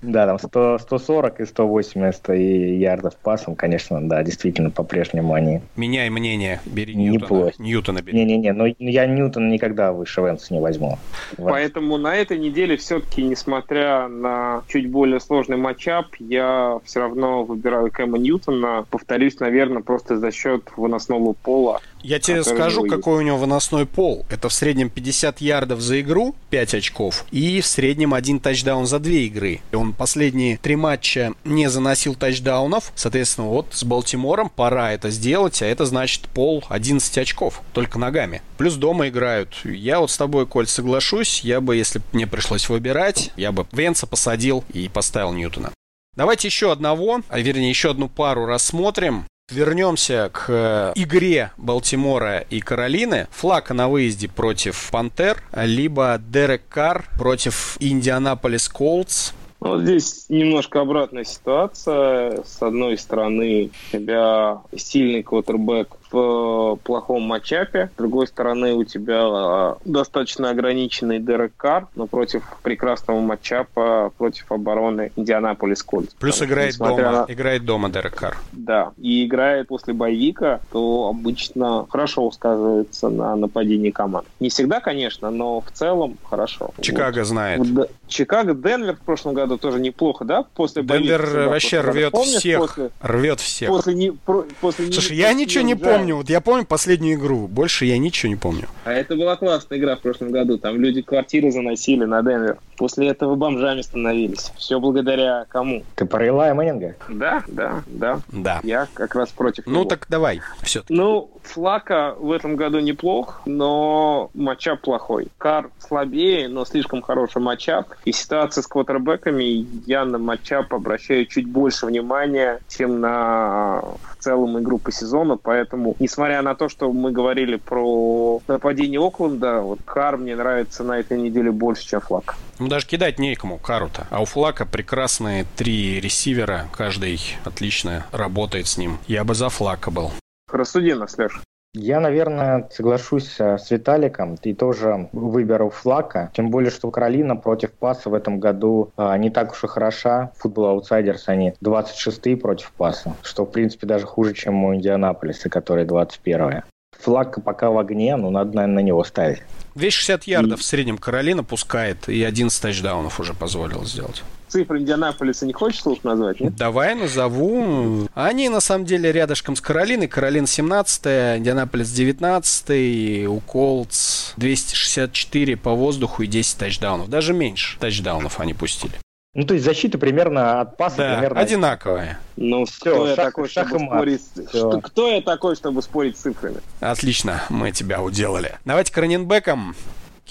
Да, 0.02 0.26
там 0.26 0.38
140 0.78 1.40
и 1.40 1.46
180 1.46 2.28
ярдов 2.28 3.16
пасом, 3.16 3.54
конечно, 3.54 4.06
да, 4.06 4.22
действительно, 4.22 4.70
по-прежнему 4.70 5.32
они... 5.32 5.62
Меняй 5.76 6.10
мнение, 6.10 6.60
бери 6.66 6.94
Ньютона. 6.94 7.52
Ньютона 7.58 8.02
бери. 8.02 8.18
Не-не-не, 8.18 8.52
но 8.52 8.66
я 8.78 9.06
Ньютона 9.06 9.48
никогда 9.48 9.92
выше 9.92 10.20
Венса 10.20 10.52
не 10.52 10.60
возьму. 10.60 10.98
Поэтому 11.38 11.96
на 11.96 12.16
этой 12.16 12.38
неделе 12.38 12.76
все-таки, 12.76 13.22
несмотря 13.22 14.08
на 14.08 14.62
чуть 14.68 14.90
более 14.90 15.20
сложный 15.20 15.56
матчап, 15.62 16.14
я 16.18 16.78
все 16.84 17.00
равно 17.00 17.44
выбираю 17.44 17.90
Кэма 17.90 18.18
Ньютона. 18.18 18.84
Повторюсь, 18.90 19.40
наверное, 19.40 19.82
просто 19.82 20.18
за 20.18 20.30
счет 20.30 20.70
выносного 20.76 21.32
пола. 21.32 21.80
Я 22.02 22.18
тебе 22.18 22.42
скажу, 22.44 22.86
какой 22.86 23.18
у 23.18 23.20
него 23.22 23.38
выносной 23.38 23.86
пол. 23.86 24.26
Это 24.28 24.48
в 24.48 24.52
среднем 24.52 24.90
50 24.90 25.40
ярдов 25.40 25.80
за 25.80 26.00
игру, 26.00 26.34
5 26.50 26.74
очков, 26.74 27.24
и 27.30 27.60
в 27.60 27.66
среднем 27.66 28.14
один 28.14 28.40
тачдаун 28.40 28.86
за 28.86 28.98
две 28.98 29.26
игры. 29.26 29.60
И 29.70 29.76
он 29.76 29.92
последние 29.92 30.56
три 30.58 30.76
матча 30.76 31.34
не 31.44 31.68
заносил 31.70 32.14
тачдаунов. 32.14 32.92
Соответственно, 32.94 33.48
вот 33.48 33.66
с 33.70 33.84
Балтимором 33.84 34.50
пора 34.50 34.92
это 34.92 35.10
сделать, 35.10 35.62
а 35.62 35.66
это 35.66 35.86
значит 35.86 36.28
пол 36.28 36.64
11 36.68 37.18
очков, 37.18 37.62
только 37.72 37.98
ногами. 37.98 38.42
Плюс 38.58 38.74
дома 38.74 39.08
играют. 39.08 39.56
Я 39.64 40.00
вот 40.00 40.10
с 40.10 40.16
тобой, 40.16 40.46
Коль, 40.46 40.66
соглашусь. 40.66 41.40
Я 41.40 41.60
бы, 41.60 41.76
если 41.76 41.98
бы 41.98 42.04
мне 42.12 42.26
пришлось 42.26 42.68
выбирать, 42.68 43.30
я 43.36 43.52
бы 43.52 43.66
Венца 43.72 44.06
посадил 44.06 44.64
и 44.72 44.88
поставил 44.88 45.32
Ньютона. 45.32 45.72
Давайте 46.14 46.48
еще 46.48 46.70
одного, 46.70 47.22
а 47.28 47.40
вернее 47.40 47.70
еще 47.70 47.90
одну 47.90 48.08
пару 48.08 48.44
рассмотрим. 48.44 49.24
Вернемся 49.50 50.30
к 50.32 50.46
э, 50.48 50.92
игре 50.94 51.50
Балтимора 51.56 52.38
и 52.38 52.60
Каролины. 52.60 53.26
Флака 53.32 53.74
на 53.74 53.88
выезде 53.88 54.28
против 54.28 54.90
Пантер, 54.90 55.42
либо 55.54 56.18
Дерек 56.18 56.62
Карр 56.68 57.04
против 57.18 57.76
Индианаполис 57.80 58.68
Колдс. 58.68 59.32
Вот 59.60 59.82
здесь 59.82 60.26
немножко 60.28 60.80
обратная 60.80 61.24
ситуация. 61.24 62.42
С 62.44 62.62
одной 62.62 62.96
стороны, 62.96 63.70
тебя 63.92 64.62
сильный 64.76 65.22
квотербек 65.22 65.96
в 66.12 66.78
плохом 66.84 67.22
матчапе. 67.22 67.90
С 67.94 67.98
другой 67.98 68.26
стороны, 68.26 68.74
у 68.74 68.84
тебя 68.84 69.20
а, 69.22 69.78
достаточно 69.84 70.50
ограниченный 70.50 71.18
Дерек 71.18 71.52
Карр, 71.56 71.88
но 71.94 72.06
против 72.06 72.42
прекрасного 72.62 73.20
матчапа 73.20 74.12
против 74.18 74.50
обороны 74.52 75.12
Индианаполис 75.16 75.82
Кольц. 75.82 76.10
Плюс 76.18 76.38
Потому 76.38 76.50
играет 76.50 76.78
дома, 76.78 76.96
на... 76.96 77.26
играет 77.28 77.64
дома 77.64 77.90
Дерек 77.90 78.14
Карр. 78.14 78.36
Да, 78.52 78.92
и 78.98 79.26
играет 79.26 79.68
после 79.68 79.94
боевика, 79.94 80.60
то 80.70 81.08
обычно 81.08 81.86
хорошо 81.88 82.30
сказывается 82.30 83.08
на 83.08 83.36
нападении 83.36 83.90
команд. 83.90 84.26
Не 84.40 84.48
всегда, 84.48 84.80
конечно, 84.80 85.30
но 85.30 85.60
в 85.60 85.70
целом 85.72 86.18
хорошо. 86.28 86.70
Чикаго 86.80 87.18
вот. 87.18 87.26
знает. 87.26 87.58
Вот, 87.60 87.90
Чикаго, 88.12 88.54
Денвер 88.54 88.96
в 88.96 89.00
прошлом 89.00 89.34
году 89.34 89.56
тоже 89.58 89.80
неплохо, 89.80 90.24
да? 90.24 90.44
После 90.54 90.82
Денвер 90.82 91.22
боевика, 91.22 91.48
вообще 91.48 91.80
рвет 91.80 92.12
Помнишь, 92.12 92.38
всех. 92.38 92.60
После, 92.60 92.90
рвет 93.00 93.40
всех. 93.40 93.68
После, 93.68 93.94
не, 93.94 94.10
про, 94.12 94.44
после 94.60 94.92
Слушай, 94.92 95.16
я 95.16 95.32
ничего 95.32 95.64
не 95.64 95.74
помню 95.74 95.92
помню, 96.02 96.16
вот 96.16 96.30
я 96.30 96.40
помню 96.40 96.64
последнюю 96.64 97.18
игру, 97.18 97.46
больше 97.48 97.84
я 97.84 97.98
ничего 97.98 98.30
не 98.30 98.36
помню. 98.36 98.66
А 98.84 98.92
это 98.92 99.16
была 99.16 99.36
классная 99.36 99.78
игра 99.78 99.96
в 99.96 100.00
прошлом 100.00 100.30
году, 100.30 100.58
там 100.58 100.80
люди 100.80 101.02
квартиры 101.02 101.50
заносили 101.50 102.04
на 102.04 102.22
Денвер. 102.22 102.58
После 102.76 103.08
этого 103.08 103.36
бомжами 103.36 103.80
становились. 103.82 104.52
Все 104.56 104.80
благодаря 104.80 105.44
кому? 105.48 105.84
Ты 105.94 106.04
про 106.04 106.26
Илая 106.26 106.54
Мэннинга? 106.54 106.96
Да, 107.08 107.44
да, 107.46 107.82
да. 107.86 108.20
Да. 108.32 108.60
Я 108.64 108.88
как 108.94 109.14
раз 109.14 109.30
против 109.30 109.66
Ну 109.66 109.72
него. 109.80 109.84
так 109.84 110.06
давай, 110.08 110.40
все. 110.62 110.82
Ну, 110.88 111.30
Флака 111.44 112.14
в 112.18 112.32
этом 112.32 112.56
году 112.56 112.80
неплох, 112.80 113.42
но 113.46 114.30
матчап 114.34 114.80
плохой. 114.80 115.28
Кар 115.38 115.70
слабее, 115.78 116.48
но 116.48 116.64
слишком 116.64 117.02
хороший 117.02 117.40
матчап. 117.40 117.94
И 118.04 118.12
ситуация 118.12 118.62
с 118.62 118.66
квотербеками 118.66 119.66
я 119.86 120.04
на 120.04 120.18
матчап 120.18 120.74
обращаю 120.74 121.26
чуть 121.26 121.46
больше 121.46 121.86
внимания, 121.86 122.60
чем 122.68 123.00
на 123.00 123.80
в 123.80 124.16
целом 124.22 124.58
игру 124.60 124.78
по 124.78 124.92
сезону, 124.92 125.36
поэтому, 125.36 125.96
несмотря 125.98 126.42
на 126.42 126.54
то, 126.54 126.68
что 126.68 126.92
мы 126.92 127.10
говорили 127.10 127.56
про 127.56 128.40
нападение 128.46 129.00
Окленда, 129.00 129.60
вот 129.60 129.80
Кар 129.84 130.16
мне 130.16 130.36
нравится 130.36 130.84
на 130.84 130.98
этой 130.98 131.18
неделе 131.18 131.50
больше, 131.50 131.86
чем 131.88 132.00
Флак. 132.00 132.36
Ну, 132.58 132.68
даже 132.68 132.86
кидать 132.86 133.18
некому 133.18 133.58
Кару-то. 133.58 134.06
А 134.10 134.22
у 134.22 134.24
Флака 134.24 134.64
прекрасные 134.64 135.44
три 135.56 136.00
ресивера, 136.00 136.66
каждый 136.72 137.20
отлично 137.44 138.06
работает 138.12 138.66
с 138.68 138.78
ним. 138.78 138.98
Я 139.08 139.24
бы 139.24 139.34
за 139.34 139.48
Флака 139.48 139.90
был. 139.90 140.12
Рассуди 140.50 140.94
нас, 140.94 141.18
Леш. 141.18 141.40
Я, 141.74 142.00
наверное, 142.00 142.68
соглашусь 142.70 143.36
э, 143.38 143.56
с 143.56 143.70
Виталиком 143.70 144.34
и 144.42 144.52
тоже 144.52 145.08
выберу 145.12 145.70
Флака. 145.70 146.30
Тем 146.34 146.50
более, 146.50 146.70
что 146.70 146.90
Каролина 146.90 147.34
против 147.34 147.72
паса 147.72 148.10
в 148.10 148.14
этом 148.14 148.40
году 148.40 148.92
а, 148.98 149.16
не 149.16 149.30
так 149.30 149.52
уж 149.52 149.64
и 149.64 149.68
хороша. 149.68 150.32
Футбол 150.36 150.66
Аутсайдерс 150.66 151.30
они 151.30 151.54
26 151.62 152.38
против 152.38 152.72
паса, 152.72 153.16
что, 153.22 153.46
в 153.46 153.50
принципе, 153.50 153.86
даже 153.86 154.04
хуже, 154.04 154.34
чем 154.34 154.62
у 154.64 154.74
Индианаполиса, 154.74 155.48
который 155.48 155.86
21 155.86 156.62
Флаг 157.00 157.42
пока 157.42 157.70
в 157.70 157.78
огне, 157.78 158.16
но 158.16 158.28
надо, 158.28 158.54
наверное, 158.54 158.82
на 158.82 158.86
него 158.86 159.02
ставить. 159.02 159.40
260 159.74 160.24
ярдов 160.24 160.58
и... 160.58 160.62
в 160.62 160.64
среднем 160.66 160.98
Каролина 160.98 161.42
пускает, 161.42 162.06
и 162.06 162.22
11 162.22 162.60
тачдаунов 162.60 163.18
уже 163.18 163.32
позволил 163.32 163.82
сделать 163.86 164.22
цифры 164.52 164.80
Индианаполиса 164.80 165.46
не 165.46 165.52
хочешь 165.52 165.80
слух 165.80 166.04
назвать, 166.04 166.40
нет? 166.40 166.54
Давай 166.54 166.94
назову. 166.94 168.06
Они, 168.14 168.48
на 168.48 168.60
самом 168.60 168.84
деле, 168.84 169.10
рядышком 169.10 169.56
с 169.56 169.60
Каролиной. 169.60 170.08
Каролина 170.08 170.46
17 170.46 171.38
Индианаполис 171.38 171.90
19 171.90 173.28
у 173.28 173.40
Колдс 173.40 174.34
264 174.36 175.56
по 175.56 175.72
воздуху 175.72 176.22
и 176.22 176.26
10 176.26 176.58
тачдаунов. 176.58 177.08
Даже 177.08 177.32
меньше 177.32 177.78
тачдаунов 177.78 178.38
они 178.40 178.54
пустили. 178.54 178.92
Ну, 179.34 179.44
то 179.46 179.54
есть 179.54 179.64
защита 179.64 179.96
примерно 179.96 180.60
от 180.60 180.76
паса 180.76 180.98
да, 180.98 181.14
примерно... 181.14 181.40
одинаковая. 181.40 182.18
Ну, 182.36 182.66
все, 182.66 182.94
кто, 182.94 183.08
я 183.08 183.16
такой, 183.16 183.48
шах 183.48 183.68
чтобы 183.68 183.86
спорить... 183.86 184.20
Что, 184.50 184.80
кто 184.82 185.08
я 185.08 185.22
такой, 185.22 185.56
чтобы 185.56 185.80
спорить 185.80 186.18
с 186.18 186.20
цифрами? 186.20 186.58
Отлично, 186.80 187.42
мы 187.48 187.72
тебя 187.72 188.02
уделали. 188.02 188.58
Давайте 188.66 188.92
к 188.92 188.98
раненбекам. 188.98 189.74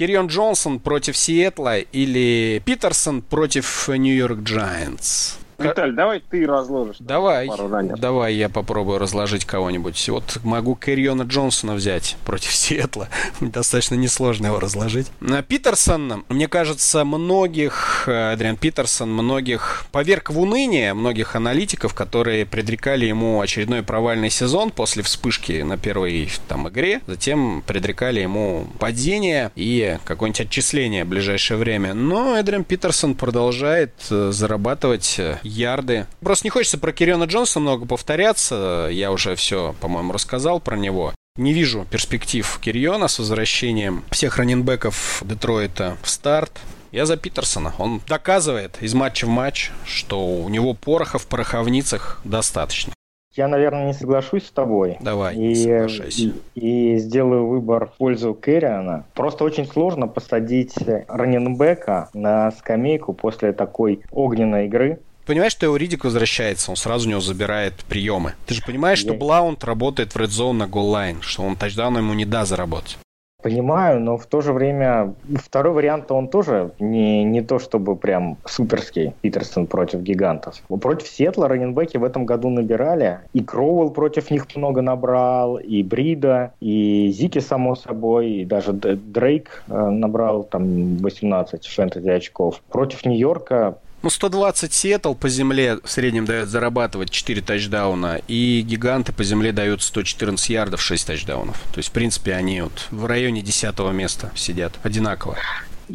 Кирион 0.01 0.25
Джонсон 0.25 0.79
против 0.79 1.15
Сиэтла 1.15 1.77
или 1.77 2.59
Питерсон 2.65 3.21
против 3.21 3.87
Нью-Йорк 3.87 4.39
Джайантс? 4.39 5.35
Виталь, 5.69 5.93
давай 5.93 6.19
ты 6.19 6.45
разложишь. 6.45 6.97
Давай, 6.99 7.49
давай 7.97 8.35
я 8.35 8.49
попробую 8.49 8.99
разложить 8.99 9.45
кого-нибудь. 9.45 10.09
Вот 10.09 10.39
могу 10.43 10.75
Кэриона 10.75 11.23
Джонсона 11.23 11.73
взять 11.73 12.17
против 12.25 12.51
Сиэтла. 12.55 13.09
Достаточно 13.39 13.95
несложно 13.95 14.47
его 14.47 14.59
разложить. 14.59 15.07
Питерсон, 15.47 16.25
мне 16.29 16.47
кажется, 16.47 17.03
многих, 17.03 18.05
э, 18.07 18.33
Адриан 18.33 18.57
Питерсон, 18.57 19.11
многих 19.11 19.85
поверг 19.91 20.29
в 20.29 20.39
уныние, 20.39 20.93
многих 20.93 21.35
аналитиков, 21.35 21.93
которые 21.93 22.45
предрекали 22.45 23.05
ему 23.05 23.41
очередной 23.41 23.83
провальный 23.83 24.29
сезон 24.29 24.71
после 24.71 25.03
вспышки 25.03 25.61
на 25.61 25.77
первой 25.77 26.29
там 26.47 26.69
игре. 26.69 27.01
Затем 27.07 27.63
предрекали 27.65 28.19
ему 28.21 28.67
падение 28.79 29.51
и 29.55 29.97
какое-нибудь 30.05 30.41
отчисление 30.41 31.03
в 31.05 31.07
ближайшее 31.07 31.57
время. 31.57 31.93
Но 31.93 32.37
Эдриан 32.37 32.63
Питерсон 32.63 33.15
продолжает 33.15 33.93
э, 34.09 34.31
зарабатывать 34.31 35.15
э, 35.19 35.39
ярды. 35.51 36.07
Просто 36.21 36.47
не 36.47 36.49
хочется 36.49 36.77
про 36.77 36.91
Кириона 36.91 37.25
Джонса 37.25 37.59
много 37.59 37.85
повторяться. 37.85 38.87
Я 38.91 39.11
уже 39.11 39.35
все, 39.35 39.75
по-моему, 39.79 40.13
рассказал 40.13 40.59
про 40.59 40.77
него. 40.77 41.13
Не 41.37 41.53
вижу 41.53 41.85
перспектив 41.89 42.59
Кириона 42.61 43.07
с 43.07 43.19
возвращением 43.19 44.03
всех 44.11 44.37
раненбеков 44.37 45.23
Детройта 45.25 45.97
в 46.01 46.09
старт. 46.09 46.51
Я 46.91 47.05
за 47.05 47.15
Питерсона. 47.15 47.73
Он 47.77 48.01
доказывает 48.05 48.77
из 48.81 48.93
матча 48.93 49.25
в 49.25 49.29
матч, 49.29 49.71
что 49.85 50.25
у 50.27 50.49
него 50.49 50.73
пороха 50.73 51.19
в 51.19 51.27
пороховницах 51.27 52.19
достаточно. 52.25 52.93
Я, 53.33 53.47
наверное, 53.47 53.87
не 53.87 53.93
соглашусь 53.93 54.47
с 54.47 54.51
тобой. 54.51 54.97
Давай, 54.99 55.37
и, 55.37 55.55
соглашайся. 55.55 56.33
И, 56.53 56.95
и 56.95 56.97
сделаю 56.97 57.47
выбор 57.47 57.87
в 57.87 57.93
пользу 57.93 58.33
Кэриана. 58.33 59.05
Просто 59.13 59.45
очень 59.45 59.65
сложно 59.65 60.09
посадить 60.09 60.75
раненбека 61.07 62.09
на 62.13 62.51
скамейку 62.51 63.13
после 63.13 63.53
такой 63.53 64.01
огненной 64.11 64.65
игры 64.65 64.99
понимаешь, 65.31 65.53
что 65.53 65.65
его 65.65 65.77
Ридик 65.77 66.03
возвращается, 66.03 66.71
он 66.71 66.75
сразу 66.75 67.07
у 67.07 67.11
него 67.11 67.21
забирает 67.21 67.73
приемы. 67.87 68.33
Ты 68.47 68.55
же 68.55 68.61
понимаешь, 68.65 68.99
что 68.99 69.13
Блаунд 69.13 69.63
работает 69.63 70.13
в 70.13 70.17
Red 70.17 70.27
Zone 70.27 70.53
на 70.53 70.67
голлайн, 70.67 71.21
что 71.21 71.43
он 71.43 71.55
тачдаун 71.55 71.97
ему 71.97 72.13
не 72.13 72.25
даст 72.25 72.49
заработать. 72.49 72.97
Понимаю, 73.41 73.99
но 74.01 74.17
в 74.17 74.27
то 74.27 74.41
же 74.41 74.53
время 74.53 75.15
второй 75.35 75.73
вариант 75.73 76.11
он 76.11 76.27
тоже 76.27 76.71
не, 76.79 77.23
не 77.23 77.41
то 77.41 77.59
чтобы 77.59 77.95
прям 77.95 78.37
суперский 78.45 79.13
Питерсон 79.21 79.67
против 79.67 80.01
гигантов. 80.01 80.61
Против 80.81 81.07
Сетла 81.07 81.47
раненбеки 81.47 81.97
в 81.97 82.03
этом 82.03 82.25
году 82.25 82.49
набирали. 82.49 83.19
И 83.33 83.41
Кроуэлл 83.41 83.91
против 83.91 84.29
них 84.31 84.45
много 84.55 84.81
набрал, 84.81 85.57
и 85.57 85.81
Брида, 85.81 86.51
и 86.59 87.09
Зики, 87.11 87.39
само 87.39 87.75
собой, 87.75 88.29
и 88.31 88.45
даже 88.45 88.73
Дрейк 88.73 89.63
э, 89.67 89.89
набрал 89.89 90.43
там 90.43 90.97
18 90.97 91.65
фэнтези 91.65 92.09
очков. 92.09 92.61
Против 92.69 93.05
Нью-Йорка 93.05 93.77
ну, 94.01 94.09
120 94.09 94.73
Сиэтл 94.73 95.13
по 95.13 95.29
земле 95.29 95.77
в 95.83 95.89
среднем 95.89 96.25
дает 96.25 96.49
зарабатывать 96.49 97.09
4 97.09 97.41
тачдауна, 97.41 98.21
и 98.27 98.61
гиганты 98.61 99.13
по 99.13 99.23
земле 99.23 99.51
дают 99.51 99.81
114 99.81 100.49
ярдов, 100.49 100.81
6 100.81 101.07
тачдаунов. 101.07 101.61
То 101.73 101.79
есть, 101.79 101.89
в 101.89 101.91
принципе, 101.91 102.33
они 102.33 102.61
вот 102.61 102.87
в 102.91 103.05
районе 103.05 103.41
10 103.41 103.79
места 103.93 104.31
сидят 104.35 104.73
одинаково. 104.83 105.37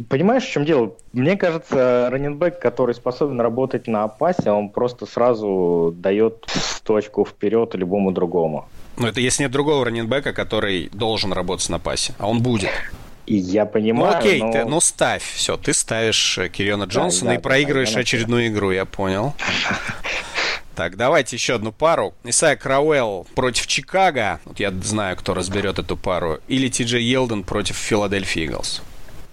Понимаешь, 0.09 0.43
в 0.43 0.51
чем 0.51 0.65
дело? 0.65 0.93
Мне 1.11 1.37
кажется, 1.37 2.09
раненбэк, 2.11 2.59
который 2.59 2.93
способен 2.93 3.41
работать 3.41 3.87
на 3.87 4.07
пасе, 4.07 4.51
он 4.51 4.69
просто 4.69 5.05
сразу 5.05 5.93
дает 5.95 6.45
100 6.47 6.95
очков 6.95 7.29
вперед 7.29 7.73
любому 7.75 8.11
другому. 8.11 8.67
Ну, 8.97 9.07
это 9.07 9.19
если 9.19 9.43
нет 9.43 9.51
другого 9.51 9.85
раненбека, 9.85 10.33
который 10.33 10.89
должен 10.93 11.33
работать 11.33 11.69
на 11.69 11.79
пасе, 11.79 12.13
а 12.19 12.27
он 12.27 12.41
будет. 12.41 12.69
Я 13.27 13.65
понимаю, 13.65 14.13
Ну 14.13 14.19
окей, 14.19 14.41
но... 14.41 14.51
ты, 14.51 14.65
ну 14.65 14.79
ставь, 14.79 15.23
все, 15.23 15.57
ты 15.57 15.73
ставишь 15.73 16.37
э, 16.37 16.47
Кириона 16.47 16.85
Джонсона 16.85 17.31
да, 17.31 17.35
и 17.35 17.39
проигрываешь 17.39 17.93
да, 17.93 17.99
очередную 17.99 18.47
игру, 18.47 18.71
я 18.71 18.85
понял. 18.85 19.33
Так, 20.75 20.95
давайте 20.95 21.35
еще 21.35 21.55
одну 21.55 21.71
пару. 21.71 22.13
Исайя 22.23 22.55
Крауэлл 22.55 23.25
против 23.33 23.65
Чикаго. 23.65 24.39
Вот 24.45 24.59
я 24.59 24.71
знаю, 24.83 25.17
кто 25.17 25.33
разберет 25.33 25.79
эту 25.79 25.97
пару. 25.97 26.39
Или 26.47 26.69
Ти 26.69 26.83
Джей 26.83 27.03
Елден 27.03 27.43
против 27.43 27.75
Филадельфии 27.75 28.43
Иглс. 28.43 28.83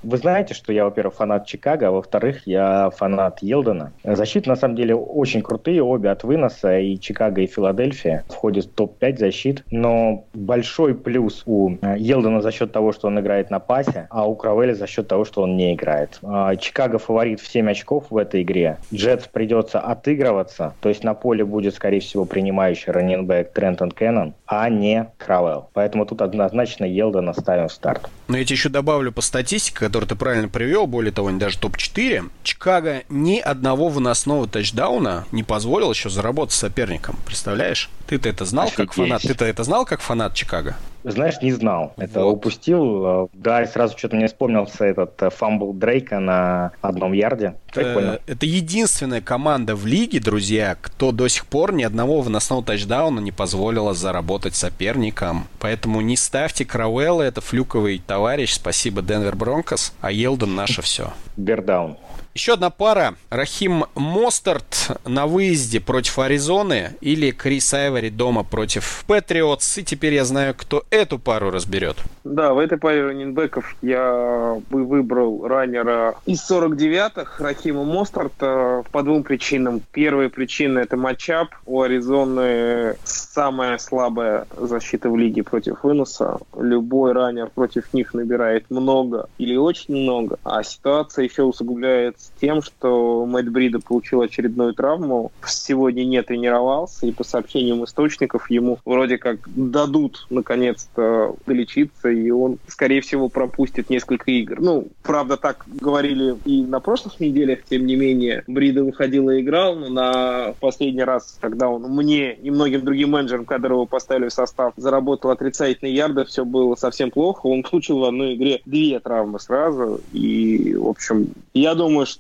Вы 0.05 0.19
знаете, 0.19 0.53
что 0.53 0.73
я, 0.73 0.85
во-первых, 0.85 1.15
фанат 1.15 1.47
Чикаго, 1.47 1.89
а 1.89 1.91
во-вторых, 1.91 2.43
я 2.47 2.91
фанат 2.91 3.39
Елдена. 3.43 3.93
Защиты, 4.05 4.51
на 4.51 4.57
самом 4.57 4.77
деле, 4.77 4.95
очень 4.95 5.41
крутые, 5.41 5.83
обе 5.83 6.11
от 6.11 6.25
выноса, 6.25 6.79
и 6.79 6.99
Чикаго, 6.99 7.41
и 7.41 7.47
Филадельфия 7.47 8.25
входят 8.29 8.67
в 8.67 8.75
топ-5 8.75 9.19
защит. 9.19 9.65
Но 9.71 10.27
большой 10.35 10.95
плюс 10.95 11.43
у 11.47 11.77
э, 11.81 11.97
Елдена 11.99 12.43
за 12.43 12.53
счет 12.53 12.71
того, 12.71 12.93
что 12.93 13.09
он 13.09 13.19
играет 13.19 13.51
на 13.51 13.61
пасе, 13.61 14.07
а 14.11 14.29
у 14.29 14.37
Кравеля 14.37 14.75
за 14.75 14.87
счет 14.87 15.09
того, 15.09 15.25
что 15.25 15.43
он 15.43 15.57
не 15.57 15.73
играет. 15.73 16.19
А, 16.23 16.55
Чикаго 16.57 16.99
фаворит 16.99 17.41
в 17.41 17.47
7 17.47 17.71
очков 17.71 18.05
в 18.11 18.17
этой 18.19 18.43
игре. 18.43 18.77
Джетс 18.93 19.27
придется 19.27 19.81
отыгрываться, 19.81 20.75
то 20.81 20.91
есть 20.91 21.03
на 21.03 21.15
поле 21.15 21.45
будет, 21.47 21.75
скорее 21.75 22.01
всего, 22.01 22.27
принимающий 22.27 22.93
раненбэк 22.93 23.53
Трентон 23.53 23.91
Кеннон, 23.91 24.35
а 24.47 24.69
не 24.69 25.07
Крауэлл. 25.17 25.71
Поэтому 25.73 26.05
тут 26.05 26.21
однозначно 26.21 26.85
Елдена 26.85 27.33
ставим 27.33 27.69
в 27.69 27.73
старт. 27.73 28.11
Но 28.29 28.37
я 28.37 28.45
тебе 28.45 28.57
еще 28.57 28.69
добавлю 28.69 29.11
по 29.11 29.23
статистике, 29.23 29.89
который 29.95 30.09
ты 30.09 30.17
правильно 30.17 30.49
привел, 30.49 30.89
более 30.89 31.13
того, 31.13 31.31
не 31.31 31.39
даже 31.39 31.57
топ-4, 31.57 32.29
Чикаго 32.43 33.05
ни 33.09 33.39
одного 33.39 33.89
выносного 33.89 34.49
тачдауна 34.49 35.25
не 35.31 35.45
позволил 35.45 35.93
еще 35.93 36.11
заработать 36.11 36.53
соперникам. 36.53 37.17
Представляешь? 37.25 37.89
Ты-то 38.09 38.29
это 38.29 38.45
знал 38.45 38.67
Офигеть. 38.67 38.89
как 38.89 38.95
фанат? 38.95 39.23
Ты-то 39.23 39.45
это 39.45 39.63
знал 39.63 39.85
как 39.85 40.01
фанат 40.01 40.35
Чикаго? 40.35 40.77
Знаешь, 41.05 41.41
не 41.43 41.53
знал. 41.53 41.93
Это 41.97 42.25
вот. 42.25 42.33
упустил. 42.33 43.31
Да, 43.35 43.63
и 43.63 43.67
сразу 43.67 43.97
что-то 43.97 44.17
мне 44.17 44.27
вспомнился 44.27 44.85
этот 44.85 45.23
э, 45.23 45.31
fumble 45.31 45.73
Дрейка 45.75 46.19
на 46.19 46.73
одном 46.81 47.13
ярде. 47.13 47.55
Прикольно. 47.73 48.13
Это, 48.13 48.33
это 48.33 48.47
единственная 48.47 49.21
команда 49.21 49.77
в 49.77 49.87
лиге, 49.87 50.19
друзья, 50.19 50.77
кто 50.81 51.13
до 51.13 51.29
сих 51.29 51.47
пор 51.47 51.75
ни 51.75 51.83
одного 51.83 52.21
выносного 52.21 52.65
тачдауна 52.65 53.21
не 53.21 53.33
позволила 53.33 53.93
заработать 53.93 54.55
соперникам. 54.55 55.47
Поэтому 55.61 56.01
не 56.01 56.17
ставьте 56.17 56.65
Крауэлла, 56.65 57.23
это 57.23 57.41
fluke 57.41 57.75
овый 57.75 58.03
товарищ. 58.05 58.55
Спасибо, 58.55 59.03
Денвер 59.03 59.37
Бронкос. 59.37 59.93
А 60.01 60.11
Елден 60.11 60.55
наше 60.55 60.81
все. 60.83 61.13
Bear 61.37 61.65
Down. 61.65 61.99
Еще 62.35 62.55
одна 62.55 62.71
пара. 62.71 63.15
Рахим 63.31 63.85
Мостарт 63.95 64.91
на 65.07 65.29
выезде 65.29 65.79
против 65.79 66.19
Аризоны 66.19 66.97
или 67.01 67.31
Крис 67.31 67.73
Айвори 67.73 68.11
дома 68.11 68.43
против 68.43 69.05
Патриотс. 69.07 69.79
И 69.79 69.85
теперь 69.85 70.15
я 70.15 70.25
знаю, 70.25 70.53
кто 70.57 70.83
эту 70.91 71.21
пару 71.21 71.53
разберет. 71.53 71.97
Да, 72.25 72.53
в 72.53 72.59
этой 72.59 72.77
паре 72.77 73.07
раненбеков 73.07 73.77
я 73.83 74.61
бы 74.69 74.85
выбрал 74.85 75.47
раннера 75.47 76.17
из 76.27 76.51
49-х, 76.51 77.41
Рахима 77.45 77.85
Мостарта, 77.85 78.83
по 78.91 79.05
двум 79.05 79.23
причинам. 79.23 79.81
Первая 79.93 80.29
причина– 80.29 80.79
это 80.81 80.97
матчап. 80.97 81.51
У 81.67 81.83
Аризоны 81.83 82.97
самая 83.05 83.79
слабая 83.79 84.49
защита 84.57 85.09
в 85.09 85.17
лиге 85.17 85.45
против 85.45 85.85
выноса. 85.85 86.39
Любой 86.59 87.13
раннер 87.13 87.49
против 87.55 87.95
них 87.95 88.13
набирает 88.13 88.69
много 88.71 89.29
или 89.39 89.55
очень 89.55 89.95
много. 89.95 90.41
А 90.43 90.65
ситуация 90.65 91.27
еще 91.27 91.45
усугубляется 91.45 92.24
с 92.25 92.41
тем, 92.41 92.63
что 92.63 93.27
Мэтт 93.27 93.49
Брида 93.49 93.81
получил 93.81 94.23
очередную 94.23 94.75
травму, 94.75 95.33
сегодня 95.47 96.05
не 96.05 96.23
тренировался, 96.23 97.07
и 97.07 97.13
по 97.13 97.25
сообщениям 97.25 97.85
источников 97.85 98.51
ему 98.51 98.79
вроде 98.85 99.19
как 99.19 99.39
дадут 99.55 100.27
наконец-то 100.31 101.35
долечиться, 101.47 102.09
и 102.09 102.31
он, 102.31 102.59
скорее 102.67 103.01
всего, 103.01 103.29
пропустит 103.29 103.91
несколько 103.91 104.31
игр. 104.31 104.61
Ну, 104.61 104.89
правда, 105.03 105.37
так 105.37 105.65
говорили 105.67 106.37
и 106.45 106.63
на 106.63 106.81
прошлых 106.81 107.21
неделях, 107.21 107.61
тем 107.69 107.87
не 107.87 107.97
менее, 107.97 108.45
Брида 108.47 108.85
выходил 108.85 109.31
и 109.31 109.41
играл, 109.41 109.75
но 109.75 109.89
на 109.89 110.55
последний 110.61 111.05
раз, 111.05 111.37
когда 111.41 111.69
он 111.69 111.83
мне 111.83 112.35
и 112.35 112.51
многим 112.51 112.85
другим 112.85 113.11
менеджерам, 113.11 113.45
когда 113.45 113.69
его 113.69 113.87
поставили 113.87 114.29
в 114.29 114.33
состав, 114.33 114.73
заработал 114.77 115.31
отрицательные 115.31 115.95
ярды, 115.95 116.25
все 116.25 116.45
было 116.45 116.75
совсем 116.75 117.11
плохо. 117.11 117.47
Он 117.47 117.63
получил 117.63 117.99
в 117.99 118.05
одной 118.05 118.35
игре 118.35 118.61
две 118.65 118.99
травмы 119.01 119.41
сразу, 119.41 120.01
и, 120.13 120.75
в 120.75 120.89
общем, 120.89 121.29
я 121.53 121.75
думаю, 121.75 122.07
что 122.07 122.14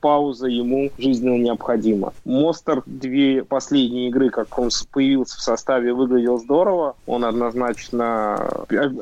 пауза 0.00 0.46
ему 0.46 0.90
жизненно 0.98 1.36
необходима. 1.36 2.12
Мостер 2.24 2.82
две 2.86 3.44
последние 3.44 4.08
игры, 4.08 4.30
как 4.30 4.58
он 4.58 4.70
появился 4.92 5.38
в 5.38 5.40
составе, 5.40 5.92
выглядел 5.92 6.38
здорово. 6.38 6.96
Он 7.06 7.24
однозначно 7.24 8.36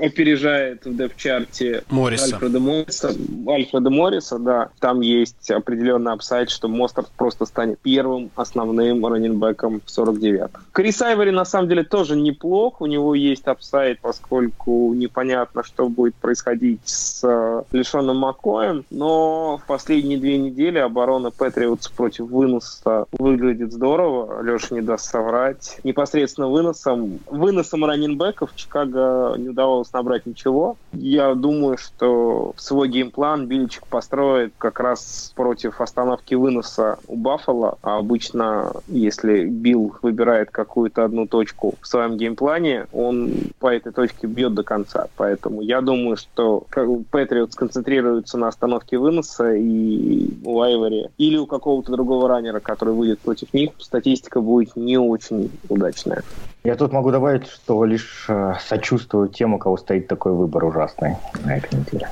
опережает 0.00 0.84
в 0.84 0.96
depth 0.96 1.36
chart 1.36 1.76
е 1.76 1.84
Морриса. 1.90 2.34
Альфреда 2.34 2.60
Морриса. 2.60 3.12
Альфреда 3.48 3.90
Морриса, 3.90 4.38
да. 4.38 4.68
Там 4.80 5.00
есть 5.00 5.50
определенный 5.50 6.12
upside, 6.12 6.50
что 6.50 6.68
Мостерт 6.68 7.04
просто 7.16 7.46
станет 7.46 7.78
первым 7.80 8.30
основным 8.36 9.04
running 9.06 9.46
back 9.46 9.69
ом 9.69 9.80
в 9.84 9.98
49-м. 9.98 10.50
Крис 10.72 11.02
Айвори 11.02 11.30
на 11.30 11.44
самом 11.44 11.68
деле 11.68 11.84
тоже 11.84 12.16
неплох. 12.16 12.80
У 12.80 12.86
него 12.86 13.14
есть 13.14 13.46
upside, 13.46 14.00
поскольку 14.00 14.92
непонятно, 14.94 15.62
что 15.64 15.88
будет 15.88 16.14
происходить 16.16 16.80
с 16.84 17.22
э, 17.24 17.62
Лишоном 17.72 18.18
Макоем. 18.18 18.84
Но 18.90 19.58
в 19.58 19.66
последние 19.66 20.18
две 20.18 20.35
недели 20.38 20.78
оборона 20.78 21.30
Патриотс 21.30 21.88
против 21.88 22.26
выноса 22.26 23.06
выглядит 23.12 23.72
здорово. 23.72 24.42
Леша 24.42 24.74
не 24.74 24.82
даст 24.82 25.10
соврать. 25.10 25.78
Непосредственно 25.84 26.48
выносом, 26.48 27.18
выносом 27.26 27.84
running 27.84 28.22
back 28.22 28.44
ов 28.44 28.54
Чикаго 28.54 29.34
не 29.36 29.50
удавалось 29.50 29.92
набрать 29.92 30.26
ничего. 30.26 30.76
Я 30.92 31.34
думаю, 31.34 31.78
что 31.78 32.52
свой 32.56 32.88
game 32.88 33.17
plan 33.17 33.46
Биличик 33.46 33.86
построит 33.86 34.52
как 34.58 34.80
раз 34.80 35.32
против 35.34 35.80
остановки 35.80 36.34
выноса 36.34 36.98
у 37.06 37.16
Баффала. 37.16 37.78
А 37.82 37.98
обычно, 37.98 38.72
если 38.88 39.44
Билл 39.44 39.94
выбирает 40.02 40.50
какую-то 40.50 41.04
одну 41.04 41.26
точку 41.26 41.74
в 41.80 41.86
своем 41.86 42.16
геймплане, 42.16 42.86
он 42.92 43.32
по 43.58 43.68
этой 43.68 43.92
точке 43.92 44.26
бьет 44.26 44.54
до 44.54 44.62
конца. 44.62 45.08
Поэтому 45.16 45.60
я 45.62 45.80
думаю, 45.80 46.16
что 46.16 46.64
Патриот 47.10 47.52
сконцентрируется 47.52 48.38
на 48.38 48.48
остановке 48.48 48.98
выноса 48.98 49.54
и 49.54 50.25
у 50.44 50.60
Айвори 50.60 51.08
или 51.18 51.36
у 51.36 51.46
какого-то 51.46 51.92
другого 51.92 52.28
раннера, 52.28 52.60
который 52.60 52.94
выйдет 52.94 53.20
против 53.20 53.52
них, 53.54 53.70
статистика 53.78 54.40
будет 54.40 54.76
не 54.76 54.98
очень 54.98 55.50
удачная. 55.68 56.22
Я 56.64 56.76
тут 56.76 56.92
могу 56.92 57.10
добавить, 57.10 57.46
что 57.46 57.84
лишь 57.84 58.26
э, 58.28 58.54
сочувствую 58.66 59.28
тем, 59.28 59.54
у 59.54 59.58
кого 59.58 59.76
стоит 59.76 60.08
такой 60.08 60.32
выбор 60.32 60.64
ужасный 60.64 61.16
на 61.44 61.56
этой 61.56 61.78
неделе. 61.78 62.08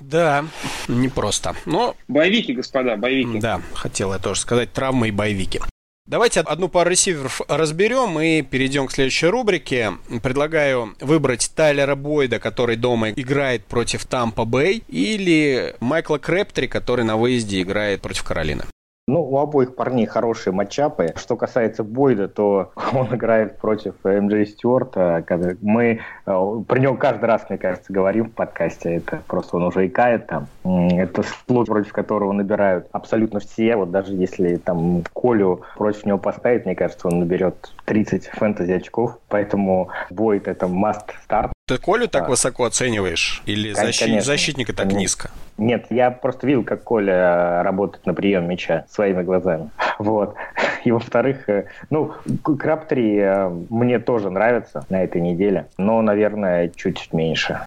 Да, 0.00 0.44
непросто. 0.86 1.54
Но... 1.64 1.94
Боевики, 2.08 2.52
господа, 2.52 2.96
боевики. 2.96 3.40
Да, 3.40 3.60
хотел 3.74 4.12
я 4.12 4.18
тоже 4.18 4.40
сказать, 4.40 4.72
травмы 4.72 5.08
и 5.08 5.10
боевики. 5.10 5.60
Давайте 6.06 6.40
одну 6.40 6.68
пару 6.68 6.90
ресиверов 6.90 7.40
разберем 7.48 8.20
и 8.20 8.42
перейдем 8.42 8.88
к 8.88 8.92
следующей 8.92 9.28
рубрике. 9.28 9.94
Предлагаю 10.22 10.94
выбрать 11.00 11.50
Тайлера 11.56 11.94
Бойда, 11.94 12.38
который 12.38 12.76
дома 12.76 13.08
играет 13.10 13.64
против 13.64 14.04
Тампа 14.04 14.44
Бэй, 14.44 14.84
или 14.88 15.74
Майкла 15.80 16.18
Крэптри, 16.18 16.68
который 16.68 17.06
на 17.06 17.16
выезде 17.16 17.62
играет 17.62 18.02
против 18.02 18.22
Каролины. 18.22 18.64
Ну, 19.06 19.22
у 19.22 19.36
обоих 19.38 19.74
парней 19.74 20.06
хорошие 20.06 20.54
матчапы. 20.54 21.08
Что 21.16 21.36
касается 21.36 21.84
Бойда, 21.84 22.26
то 22.26 22.72
он 22.94 23.14
играет 23.14 23.58
против 23.58 23.96
МД 24.02 24.48
Стюарта. 24.48 25.22
Мы 25.60 26.00
э, 26.24 26.62
про 26.66 26.78
него 26.78 26.96
каждый 26.96 27.26
раз, 27.26 27.44
мне 27.50 27.58
кажется, 27.58 27.92
говорим 27.92 28.30
в 28.30 28.32
подкасте. 28.32 28.94
Это 28.96 29.22
просто 29.26 29.56
он 29.58 29.64
уже 29.64 29.86
икает 29.86 30.26
там. 30.26 30.46
Это 30.64 31.22
слот, 31.22 31.66
против 31.66 31.92
которого 31.92 32.32
набирают 32.32 32.88
абсолютно 32.92 33.40
все. 33.40 33.76
Вот 33.76 33.90
даже 33.90 34.14
если 34.14 34.56
там 34.56 35.02
Колю 35.12 35.60
против 35.76 36.06
него 36.06 36.16
поставить, 36.16 36.64
мне 36.64 36.74
кажется, 36.74 37.08
он 37.08 37.18
наберет 37.18 37.74
30 37.84 38.28
фэнтези 38.28 38.72
очков. 38.72 39.18
Поэтому 39.28 39.90
Бойд 40.08 40.48
это 40.48 40.64
must 40.64 41.10
start. 41.28 41.53
Ты 41.66 41.78
Колю 41.78 42.08
так 42.08 42.24
а. 42.24 42.28
высоко 42.28 42.64
оцениваешь? 42.64 43.42
Или 43.46 43.72
защит... 43.72 44.22
защитника 44.22 44.74
так 44.74 44.92
низко? 44.92 45.30
Нет, 45.56 45.86
я 45.88 46.10
просто 46.10 46.46
видел, 46.46 46.62
как 46.62 46.82
Коля 46.84 47.62
работает 47.62 48.04
на 48.04 48.12
прием 48.12 48.46
мяча 48.46 48.84
своими 48.90 49.22
глазами. 49.22 49.70
Вот. 49.98 50.34
И 50.84 50.90
во-вторых, 50.90 51.48
э, 51.48 51.68
ну, 51.88 52.12
3 52.24 53.16
э, 53.16 53.48
мне 53.70 54.00
тоже 54.00 54.28
нравится 54.28 54.84
на 54.90 55.02
этой 55.04 55.22
неделе, 55.22 55.68
но, 55.78 56.02
наверное, 56.02 56.68
чуть 56.68 57.12
меньше. 57.12 57.64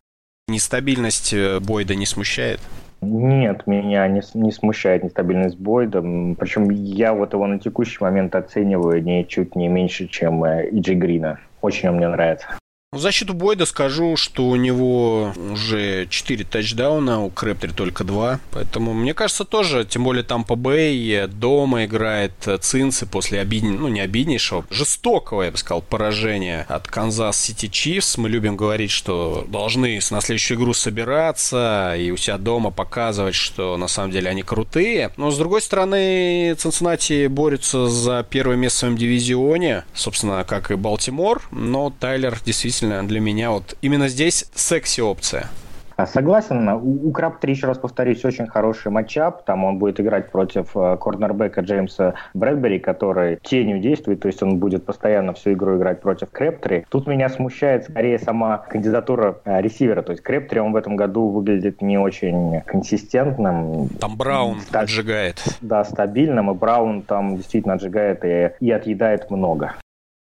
Нестабильность 0.50 1.34
э, 1.34 1.60
Бойда 1.62 1.96
не 1.96 2.06
смущает? 2.06 2.60
Нет, 3.00 3.66
меня 3.66 4.06
не, 4.10 4.22
не 4.34 4.52
смущает 4.52 5.06
нестабильность 5.06 5.58
Бойда. 5.58 6.02
Причем 6.38 6.70
я 6.70 7.14
вот 7.14 7.32
его 7.32 7.48
на 7.48 7.60
текущий 7.60 7.98
момент 8.02 8.36
оцениваю 8.36 9.02
не 9.02 9.26
чуть 9.26 9.56
не 9.56 9.70
меньше, 9.70 10.08
чем 10.08 10.46
Иджи 10.46 10.94
Грина. 10.94 11.40
Очень 11.62 11.90
он 11.90 11.96
мне 11.96 12.10
нравится. 12.10 12.48
В 12.94 13.00
защиту 13.00 13.34
Бойда 13.34 13.66
скажу, 13.66 14.16
что 14.16 14.48
у 14.48 14.56
него 14.56 15.34
уже 15.52 16.08
4 16.10 16.46
тачдауна, 16.46 17.22
у 17.22 17.30
Крэптри 17.30 17.74
только 17.74 18.06
2. 18.06 18.40
Поэтому, 18.52 18.94
мне 18.94 19.14
кажется, 19.14 19.44
тоже, 19.44 19.84
тем 19.84 20.06
более 20.06 20.24
там 20.24 20.46
по 20.46 20.56
Бэй 20.56 21.28
дома 21.28 21.84
играет 21.84 22.32
Цинцы 22.62 23.06
после 23.06 23.42
обиднейшего, 23.42 23.82
ну 23.82 23.88
не 23.90 24.00
обиднейшего, 24.00 24.66
жестокого, 24.70 25.44
я 25.44 25.52
бы 25.52 25.58
сказал, 25.58 25.82
поражения 25.82 26.66
от 26.70 26.88
Канзас 26.88 27.38
Сити 27.38 27.68
Чифс. 27.68 28.18
Мы 28.18 28.30
любим 28.30 28.56
говорить, 28.56 28.92
что 28.92 29.46
должны 29.50 30.00
на 30.10 30.22
следующую 30.22 30.58
игру 30.58 30.74
собираться 30.74 31.94
и 32.00 32.10
у 32.12 32.16
себя 32.16 32.38
дома 32.38 32.72
показывать, 32.72 33.36
что 33.36 33.76
на 33.76 33.90
самом 33.90 34.12
деле 34.12 34.30
они 34.30 34.44
крутые. 34.44 35.12
Но, 35.18 35.30
с 35.30 35.38
другой 35.38 35.62
стороны, 35.62 36.56
Цинциннати 36.58 37.28
борются 37.28 37.88
за 37.90 38.26
первое 38.30 38.56
место 38.56 38.78
в 38.78 38.80
своем 38.80 38.98
дивизионе, 38.98 39.84
собственно, 39.94 40.46
как 40.46 40.72
и 40.72 40.76
Балтимор. 40.76 41.42
Но 41.52 41.90
Тайлер 41.90 42.40
действительно 42.46 42.77
действительно 42.78 43.08
для 43.08 43.20
меня 43.20 43.52
вот 43.52 43.76
именно 43.82 44.08
здесь 44.08 44.46
секси-опция. 44.54 45.48
А, 45.96 46.06
согласен. 46.06 46.70
У, 46.70 47.10
у 47.10 47.12
3, 47.12 47.52
еще 47.52 47.66
раз 47.66 47.80
повторюсь, 47.80 48.24
очень 48.24 48.46
хороший 48.46 48.92
матчап. 48.92 49.44
Там 49.46 49.64
он 49.64 49.80
будет 49.80 50.00
играть 50.00 50.30
против 50.32 50.78
э, 50.78 50.96
корнербека 50.98 51.62
Джеймса 51.62 52.14
Брэдбери, 52.36 52.78
который 52.78 53.38
тенью 53.38 53.80
действует, 53.80 54.20
то 54.20 54.28
есть 54.28 54.44
он 54.44 54.60
будет 54.60 54.86
постоянно 54.86 55.34
всю 55.34 55.54
игру 55.54 55.78
играть 55.78 56.02
против 56.02 56.30
Крэптри. 56.30 56.86
Тут 56.90 57.08
меня 57.08 57.30
смущает 57.30 57.86
скорее 57.86 58.20
сама 58.20 58.60
кандидатура 58.60 59.40
э, 59.44 59.60
ресивера. 59.60 60.04
То 60.04 60.12
есть 60.12 60.22
Крэптри, 60.22 60.60
он 60.60 60.72
в 60.74 60.76
этом 60.76 60.98
году 60.98 61.30
выглядит 61.30 61.82
не 61.82 61.98
очень 61.98 62.62
консистентным. 62.68 63.90
Там 64.00 64.18
Браун 64.18 64.62
Ста- 64.62 64.82
отжигает. 64.82 65.44
Да, 65.62 65.84
стабильным, 65.84 66.52
и 66.52 66.54
Браун 66.54 67.02
там 67.02 67.38
действительно 67.38 67.74
отжигает 67.74 68.24
и, 68.24 68.52
и 68.60 68.70
отъедает 68.70 69.32
много. 69.32 69.74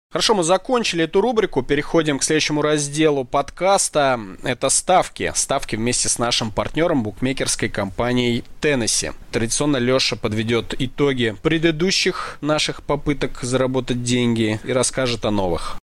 Хорошо, 0.09 0.35
мы 0.35 0.43
закончили 0.43 1.03
эту 1.03 1.19
рубрику, 1.19 1.63
переходим 1.63 2.17
к 2.17 2.23
следующему 2.23 2.61
разделу 2.61 3.25
подкаста. 3.25 4.17
Это 4.41 4.69
ставки. 4.69 5.33
Ставки 5.35 5.75
вместе 5.75 6.07
с 6.07 6.17
нашим 6.17 6.49
партнером, 6.49 7.03
букмекерской 7.03 7.67
компанией 7.67 8.45
Теннесси. 8.61 9.11
Традиционно 9.33 9.77
Леша 9.77 10.15
подведет 10.15 10.73
итоги 10.79 11.35
предыдущих 11.43 12.37
наших 12.39 12.83
попыток 12.83 13.39
заработать 13.41 14.03
деньги 14.03 14.61
и 14.63 14.71
расскажет 14.71 15.25
о 15.25 15.31
новых. 15.31 15.77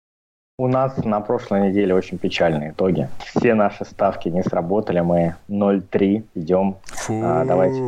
У 0.56 0.68
нас 0.68 0.96
на 1.04 1.18
прошлой 1.20 1.68
неделе 1.68 1.96
очень 1.96 2.16
печальные 2.16 2.70
итоги. 2.70 3.08
Все 3.18 3.54
наши 3.54 3.84
ставки 3.84 4.28
не 4.28 4.40
сработали, 4.44 5.00
мы 5.00 5.34
0-3 5.48 6.22
идем. 6.36 6.76
А, 7.10 7.44
давайте 7.44 7.80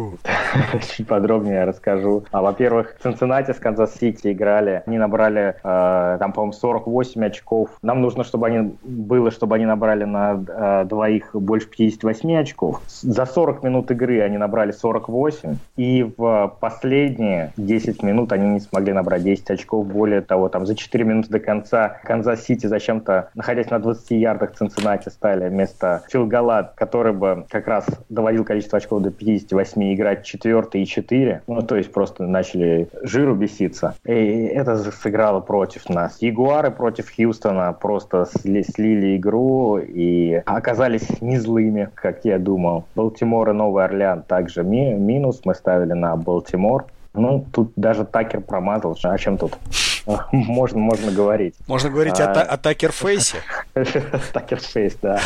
чуть 0.97 1.07
подробнее 1.07 1.62
расскажу. 1.62 2.25
А, 2.33 2.43
во-первых, 2.43 2.97
Цинциннати 3.01 3.53
с 3.53 3.61
Канзас-Сити 3.61 4.33
играли. 4.33 4.83
Они 4.85 4.99
набрали, 4.99 5.55
э, 5.62 6.17
там, 6.19 6.33
по-моему, 6.33 6.55
48 6.55 7.25
очков. 7.27 7.71
Нам 7.83 8.03
нужно, 8.03 8.25
чтобы 8.25 8.49
они 8.49 8.75
было, 8.83 9.31
чтобы 9.31 9.55
они 9.55 9.64
набрали 9.64 10.03
на 10.03 10.33
э, 10.49 10.87
двоих 10.87 11.37
больше 11.37 11.69
58 11.69 12.35
очков. 12.35 12.83
За 12.89 13.27
40 13.27 13.62
минут 13.62 13.93
игры 13.93 14.23
они 14.23 14.39
набрали 14.39 14.73
48. 14.73 15.57
И 15.77 16.12
в 16.17 16.57
последние 16.59 17.53
10 17.57 18.03
минут 18.03 18.33
они 18.33 18.49
не 18.49 18.59
смогли 18.59 18.93
набрать 18.93 19.23
10 19.23 19.53
очков. 19.53 19.87
Более 19.87 20.21
того, 20.21 20.49
там 20.49 20.67
за 20.67 20.75
4 20.75 21.05
минуты 21.05 21.29
до 21.29 21.39
конца 21.39 22.01
Канзас-Сити 22.03 22.56
Сити 22.57 22.69
зачем-то, 22.69 23.29
находясь 23.35 23.71
на 23.71 23.79
20 23.79 24.11
ярдах 24.13 24.55
Цинциннати, 24.55 25.11
стали 25.11 25.49
вместо 25.49 26.03
field 26.09 26.38
goal 26.38 26.61
а, 26.61 26.73
который 26.75 27.13
бы 27.13 27.45
как 27.51 27.69
раз 27.69 27.87
доводил 28.09 28.45
количество 28.45 28.79
очков 28.79 29.03
до 29.03 29.11
58, 29.11 29.95
играть 29.95 30.25
4 30.25 30.63
и 30.73 30.87
4. 30.87 31.43
Ну, 31.47 31.63
то 31.63 31.77
есть 31.77 31.93
просто 31.93 32.23
начали 32.23 32.89
жиру 33.03 33.35
беситься. 33.35 33.95
И 34.07 34.13
это 34.13 34.79
сыграло 34.91 35.41
против 35.41 35.91
нас. 35.91 36.17
Ягуары 36.23 36.71
против 36.71 37.15
Хьюстона 37.15 37.75
просто 37.75 38.25
сли, 38.25 38.63
слили 38.63 39.19
игру 39.19 39.79
и 39.79 40.43
оказались 40.47 41.21
не 41.21 41.39
злыми, 41.39 41.91
как 41.95 42.25
я 42.25 42.39
думал. 42.39 42.85
Балтимор 42.95 43.51
и 43.51 43.53
Новый 43.53 43.85
Орлеан 43.85 44.23
также 44.23 44.65
ми 44.65 44.95
минус. 44.95 45.43
Мы 45.45 45.55
ставили 45.55 45.93
на 45.93 46.17
Балтимор. 46.17 46.87
Ну, 47.13 47.45
тут 47.53 47.73
даже 47.77 48.05
Такер 48.05 48.41
промазал. 48.41 48.97
О 49.03 49.19
чем 49.19 49.37
тут? 49.37 49.59
можно, 50.33 50.79
можно 50.79 51.11
говорить. 51.11 51.55
Можно 51.67 51.91
говорить 51.91 52.21
а... 52.21 52.33
о, 52.33 52.43
о 52.43 52.57
Такерфейсе? 52.57 53.39
Такерфейс, 54.33 54.97
да. 55.03 55.21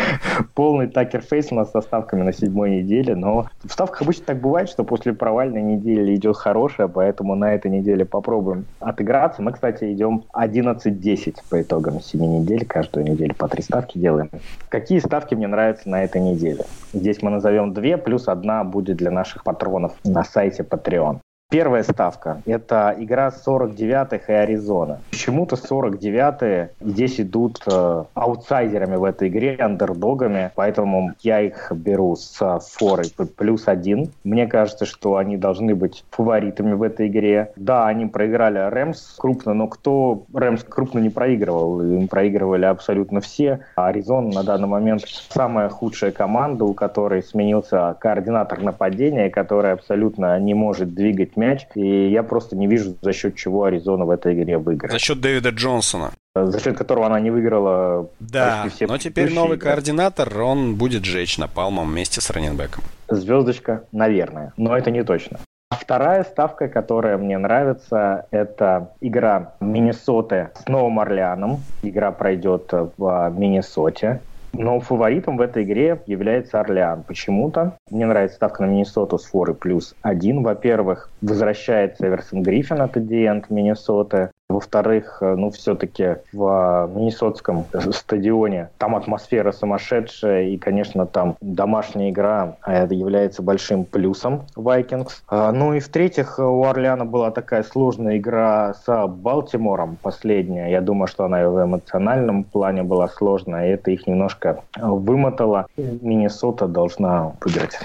Полный 0.55 0.86
Такерфейс 0.86 1.48
у 1.51 1.55
нас 1.55 1.70
со 1.70 1.80
ставками 1.82 2.22
на 2.22 2.32
седьмой 2.32 2.70
неделе, 2.70 3.14
но 3.14 3.46
в 3.62 3.72
ставках 3.72 4.03
обычно 4.03 4.24
так 4.26 4.40
бывает, 4.40 4.68
что 4.68 4.84
после 4.84 5.12
провальной 5.12 5.62
недели 5.62 6.14
идет 6.14 6.36
хорошая, 6.36 6.88
поэтому 6.88 7.34
на 7.34 7.55
этой 7.55 7.70
неделе 7.70 8.05
попробуем 8.05 8.64
отыграться. 8.80 9.42
Мы, 9.42 9.53
кстати, 9.53 9.92
идем 9.92 10.24
11-10 10.32 11.36
по 11.48 11.61
итогам 11.61 12.01
семи 12.01 12.26
недель, 12.26 12.64
каждую 12.64 13.07
неделю 13.07 13.34
по 13.34 13.48
три 13.48 13.62
ставки 13.62 13.98
делаем. 13.98 14.30
Какие 14.68 14.98
ставки 15.01 15.34
мне 15.34 15.46
нравятся 15.46 15.88
на 15.88 16.03
этой 16.05 16.20
неделе? 16.20 16.64
Здесь 16.92 17.22
мы 17.22 17.30
назовем 17.30 17.74
две, 17.74 17.96
плюс 17.98 18.28
одна 18.28 18.64
будет 18.64 18.96
для 18.96 19.11
наших 19.11 19.44
патронов 19.44 19.92
на 20.05 20.24
сайте 20.24 20.62
Patreon. 20.62 21.20
Первая 21.51 21.82
ставка– 21.82 22.42
это 22.46 22.94
игра 22.96 23.32
49-х 23.44 24.32
и 24.32 24.36
Аризона. 24.36 25.01
Почему-то 25.11 25.57
49-е 25.57 26.70
здесь 26.80 27.20
идут 27.20 27.59
э, 27.66 28.05
аутсайдерами 28.14 28.94
в 28.94 29.03
этой 29.03 29.26
игре, 29.26 29.57
андердогами, 29.59 30.53
поэтому 30.55 31.11
я 31.22 31.40
их 31.40 31.72
беру 31.74 32.14
с 32.14 32.61
форой 32.78 33.12
плюс 33.36 33.66
один. 33.66 34.12
Мне 34.22 34.46
кажется, 34.46 34.86
что 34.86 35.16
они 35.16 35.36
должны 35.36 35.74
быть 35.74 36.05
фаворитами 36.12 36.74
в 36.74 36.84
этой 36.84 37.09
игре. 37.09 37.51
Да, 37.57 37.88
они 37.88 38.07
проиграли 38.07 38.70
Рэмс 38.70 39.16
крупно, 39.18 39.53
но 39.53 39.66
кто 39.66 40.22
Рэмс 40.32 40.62
крупно 40.62 41.01
не 41.01 41.11
проигрывал? 41.11 41.82
Им 41.82 42.07
проигрывали 42.07 42.66
абсолютно 42.66 43.20
все. 43.20 43.59
А 43.74 43.88
Аризона 43.88 44.32
на 44.32 44.44
данный 44.44 44.68
момент 44.68 45.03
самая 45.30 45.68
худшая 45.68 46.12
команда, 46.12 46.64
у 46.64 46.74
которой 46.74 47.24
сменился 47.24 47.96
координатор 47.98 48.62
нападения, 48.62 49.30
который 49.30 49.72
абсолютно 49.72 50.38
не 50.38 50.55
может 50.55 50.94
двигать 50.94 51.39
мяч, 51.41 51.66
и 51.74 52.11
я 52.11 52.22
просто 52.22 52.57
не 52.57 52.66
вижу, 52.66 52.97
за 53.01 53.12
счет 53.12 53.34
чего 53.36 53.64
Аризона 53.64 54.05
в 54.05 54.11
этой 54.11 54.34
игре 54.34 54.59
выиграет. 54.59 54.93
За 54.93 54.99
счет 54.99 55.20
Дэвида 55.20 55.51
Джонсона. 55.51 56.12
За 56.34 56.61
счет 56.61 56.76
которого 56.76 57.07
она 57.07 57.18
не 57.18 57.30
выиграла 57.30 58.09
Да, 58.20 58.66
все 58.68 58.86
но 58.86 58.99
теперь 58.99 59.34
новый 59.34 59.57
игры. 59.57 59.70
координатор, 59.70 60.41
он 60.41 60.76
будет 60.76 61.05
жечь 61.05 61.38
напалмом 61.38 61.88
вместе 61.88 62.20
с 62.20 62.30
раненбеком. 62.30 62.84
Звездочка, 63.09 63.84
наверное, 63.91 64.53
но 64.57 64.76
это 64.76 64.91
не 64.91 65.03
точно. 65.03 65.41
Вторая 65.70 66.24
ставка, 66.24 66.68
которая 66.68 67.16
мне 67.16 67.38
нравится, 67.38 68.26
это 68.30 68.93
игра 69.01 69.55
Миннесоты 69.61 70.51
с 70.55 70.68
Новым 70.68 71.01
Орлеаном. 71.01 71.62
Игра 71.82 72.12
пройдет 72.12 72.72
в 72.97 73.32
Миннесоте. 73.36 74.20
Но 74.53 74.80
фаворитом 74.80 75.36
в 75.36 75.40
этой 75.40 75.64
игре 75.64 76.03
является 76.07 76.61
Орлеан. 76.61 77.03
Почему-то 77.03 77.76
мне 77.90 78.07
нравится 78.07 78.36
ставка 78.36 78.62
на 78.62 78.70
Миннесоту 78.70 79.18
с 79.18 79.24
форы 79.26 79.55
плюс 79.55 79.94
один. 80.03 80.42
Во-первых, 80.42 81.11
возвращается 81.20 82.07
Эверсон 82.07 82.42
Гриффин, 82.42 82.82
это 82.82 83.01
диент 83.01 83.51
Миннесоты. 83.51 84.30
Во-вторых, 84.51 85.18
э, 85.20 85.34
ну, 85.36 85.51
все-таки 85.51 86.16
в 86.32 86.90
Миннесотском 86.94 87.66
стадионе 87.92 88.70
там 88.78 88.96
атмосфера 88.96 89.53
сумасшедшая, 89.53 90.48
и, 90.48 90.59
конечно, 90.59 91.07
там 91.07 91.36
домашняя 91.40 92.11
игра 92.11 92.57
а 92.62 92.74
это 92.74 92.94
является 92.94 93.42
большим 93.42 93.84
плюсом 93.84 94.46
Vikings. 94.57 95.11
А, 95.28 95.53
ну 95.53 95.74
и 95.74 95.80
в-третьих, 95.80 96.38
у 96.38 96.64
Орлеана 96.64 97.05
была 97.05 97.30
такая 97.30 97.62
сложная 97.62 98.18
игра 98.18 98.74
с 98.74 99.07
Балтимором 99.07 99.96
последняя. 100.03 100.70
Я 100.70 100.80
думаю, 100.80 101.07
что 101.07 101.24
она 101.24 101.42
и 101.42 101.46
в 101.46 101.64
эмоциональном 101.64 102.44
плане 102.44 102.82
была 102.82 103.09
сложная, 103.09 103.68
и 103.68 103.72
это 103.74 103.90
их 103.90 104.07
немножко 104.07 104.62
вымотало. 104.76 105.66
Миннесота 105.76 106.66
должна 106.66 107.32
выиграть. 107.40 107.78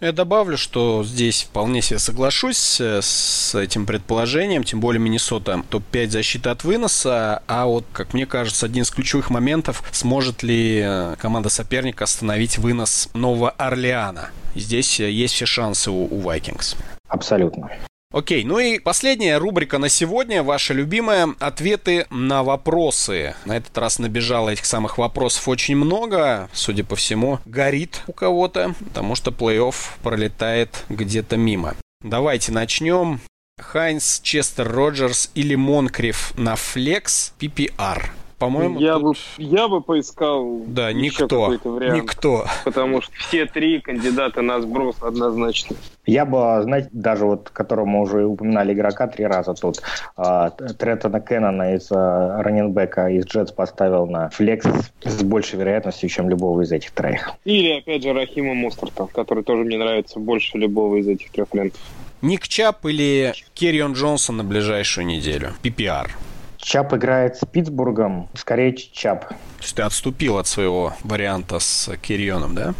Я 0.00 0.12
добавлю, 0.12 0.56
что 0.56 1.04
здесь 1.04 1.42
вполне 1.42 1.82
себе 1.82 1.98
соглашусь 1.98 2.80
э, 2.80 3.00
с 3.02 3.54
этим 3.54 3.84
предположением, 3.84 4.64
тем 4.64 4.80
более 4.80 4.98
Миннесота 4.98 5.62
топ-5 5.68 6.08
защиты 6.08 6.48
от 6.48 6.64
выноса, 6.64 7.42
а 7.46 7.66
вот, 7.66 7.84
как 7.92 8.14
мне 8.14 8.24
кажется, 8.24 8.64
один 8.64 8.84
из 8.84 8.90
ключевых 8.90 9.28
моментов, 9.28 9.82
сможет 9.92 10.42
ли 10.42 10.80
э, 10.82 11.16
команда 11.18 11.50
соперника 11.50 12.04
остановить 12.04 12.56
вынос 12.56 13.10
Нового 13.12 13.50
Орлеана. 13.50 14.30
Здесь 14.54 15.00
э, 15.00 15.10
есть 15.10 15.34
все 15.34 15.44
шансы 15.44 15.90
у, 15.90 16.04
у 16.06 16.22
Vikings. 16.22 16.76
Абсолютно. 17.06 17.70
Окей, 18.12 18.42
ну 18.42 18.58
и 18.58 18.80
последняя 18.80 19.38
рубрика 19.38 19.78
на 19.78 19.88
сегодня, 19.88 20.42
ваша 20.42 20.74
любимая, 20.74 21.32
ответы 21.38 22.08
на 22.10 22.42
вопросы. 22.42 23.36
На 23.44 23.56
этот 23.56 23.78
раз 23.78 24.00
набежало 24.00 24.50
этих 24.50 24.64
самых 24.64 24.98
вопросов 24.98 25.46
очень 25.46 25.76
много, 25.76 26.50
судя 26.52 26.82
по 26.82 26.96
всему, 26.96 27.38
горит 27.44 28.02
у 28.08 28.12
кого-то, 28.12 28.74
потому 28.80 29.14
что 29.14 29.30
плей-офф 29.30 29.76
пролетает 30.02 30.84
где-то 30.88 31.36
мимо. 31.36 31.76
Давайте 32.02 32.50
начнем. 32.50 33.20
Хайнс, 33.60 34.20
Честер 34.24 34.68
Роджерс 34.68 35.30
или 35.36 35.54
Монкриф 35.54 36.36
на 36.36 36.56
флекс 36.56 37.32
PPR 37.38 38.10
по-моему, 38.40 38.80
я, 38.80 38.94
тут... 38.94 39.18
бы, 39.36 39.44
я 39.44 39.68
бы 39.68 39.82
поискал 39.82 40.62
да, 40.66 40.94
никто, 40.94 41.58
вариант, 41.62 42.02
никто. 42.02 42.46
Потому 42.64 43.02
что 43.02 43.12
все 43.16 43.44
три 43.44 43.80
кандидата 43.80 44.40
на 44.40 44.62
сброс 44.62 44.96
однозначно. 45.02 45.76
Я 46.10 46.24
бы, 46.24 46.60
знаете, 46.64 46.88
даже 46.90 47.24
вот, 47.24 47.50
которого 47.50 47.86
мы 47.86 48.00
уже 48.00 48.24
упоминали 48.24 48.72
игрока 48.72 49.06
три 49.06 49.26
раза 49.26 49.54
тут, 49.54 49.80
э, 50.16 50.50
Треттона 50.76 51.20
Кеннона 51.20 51.76
из 51.76 51.88
э, 51.92 51.94
раненбека 51.94 53.10
из 53.10 53.26
Джетс 53.26 53.52
поставил 53.52 54.08
на 54.08 54.28
флекс 54.30 54.66
с 55.04 55.22
большей 55.22 55.60
вероятностью, 55.60 56.08
чем 56.08 56.28
любого 56.28 56.62
из 56.62 56.72
этих 56.72 56.90
троих. 56.90 57.30
Или, 57.44 57.78
опять 57.78 58.02
же, 58.02 58.12
Рахима 58.12 58.54
Мустерта, 58.54 59.06
который 59.06 59.44
тоже 59.44 59.62
мне 59.62 59.78
нравится 59.78 60.18
больше 60.18 60.58
любого 60.58 60.96
из 60.96 61.06
этих 61.06 61.30
трех 61.30 61.54
лент. 61.54 61.74
Ник 62.22 62.48
Чап 62.48 62.84
или 62.86 63.32
Керрион 63.54 63.92
Джонсон 63.92 64.38
на 64.38 64.44
ближайшую 64.44 65.06
неделю? 65.06 65.52
PPR. 65.62 66.08
Чап 66.56 66.92
играет 66.92 67.36
с 67.36 67.46
Питтсбургом, 67.46 68.28
скорее 68.34 68.74
Чап. 68.74 69.28
То 69.28 69.36
есть 69.60 69.76
ты 69.76 69.82
отступил 69.82 70.38
от 70.38 70.48
своего 70.48 70.92
варианта 71.04 71.60
с 71.60 71.88
Кирионом, 72.02 72.56
да? 72.56 72.74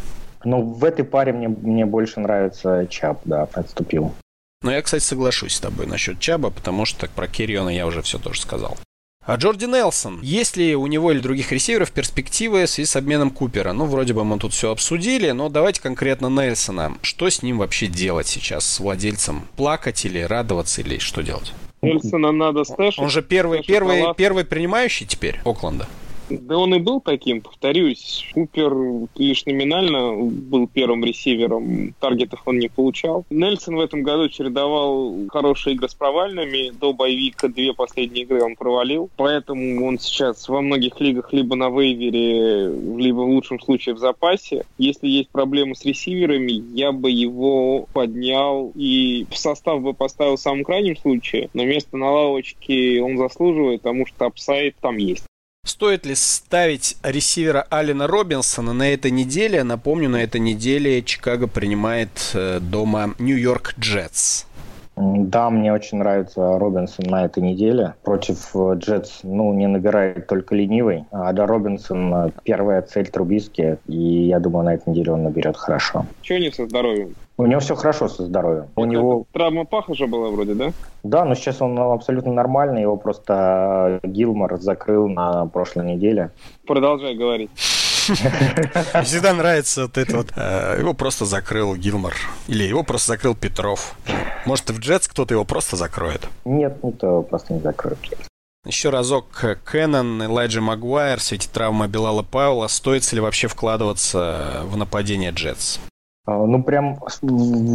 Ну, 0.45 0.63
в 0.63 0.85
этой 0.85 1.05
паре 1.05 1.33
мне, 1.33 1.49
мне 1.49 1.85
больше 1.85 2.21
нравится 2.21 2.87
Чап, 2.89 3.21
да, 3.25 3.49
отступил. 3.53 4.15
Ну, 4.63 4.71
я, 4.71 4.83
кстати, 4.83 5.03
соглашусь 5.03 5.55
с 5.55 5.61
тобой 5.61 5.87
насчет 5.87 6.21
Чаба, 6.21 6.51
потому 6.51 6.85
что 6.85 7.09
про 7.09 7.27
Кириона 7.27 7.71
я 7.71 7.87
уже 7.87 8.03
все 8.03 8.19
тоже 8.19 8.41
сказал. 8.41 8.77
А 9.25 9.37
Джорди 9.37 9.67
Нелсон, 9.67 10.21
есть 10.23 10.57
ли 10.57 10.75
у 10.75 10.87
него 10.87 11.13
или 11.13 11.21
других 11.21 11.53
ресиверов 11.53 11.93
перспективы 11.93 12.65
в 12.65 12.71
связи 12.71 12.87
с 12.87 12.97
обменом 12.97 13.31
Купера? 13.31 13.73
Ну, 13.73 13.85
вроде 13.85 14.13
бы 14.13 14.25
мы 14.25 14.39
тут 14.39 14.53
все 14.53 14.71
обсудили, 14.71 15.31
но 15.31 15.49
давайте 15.49 15.81
конкретно 15.81 16.29
Нельсона. 16.29 16.95
Что 17.03 17.29
с 17.29 17.43
ним 17.43 17.59
вообще 17.59 17.87
делать 17.87 18.27
сейчас, 18.27 18.65
с 18.67 18.81
владельцем? 18.81 19.47
Плакать 19.57 20.05
или 20.05 20.21
радоваться, 20.21 20.81
или 20.81 20.99
что 20.99 21.23
делать? 21.23 21.53
Нельсона 21.83 22.33
надо 22.33 22.65
стэшить. 22.65 22.99
Он 22.99 23.09
же 23.09 23.23
первый, 23.23 23.63
первый, 23.63 24.15
первый 24.15 24.45
принимающий 24.45 25.07
теперь 25.07 25.41
Окленда. 25.45 25.87
Да 26.31 26.59
он 26.59 26.75
и 26.75 26.79
был 26.79 27.01
таким, 27.01 27.41
повторюсь. 27.41 28.27
Купер 28.33 28.73
лишь 29.17 29.45
номинально 29.47 30.15
был 30.15 30.69
первым 30.69 31.05
ресивером, 31.05 31.95
таргетов 32.01 32.43
он 32.47 32.59
не 32.59 32.69
получал. 32.69 33.25
Нельсон 33.31 33.77
в 33.77 33.81
этом 33.81 34.03
году 34.03 34.29
чередовал 34.29 35.15
хорошие 35.29 35.75
игры 35.75 35.89
с 35.89 35.95
провальными. 35.95 36.71
До 36.71 36.93
боевика 36.93 37.49
две 37.49 37.73
последние 37.73 38.25
игры 38.25 38.43
он 38.43 38.57
провалил. 38.57 39.11
Поэтому 39.17 39.87
он 39.87 39.99
сейчас 39.99 40.49
во 40.49 40.61
многих 40.61 41.01
лигах 41.01 41.33
либо 41.33 41.57
на 41.57 41.69
вейвере, 41.69 42.71
либо 42.97 43.21
в 43.21 43.31
лучшем 43.31 43.61
случае 43.61 43.95
в 43.95 43.99
запасе. 43.99 44.65
Если 44.79 45.09
есть 45.09 45.31
проблемы 45.31 45.75
с 45.75 45.85
ресиверами, 45.85 46.53
я 46.75 46.93
бы 46.93 47.11
его 47.11 47.87
поднял 47.93 48.73
и 48.75 49.27
в 49.31 49.37
состав 49.37 49.83
бы 49.83 49.95
поставил 49.95 50.37
в 50.37 50.41
самом 50.41 50.65
крайнем 50.65 50.97
случае. 50.97 51.51
Но 51.55 51.65
место 51.65 51.97
на 51.97 52.11
лавочке 52.11 53.03
он 53.03 53.19
заслуживает, 53.19 53.83
потому 53.83 54.07
что 54.07 54.27
upside 54.27 54.77
там 54.81 54.97
есть. 54.97 55.30
Стоит 55.63 56.07
ли 56.07 56.15
ставить 56.15 56.97
ресивера 57.03 57.67
Аллена 57.69 58.07
Робинсона 58.07 58.73
на 58.73 58.93
этой 58.93 59.11
неделе? 59.11 59.63
Напомню, 59.63 60.09
на 60.09 60.23
этой 60.23 60.41
неделе 60.41 61.03
Чикаго 61.03 61.49
принимает 61.49 62.31
э, 62.33 62.61
дома 62.61 63.15
Нью-Йорк 63.19 63.75
Джетс. 63.79 64.45
Да, 65.01 65.49
мне 65.51 65.73
очень 65.73 65.99
нравится 65.99 66.59
Робинсон 66.59 67.07
на 67.07 67.25
этой 67.25 67.43
неделе. 67.43 67.95
Против 68.05 68.55
э, 68.55 68.75
Джетс, 68.77 69.21
ну, 69.23 69.53
не 69.55 69.67
набирает 69.67 70.27
только 70.27 70.55
ленивый. 70.55 71.05
А 71.11 71.33
да, 71.33 71.47
Робинсон 71.47 72.15
э, 72.15 72.31
первая 72.45 72.83
цель 72.83 73.09
Трубиски, 73.09 73.79
и 73.87 74.27
я 74.27 74.41
думаю, 74.41 74.65
на 74.65 74.75
этой 74.75 74.91
неделе 74.91 75.13
он 75.13 75.23
наберет 75.23 75.57
хорошо. 75.57 76.05
Чего 76.21 76.39
у 76.39 76.41
него 76.41 76.51
со 76.51 76.67
здоровьем? 76.67 77.15
У 77.39 77.47
него 77.47 77.61
все 77.61 77.75
хорошо 77.75 78.09
со 78.09 78.27
здоровьем. 78.27 78.67
У 78.77 78.85
него 78.85 79.25
травма 79.33 79.65
паха 79.65 79.95
была 80.07 80.29
вроде, 80.29 80.55
да? 80.55 80.73
Да, 81.03 81.25
но 81.25 81.35
сейчас 81.35 81.63
он 81.63 81.79
абсолютно 81.79 82.35
нормальный. 82.35 82.83
Его 82.83 82.99
просто 82.99 84.01
Гилмор 84.03 84.61
закрыл 84.61 85.09
на 85.09 85.47
прошлой 85.47 85.87
неделе. 85.87 86.31
Продолжай 86.67 87.15
говорить. 87.15 87.51
Всегда 89.05 89.35
нравится 89.35 89.83
вот 89.83 89.99
это 89.99 90.17
вот. 90.17 90.29
Э, 90.37 90.77
его 90.79 90.95
просто 90.95 91.25
закрыл 91.25 91.77
Гилмор. 91.77 92.15
Или 92.49 92.65
его 92.65 92.83
просто 92.83 93.09
закрыл 93.09 93.35
Петров. 93.35 93.95
Может, 94.47 94.71
и 94.71 94.73
в 94.73 94.79
Джетс 94.79 95.09
кто-то 95.09 95.35
его 95.35 95.45
просто 95.45 95.77
закроет? 95.77 96.29
Нет, 96.45 96.83
никто 96.83 97.23
просто 97.23 97.55
не 97.55 97.61
закроет. 97.61 97.99
Еще 98.67 98.91
разок 98.91 99.27
Кэннон, 99.65 100.23
Элайджа 100.23 100.61
Магуайр, 100.61 101.19
все 101.19 101.37
эти 101.37 101.47
травмы 101.47 101.89
Белала 101.89 102.23
Паула. 102.23 102.69
Стоит 102.69 103.11
ли 103.13 103.21
вообще 103.21 103.49
вкладываться 103.49 104.63
в 104.65 104.77
нападение 104.77 105.31
Джетс? 105.31 105.79
А, 106.27 106.47
ну, 106.47 106.63
прям 106.63 106.97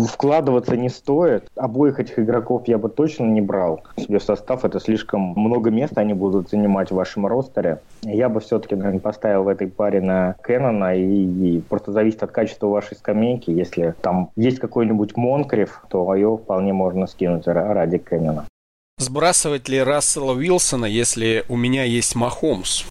вкладываться 0.08 0.78
не 0.78 0.90
стоит. 0.90 1.50
Обоих 1.56 2.00
этих 2.00 2.20
игроков 2.20 2.68
я 2.68 2.78
бы 2.78 2.90
точно 2.90 3.26
не 3.26 3.42
брал 3.42 3.84
себе 3.98 4.20
в 4.20 4.24
состав. 4.24 4.64
Это 4.66 4.80
слишком 4.80 5.34
много 5.36 5.72
места 5.72 6.02
они 6.02 6.14
будут 6.14 6.50
занимать 6.50 6.92
в 6.92 6.96
вашем 6.96 7.26
ростере. 7.26 7.80
Я 8.04 8.30
бы 8.30 8.40
все-таки, 8.40 8.76
наверное, 8.76 9.00
поставил 9.00 9.44
в 9.44 9.48
этой 9.48 9.68
паре 9.68 10.02
на 10.02 10.36
Кэннона. 10.42 10.96
И, 10.96 11.58
и 11.58 11.62
просто 11.62 11.92
зависит 11.92 12.24
от 12.24 12.32
качества 12.32 12.68
вашей 12.68 12.96
скамейки. 12.96 13.50
Если 13.50 13.96
там 14.02 14.30
есть 14.36 14.60
какой-нибудь 14.60 15.18
Монкрев, 15.18 15.84
то 15.90 16.14
ее 16.14 16.38
вполне 16.42 16.74
можно 16.74 17.08
скинуть 17.08 17.48
ради 17.48 17.98
Кэннона. 17.98 18.46
Сбрасывать 18.98 19.68
ли 19.68 19.84
Рассела 19.84 20.34
Уилсона, 20.34 20.86
если 20.86 21.44
у 21.50 21.58
меня 21.58 21.84
есть 21.84 22.16
Махомс? 22.16 22.86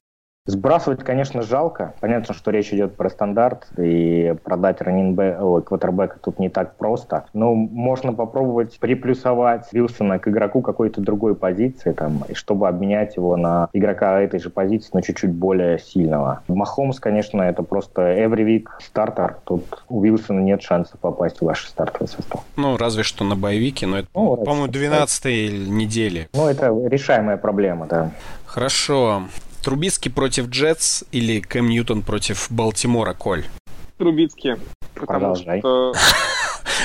Сбрасывать, 0.47 1.03
конечно, 1.03 1.41
жалко. 1.41 1.95
Понятно, 2.01 2.35
что 2.35 2.51
речь 2.51 2.71
идет 2.71 2.97
про 2.97 3.09
стандарт, 3.09 3.67
и 3.79 4.35
продать 4.45 4.83
раннинбэк, 4.83 5.41
ой, 5.41 5.63
квотербека 5.63 6.19
тут 6.23 6.39
не 6.39 6.51
так 6.51 6.77
просто. 6.77 7.25
Но 7.33 7.55
можно 7.55 8.13
попробовать 8.13 8.79
приплюсовать 8.79 9.73
Вилсона 9.73 10.19
к 10.19 10.29
игроку 10.29 10.61
какой-то 10.61 11.01
другой 11.01 11.35
позиции, 11.35 11.93
там, 11.93 12.25
чтобы 12.35 12.69
обменять 12.69 13.17
его 13.17 13.39
на 13.39 13.71
игрока 13.73 14.21
этой 14.21 14.39
же 14.39 14.51
позиции, 14.51 14.91
но 14.93 15.01
чуть-чуть 15.01 15.33
более 15.33 15.79
сильного. 15.79 16.43
Махомс, 16.47 17.01
конечно, 17.01 17.41
это 17.41 17.63
просто 17.63 18.03
every 18.03 18.45
week 18.45 18.67
стартер. 18.81 19.39
Тут 19.45 19.65
у 19.89 20.03
Вилсона 20.03 20.41
нет 20.41 20.61
шанса 20.61 20.99
попасть 20.99 21.39
в 21.39 21.47
ваш 21.47 21.65
стартовый 21.67 22.09
состав. 22.09 22.43
Ну, 22.57 22.77
разве 22.77 23.03
что 23.03 23.25
на 23.25 23.35
боевике, 23.35 23.87
но 23.87 24.01
это, 24.01 24.09
ну, 24.13 24.37
по-моему, 24.37 24.69
12 24.69 25.71
недели. 25.71 26.29
Ну, 26.35 26.49
это 26.49 26.67
решаемая 26.87 27.39
проблема, 27.39 27.87
да. 27.87 28.11
Хорошо. 28.45 29.23
Трубицкий 29.65 30.11
против 30.11 30.49
Джетс 30.49 31.05
или 31.11 31.41
Кэм 31.41 31.69
Ньютон 31.71 32.03
против 32.03 32.49
Балтимора, 32.51 33.15
Коль? 33.15 33.45
Трубицкий. 33.97 34.57
Потому 34.95 35.35
Продолжай. 35.35 35.61
что 35.61 35.95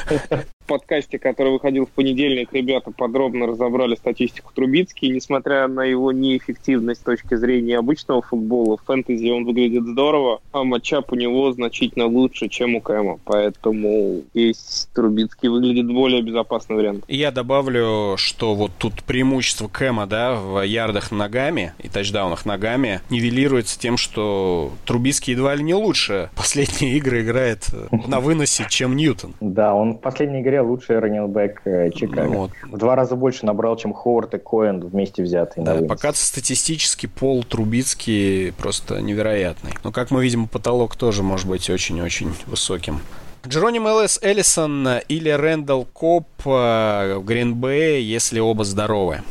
подкасте, 0.70 1.17
который 1.17 1.51
выходил 1.51 1.88
в 1.88 1.89
понедельник, 1.89 2.53
ребята 2.53 2.91
подробно 2.91 3.47
разобрали 3.47 3.95
статистику 3.95 4.53
Трубицки. 4.53 5.05
И 5.05 5.09
несмотря 5.09 5.67
на 5.67 5.84
его 5.84 6.11
неэффективность 6.11 7.01
с 7.01 7.03
точки 7.03 7.36
зрения 7.36 7.80
обычного 7.80 8.22
футбола, 8.22 8.78
в 8.78 8.84
фэнтези 8.86 9.30
он 9.32 9.45
выглядит 9.45 9.84
здорово, 9.84 10.41
а 10.51 10.63
матчап 10.63 11.11
у 11.11 11.15
него 11.15 11.51
значительно 11.51 12.05
лучше, 12.05 12.49
чем 12.49 12.76
у 12.76 12.82
Кэма. 12.82 13.20
Поэтому 13.26 14.22
здесь 14.34 14.88
Трубицкий 14.93 15.49
выглядит 15.49 15.91
более 15.91 16.22
безопасный 16.22 16.76
вариант. 16.76 17.03
Я 17.07 17.32
добавлю, 17.32 18.15
что 18.17 18.53
вот 18.53 18.72
тут 18.78 19.03
преимущество 19.03 19.67
Кэма, 19.67 20.05
да, 20.05 20.36
в 20.36 20.63
ярдах 20.63 21.11
ногами 21.11 21.74
и 21.80 21.89
тачдаунах 21.89 22.45
ногами 22.45 23.01
нивелируется 23.09 23.80
тем, 23.80 23.97
что 23.97 24.72
Трубицкий 24.86 25.34
едва 25.34 25.55
ли 25.55 25.63
не 25.63 25.74
лучше 25.74 26.30
последние 26.36 26.95
игры 26.97 27.24
играет 27.24 27.65
на 28.07 28.20
выносе, 28.20 28.67
чем 28.70 28.95
Ньютон. 28.95 29.34
Да, 29.41 29.74
он 29.74 29.93
в 29.93 29.97
последней 29.97 30.41
игре 30.41 30.59
лучший 30.62 30.99
раннинбэк 30.99 31.62
э, 31.66 31.91
Чикаго. 31.91 32.24
Ну, 32.24 32.38
вот. 32.38 32.51
В 32.64 32.78
два 32.78 32.95
раза 32.95 33.16
больше 33.16 33.45
набрал, 33.45 33.76
чем 33.78 33.93
Ховард 33.93 34.34
и 34.34 34.38
Коэн 34.38 34.82
вместе 34.82 35.24
взятые. 35.24 35.66
Да, 35.66 35.82
пока 35.82 36.14
статистически 36.14 37.07
Пол 37.07 37.43
Трубицкий 37.43 38.51
просто 38.53 39.01
невероятный. 39.01 39.74
Но, 39.84 39.91
как 39.91 40.12
мы 40.12 40.24
видим, 40.24 40.47
потолок 40.47 40.95
тоже 40.95 41.24
может 41.24 41.47
быть 41.47 41.70
очень-очень 41.70 42.34
высоким. 42.47 42.99
Джероним 43.47 43.88
Эллис 43.88 44.20
Эллисон 44.22 44.88
или 45.07 45.30
Рэндалл 45.30 45.86
Кобб 45.86 46.27
э, 46.45 47.16
в 47.16 47.24
Гринбэе, 47.24 48.03
если 48.03 48.39
оба 48.39 48.64
здоровы? 48.66 49.22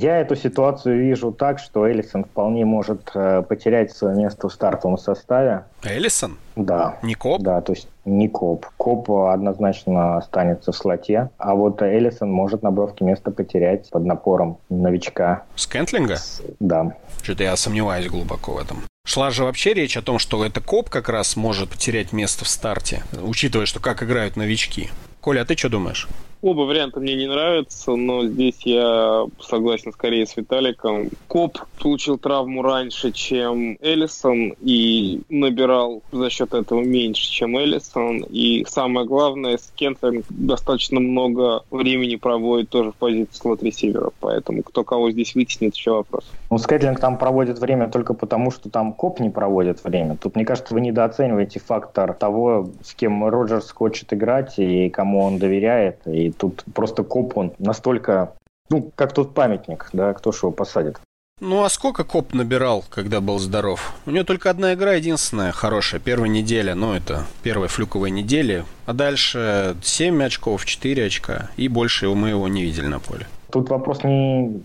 Я 0.00 0.18
эту 0.20 0.36
ситуацию 0.36 1.00
вижу 1.00 1.32
так, 1.32 1.58
что 1.58 1.84
Эллисон 1.84 2.22
вполне 2.22 2.64
может 2.64 3.10
э, 3.14 3.42
потерять 3.42 3.90
свое 3.90 4.16
место 4.16 4.48
в 4.48 4.52
стартовом 4.52 4.96
составе. 4.96 5.64
Эллисон? 5.82 6.38
Да. 6.54 6.98
Не 7.02 7.14
Кобб? 7.14 7.42
Да, 7.42 7.60
то 7.60 7.72
есть 7.72 7.88
не 8.04 8.28
Кобб. 8.28 8.66
Кобб 8.76 9.10
однозначно 9.10 10.16
останется 10.16 10.70
в 10.70 10.76
слоте, 10.76 11.30
а 11.36 11.56
вот 11.56 11.82
Эллисон 11.82 12.30
может 12.30 12.62
на 12.62 12.70
бровке 12.70 13.04
место 13.04 13.32
потерять 13.32 13.90
под 13.90 14.04
напором 14.04 14.58
новичка. 14.68 15.42
Скэнтлинга? 15.56 16.18
Да. 16.60 16.94
Что-то 17.24 17.42
я 17.42 17.56
сомневаюсь 17.56 18.06
глубоко 18.06 18.52
в 18.52 18.58
этом. 18.58 18.84
Шла 19.04 19.30
же 19.30 19.42
вообще 19.42 19.74
речь 19.74 19.96
о 19.96 20.02
том, 20.02 20.20
что 20.20 20.44
это 20.44 20.60
Кобб 20.60 20.90
как 20.90 21.08
раз 21.08 21.34
может 21.34 21.70
потерять 21.70 22.12
место 22.12 22.44
в 22.44 22.48
старте, 22.48 23.02
учитывая, 23.20 23.66
что 23.66 23.80
как 23.80 24.04
играют 24.04 24.36
новички. 24.36 24.90
Коля, 25.20 25.40
а 25.40 25.44
ты 25.44 25.56
что 25.56 25.68
думаешь? 25.68 26.06
Оба 26.40 26.62
варианта 26.62 27.00
мне 27.00 27.16
не 27.16 27.26
нравятся, 27.26 27.96
но 27.96 28.24
здесь 28.24 28.60
я 28.62 29.26
согласен 29.40 29.92
скорее 29.92 30.24
с 30.24 30.36
Виталиком. 30.36 31.10
Кобб 31.26 31.58
получил 31.80 32.16
травму 32.16 32.62
раньше, 32.62 33.10
чем 33.10 33.76
Эллисон, 33.80 34.54
и 34.60 35.22
набирал 35.28 36.02
за 36.12 36.30
счет 36.30 36.54
этого 36.54 36.80
меньше, 36.80 37.28
чем 37.28 37.56
Эллисон. 37.56 38.18
И 38.30 38.64
самое 38.68 39.06
главное, 39.06 39.58
Скэнтлинг 39.58 40.24
достаточно 40.28 41.00
много 41.00 41.64
времени 41.70 42.16
проводит 42.16 42.68
тоже 42.68 42.92
в 42.92 42.94
позиции 42.96 43.36
слот-ресивера, 43.36 44.10
поэтому 44.20 44.62
кто 44.62 44.84
кого 44.84 45.10
здесь 45.10 45.34
вытеснит, 45.34 45.74
еще 45.74 45.92
вопрос. 45.92 46.24
Ну, 46.50 46.58
Скэнтлинг 46.58 47.00
там 47.00 47.18
проводит 47.18 47.58
время 47.58 47.88
только 47.88 48.14
потому, 48.14 48.50
что 48.52 48.70
там 48.70 48.92
Кобб 48.92 49.18
не 49.20 49.30
проводит 49.30 49.82
время. 49.82 50.16
Тут, 50.16 50.36
мне 50.36 50.44
кажется, 50.44 50.72
вы 50.72 50.80
недооцениваете 50.80 51.60
фактор 51.60 52.14
того, 52.14 52.70
с 52.82 52.94
кем 52.94 53.26
Роджерс 53.28 53.70
хочет 53.72 54.12
играть 54.12 54.58
и 54.58 54.88
кому 54.88 55.24
он 55.24 55.38
доверяет, 55.38 56.06
и 56.06 56.27
тут 56.32 56.64
просто 56.74 57.02
Кобб 57.04 57.36
он 57.36 57.52
настолько, 57.58 58.34
ну, 58.70 58.92
как 58.94 59.12
тот 59.12 59.34
памятник, 59.34 59.88
да, 59.92 60.14
кто 60.14 60.32
же 60.32 60.38
его 60.42 60.52
посадит. 60.52 60.98
Ну 61.40 61.62
а 61.62 61.68
сколько 61.68 62.02
Коп 62.02 62.34
набирал, 62.34 62.84
когда 62.90 63.20
был 63.20 63.38
здоров? 63.38 63.92
У 64.06 64.10
него 64.10 64.24
только 64.24 64.50
одна 64.50 64.74
игра 64.74 64.94
единственная 64.94 65.52
хорошая, 65.52 66.00
первая 66.00 66.28
неделя, 66.28 66.74
ну 66.74 66.94
это 66.94 67.26
первая 67.44 67.68
флюковая 67.68 68.10
неделя. 68.10 68.64
А 68.86 68.92
дальше 68.92 69.76
7 69.80 70.20
очков, 70.24 70.64
4 70.64 71.06
очка, 71.06 71.50
и 71.56 71.68
больше 71.68 72.08
мы 72.08 72.30
его 72.30 72.48
не 72.48 72.62
видели 72.62 72.86
на 72.86 72.98
поле. 72.98 73.28
Тут 73.50 73.70
вопрос 73.70 74.04
не 74.04 74.62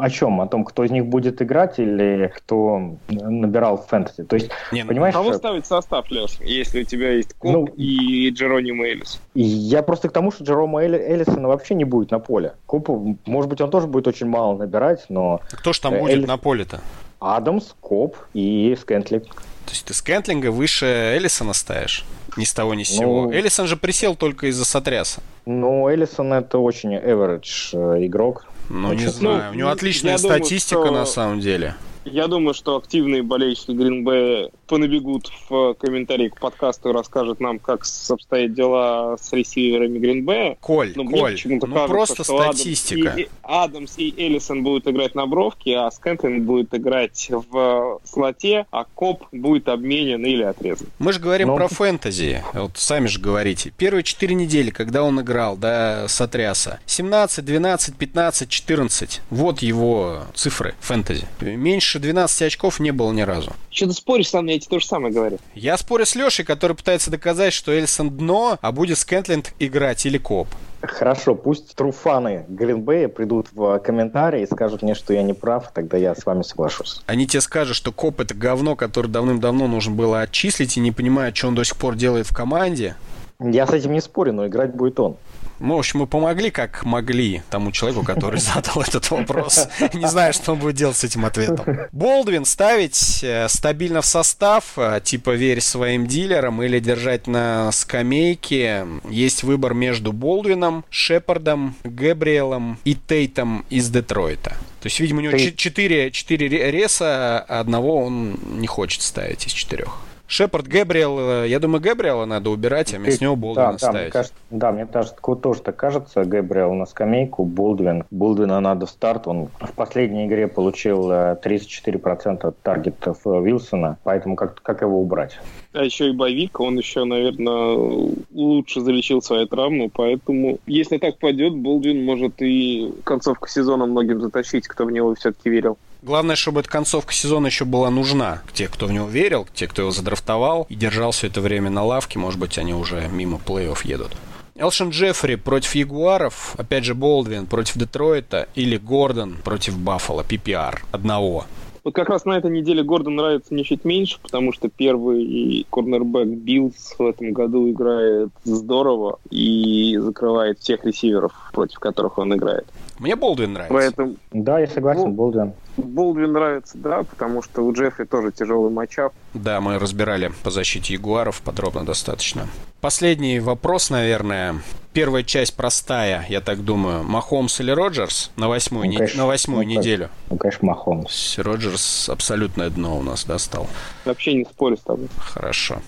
о 0.00 0.10
чем, 0.10 0.40
о 0.40 0.46
том, 0.46 0.64
кто 0.64 0.84
из 0.84 0.90
них 0.90 1.06
будет 1.06 1.40
играть 1.40 1.78
или 1.78 2.32
кто 2.36 2.96
набирал 3.08 3.76
в 3.76 3.86
фэнтези. 3.86 4.24
То 4.24 4.34
есть, 4.34 4.50
не, 4.72 4.82
ну, 4.82 4.88
понимаешь... 4.88 5.14
Кого 5.14 5.32
ставить 5.34 5.66
состав, 5.66 6.10
Леш, 6.10 6.38
если 6.40 6.82
у 6.82 6.84
тебя 6.84 7.12
есть 7.12 7.34
Коп 7.34 7.52
ну, 7.52 7.66
и 7.76 8.30
Джероним 8.30 8.82
Эллис? 8.82 9.20
Я 9.34 9.82
просто 9.82 10.08
к 10.08 10.12
тому, 10.12 10.32
что 10.32 10.42
Джерома 10.44 10.82
Эллисона 10.82 11.48
вообще 11.48 11.74
не 11.74 11.84
будет 11.84 12.10
на 12.10 12.18
поле. 12.18 12.54
Коббу, 12.66 13.16
может 13.24 13.48
быть, 13.48 13.60
он 13.60 13.70
тоже 13.70 13.86
будет 13.86 14.08
очень 14.08 14.26
мало 14.26 14.56
набирать, 14.56 15.06
но... 15.08 15.40
Кто 15.52 15.72
же 15.72 15.80
там 15.80 15.98
будет 15.98 16.14
Эллис... 16.14 16.28
на 16.28 16.36
поле-то? 16.36 16.80
Адамс, 17.20 17.74
Кобб 17.80 18.16
и 18.34 18.76
Скэнтлинг. 18.80 19.24
То 19.24 19.70
есть 19.70 19.86
ты 19.86 19.94
Скэнтлинга 19.94 20.50
выше 20.50 20.86
Эллисона 20.86 21.52
ставишь? 21.52 22.04
Ни 22.36 22.44
с 22.44 22.52
того, 22.52 22.74
ни 22.74 22.82
с 22.82 22.88
сего. 22.88 23.24
Ну, 23.24 23.32
Эллисон 23.32 23.66
же 23.66 23.76
присел 23.76 24.16
только 24.16 24.48
из-за 24.48 24.64
сотряса. 24.64 25.22
Ну, 25.46 25.88
Эллисон 25.88 26.32
это 26.32 26.58
очень 26.58 26.96
average 26.96 27.70
э, 27.72 28.06
игрок. 28.06 28.46
Ну, 28.68 28.92
не 28.92 29.06
знаю. 29.06 29.52
У 29.52 29.54
него 29.54 29.68
отличная 29.70 30.18
статистика 30.18 30.76
думаю, 30.76 30.92
что... 30.92 31.00
на 31.00 31.06
самом 31.06 31.40
деле. 31.40 31.74
Я 32.04 32.28
думаю, 32.28 32.54
что 32.54 32.76
активные 32.76 33.22
болельщики 33.22 33.72
Гринбэя 33.72 34.50
понабегут 34.66 35.30
в 35.48 35.74
комментарии 35.74 36.28
к 36.28 36.38
подкасту 36.38 36.90
и 36.90 36.92
расскажут 36.92 37.40
нам, 37.40 37.58
как 37.58 37.84
обстоят 38.08 38.54
дела 38.54 39.16
с 39.20 39.32
ресиверами 39.32 39.98
Гринбэя. 39.98 40.56
Коль, 40.60 40.92
Но 40.94 41.04
Коль, 41.04 41.40
ну 41.44 41.60
кажется, 41.60 41.86
просто 41.86 42.24
статистика. 42.24 43.10
Адамс 43.10 43.18
и, 43.18 43.28
Адамс 43.42 43.98
и 43.98 44.14
Эллисон 44.16 44.62
будут 44.62 44.86
играть 44.88 45.14
на 45.14 45.26
бровке, 45.26 45.76
а 45.76 45.90
Скэнтлинг 45.90 46.44
будет 46.44 46.74
играть 46.74 47.30
в 47.30 48.00
слоте, 48.04 48.66
а 48.70 48.84
Кобб 48.84 49.24
будет 49.32 49.68
обменен 49.68 50.24
или 50.24 50.42
отрезан. 50.42 50.88
Мы 50.98 51.12
же 51.12 51.20
говорим 51.20 51.48
Но... 51.48 51.56
про 51.56 51.68
фэнтези. 51.68 52.42
Вот 52.52 52.72
сами 52.76 53.06
же 53.06 53.20
говорите. 53.20 53.72
Первые 53.76 54.02
четыре 54.02 54.34
недели, 54.34 54.70
когда 54.70 55.02
он 55.02 55.20
играл, 55.20 55.56
да, 55.56 56.06
сотряса. 56.08 56.80
17, 56.86 57.44
12, 57.44 57.96
15, 57.96 58.48
14. 58.48 59.20
Вот 59.30 59.62
его 59.62 60.24
цифры 60.34 60.74
фэнтези. 60.80 61.26
Меньше 61.40 61.93
больше 61.94 61.98
12 62.00 62.42
очков 62.42 62.80
не 62.80 62.90
было 62.90 63.12
ни 63.12 63.22
разу. 63.22 63.52
Что 63.70 63.86
ты 63.86 63.92
споришь 63.92 64.28
со 64.28 64.42
мной, 64.42 64.54
я 64.54 64.60
тебе 64.60 64.70
то 64.70 64.80
же 64.80 64.86
самое 64.86 65.14
говорю. 65.14 65.38
Я 65.54 65.76
спорю 65.76 66.06
с 66.06 66.14
Лешей, 66.14 66.44
который 66.44 66.74
пытается 66.74 67.10
доказать, 67.10 67.52
что 67.52 67.72
Эльсон 67.72 68.10
дно, 68.10 68.58
а 68.60 68.72
будет 68.72 68.98
Скентленд 68.98 69.52
играть 69.58 70.04
или 70.06 70.18
Коп. 70.18 70.48
Хорошо, 70.82 71.34
пусть 71.34 71.74
труфаны 71.74 72.44
Гринбея 72.48 73.08
придут 73.08 73.48
в 73.52 73.78
комментарии 73.78 74.42
и 74.42 74.46
скажут 74.46 74.82
мне, 74.82 74.94
что 74.94 75.14
я 75.14 75.22
не 75.22 75.32
прав, 75.32 75.70
тогда 75.72 75.96
я 75.96 76.14
с 76.14 76.26
вами 76.26 76.42
соглашусь. 76.42 77.00
Они 77.06 77.26
тебе 77.26 77.40
скажут, 77.40 77.76
что 77.76 77.92
Коп 77.92 78.20
это 78.20 78.34
говно, 78.34 78.76
которое 78.76 79.08
давным-давно 79.08 79.66
нужно 79.66 79.94
было 79.94 80.20
отчислить, 80.20 80.76
и 80.76 80.80
не 80.80 80.92
понимают, 80.92 81.36
что 81.36 81.48
он 81.48 81.54
до 81.54 81.64
сих 81.64 81.76
пор 81.76 81.94
делает 81.94 82.26
в 82.26 82.34
команде. 82.34 82.96
Я 83.40 83.66
с 83.66 83.70
этим 83.70 83.92
не 83.92 84.00
спорю, 84.00 84.32
но 84.32 84.46
играть 84.46 84.74
будет 84.74 85.00
он. 85.00 85.16
Мы, 85.64 85.76
в 85.76 85.78
общем, 85.78 86.00
мы 86.00 86.06
помогли, 86.06 86.50
как 86.50 86.84
могли 86.84 87.42
тому 87.48 87.72
человеку, 87.72 88.04
который 88.04 88.38
задал 88.54 88.82
этот 88.82 89.10
вопрос. 89.10 89.66
Не 89.94 90.06
знаю, 90.06 90.34
что 90.34 90.52
он 90.52 90.58
будет 90.58 90.76
делать 90.76 90.98
с 90.98 91.04
этим 91.04 91.24
ответом. 91.24 91.88
Болдвин 91.90 92.44
ставить 92.44 93.20
э, 93.22 93.48
стабильно 93.48 94.02
в 94.02 94.06
состав, 94.06 94.74
э, 94.76 95.00
типа 95.02 95.30
верь 95.30 95.62
своим 95.62 96.06
дилерам 96.06 96.62
или 96.62 96.80
держать 96.80 97.26
на 97.26 97.72
скамейке. 97.72 98.86
Есть 99.08 99.42
выбор 99.42 99.72
между 99.72 100.12
Болдвином, 100.12 100.84
Шепардом, 100.90 101.76
Гэбриэлом 101.82 102.78
и 102.84 102.94
Тейтом 102.94 103.64
из 103.70 103.88
Детройта. 103.88 104.50
То 104.82 104.88
есть, 104.88 105.00
видимо, 105.00 105.20
у 105.20 105.22
него 105.22 105.38
четыре, 105.38 106.10
четыре 106.10 106.70
реса, 106.70 107.38
а 107.48 107.60
одного 107.60 108.04
он 108.04 108.38
не 108.58 108.66
хочет 108.66 109.00
ставить 109.00 109.46
из 109.46 109.52
четырех. 109.52 109.98
Шепард, 110.34 110.66
Гэбриэл, 110.66 111.44
э, 111.44 111.48
я 111.48 111.60
думаю, 111.60 111.80
Гэбриэла 111.80 112.24
надо 112.24 112.50
убирать, 112.50 112.92
а 112.92 112.98
вместо 112.98 113.22
него 113.22 113.36
Болдвина 113.36 113.70
да, 113.74 113.78
ставить. 113.78 114.06
Да, 114.06 114.10
кажется, 114.10 114.34
да, 114.50 114.72
мне 114.72 114.84
кажется, 114.84 115.16
тоже 115.36 115.62
так 115.62 115.76
кажется. 115.76 116.24
Гэбриэл 116.24 116.72
на 116.74 116.86
скамейку, 116.86 117.44
Болдвин. 117.44 118.02
Болдвина 118.10 118.58
надо 118.58 118.86
в 118.86 118.90
старт. 118.90 119.28
Он 119.28 119.46
в 119.60 119.72
последней 119.74 120.26
игре 120.26 120.48
получил 120.48 121.08
34% 121.08 122.48
э, 122.48 122.52
таргетов 122.64 123.18
э, 123.24 123.42
Вилсона, 123.44 123.96
поэтому 124.02 124.34
как, 124.34 124.60
как 124.60 124.82
его 124.82 125.00
убрать? 125.00 125.38
А 125.72 125.84
еще 125.84 126.08
и 126.08 126.12
боевик, 126.12 126.58
он 126.58 126.78
еще, 126.78 127.04
наверное, 127.04 128.16
лучше 128.32 128.80
залечил 128.80 129.22
свою 129.22 129.46
травму, 129.46 129.88
поэтому, 129.88 130.58
если 130.66 130.98
так 130.98 131.16
пойдет, 131.18 131.54
Болдвин 131.54 132.04
может 132.04 132.42
и 132.42 132.92
концовку 133.04 133.46
сезона 133.46 133.86
многим 133.86 134.20
затащить, 134.20 134.66
кто 134.66 134.84
в 134.84 134.90
него 134.90 135.14
все-таки 135.14 135.48
верил. 135.48 135.78
Главное, 136.04 136.36
чтобы 136.36 136.60
эта 136.60 136.68
концовка 136.68 137.14
сезона 137.14 137.46
еще 137.46 137.64
была 137.64 137.88
нужна. 137.88 138.42
Те, 138.52 138.68
кто 138.68 138.84
в 138.86 138.92
него 138.92 139.08
верил, 139.08 139.48
те, 139.54 139.66
кто 139.66 139.80
его 139.80 139.90
задрафтовал 139.90 140.66
и 140.68 140.74
держал 140.74 141.12
все 141.12 141.28
это 141.28 141.40
время 141.40 141.70
на 141.70 141.82
лавке, 141.82 142.18
может 142.18 142.38
быть, 142.38 142.58
они 142.58 142.74
уже 142.74 143.08
мимо 143.10 143.40
плей-офф 143.42 143.78
едут. 143.84 144.10
Элшон 144.54 144.90
Джеффри 144.90 145.36
против 145.36 145.74
Ягуаров, 145.74 146.56
опять 146.58 146.84
же 146.84 146.94
Болдвин 146.94 147.46
против 147.46 147.78
Детройта 147.78 148.48
или 148.54 148.76
Гордон 148.76 149.36
против 149.42 149.78
Баффало, 149.78 150.22
PPR 150.22 150.80
одного. 150.92 151.46
Вот 151.84 151.94
как 151.94 152.10
раз 152.10 152.26
на 152.26 152.36
этой 152.36 152.50
неделе 152.50 152.82
Гордон 152.82 153.16
нравится 153.16 153.54
мне 153.54 153.64
чуть 153.64 153.86
меньше, 153.86 154.18
потому 154.22 154.52
что 154.52 154.68
первый 154.68 155.66
корнербэк 155.70 156.28
Биллс 156.28 156.96
в 156.98 157.06
этом 157.06 157.32
году 157.32 157.70
играет 157.70 158.28
здорово 158.44 159.20
и 159.30 159.96
закрывает 159.98 160.58
всех 160.58 160.84
ресиверов, 160.84 161.32
против 161.54 161.78
которых 161.78 162.18
он 162.18 162.34
играет. 162.34 162.66
Мне 162.98 163.16
Болдвин 163.16 163.54
нравится. 163.54 163.74
Поэтому... 163.74 164.16
Да, 164.32 164.60
я 164.60 164.66
согласен, 164.66 165.12
Болдвин. 165.12 165.52
Болдвин 165.76 166.32
нравится, 166.32 166.78
да, 166.78 167.02
потому 167.02 167.42
что 167.42 167.62
у 167.62 167.72
Джеффри 167.72 168.04
тоже 168.04 168.30
тяжелый 168.30 168.70
матчап. 168.70 169.12
Да, 169.34 169.60
мы 169.60 169.78
разбирали 169.78 170.32
по 170.44 170.50
защите 170.50 170.94
Ягуаров 170.94 171.42
подробно 171.42 171.84
достаточно. 171.84 172.46
Последний 172.80 173.40
вопрос, 173.40 173.90
наверное. 173.90 174.56
Первая 174.92 175.24
часть 175.24 175.56
простая, 175.56 176.24
я 176.28 176.40
так 176.40 176.64
думаю. 176.64 177.02
Махомс 177.02 177.58
или 177.60 177.72
Роджерс 177.72 178.30
на 178.36 178.48
восьмую, 178.48 178.86
ну, 178.86 178.96
конечно, 178.96 179.22
на 179.22 179.26
восьмую 179.26 179.64
ну, 179.64 179.70
неделю? 179.70 180.10
Ну, 180.30 180.36
конечно, 180.36 180.68
Махомс. 180.68 181.38
Роджерс 181.38 182.08
абсолютное 182.08 182.70
дно 182.70 182.96
у 182.96 183.02
нас 183.02 183.24
достал. 183.24 183.66
Вообще 184.04 184.34
не 184.34 184.44
спорю 184.44 184.76
с 184.76 184.80
тобой. 184.80 185.08
Хорошо. 185.18 185.78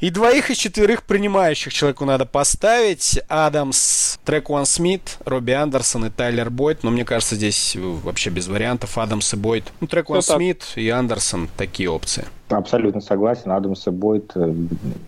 И 0.00 0.10
двоих 0.10 0.50
из 0.50 0.56
четверых 0.56 1.02
принимающих 1.02 1.72
человеку 1.72 2.04
надо 2.04 2.26
поставить. 2.26 3.20
Адамс, 3.28 4.18
Трекуан 4.24 4.66
Смит, 4.66 5.18
Робби 5.24 5.52
Андерсон 5.52 6.06
и 6.06 6.10
Тайлер 6.10 6.50
Бойт. 6.50 6.82
Но 6.82 6.90
мне 6.90 7.04
кажется, 7.04 7.36
здесь 7.36 7.76
вообще 7.76 8.30
без 8.30 8.48
вариантов 8.48 8.96
Адамс 8.98 9.34
и 9.34 9.36
Бойт. 9.36 9.64
Ну, 9.80 9.86
Трекуан 9.86 10.22
Смит 10.22 10.64
и 10.76 10.88
Андерсон 10.88 11.48
такие 11.56 11.90
опции. 11.90 12.24
Абсолютно 12.48 13.00
согласен. 13.00 13.50
Адамс 13.50 13.86
и 13.86 13.90
Бойт 13.90 14.32
э, 14.34 14.54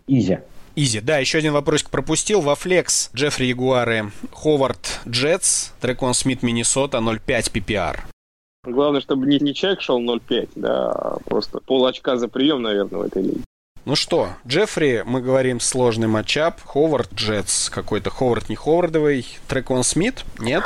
изи. 0.06 0.38
Изи. 0.74 1.00
Да, 1.00 1.18
еще 1.18 1.38
один 1.38 1.52
вопросик 1.52 1.90
пропустил. 1.90 2.40
Во 2.40 2.55
flex 2.55 3.10
Джеффри 3.14 3.46
Ягуары, 3.46 4.12
Ховард 4.32 5.00
Джетс, 5.09 5.70
Трекуон 5.80 6.14
Смит 6.14 6.42
Миннесота 6.42 6.98
0.5 6.98 7.52
PPR. 7.52 7.98
Главное, 8.64 9.00
чтобы 9.00 9.26
не, 9.26 9.38
не 9.38 9.55
человек 9.55 9.80
шел 9.80 10.00
0.5, 10.00 10.50
да, 10.56 10.90
а 10.90 11.18
просто 11.24 11.60
пол 11.60 11.86
очка 11.86 12.16
за 12.16 12.28
прием, 12.28 12.62
наверное, 12.62 13.00
в 13.00 13.02
этой 13.02 13.22
лиге. 13.22 13.40
Ну 13.89 13.97
что, 13.97 14.35
Джеффри, 14.47 15.05
мы 15.06 15.23
говорим 15.23 15.60
сложный 15.60 16.09
matchup. 16.09 16.60
Ховард 16.62 17.10
Джетс. 17.15 17.70
Какой-то 17.70 18.10
Ховард 18.10 18.51
не 18.51 18.55
Ховардовый. 18.55 19.27
Трекуон 19.48 19.82
Смит? 19.82 20.27
Нет? 20.39 20.62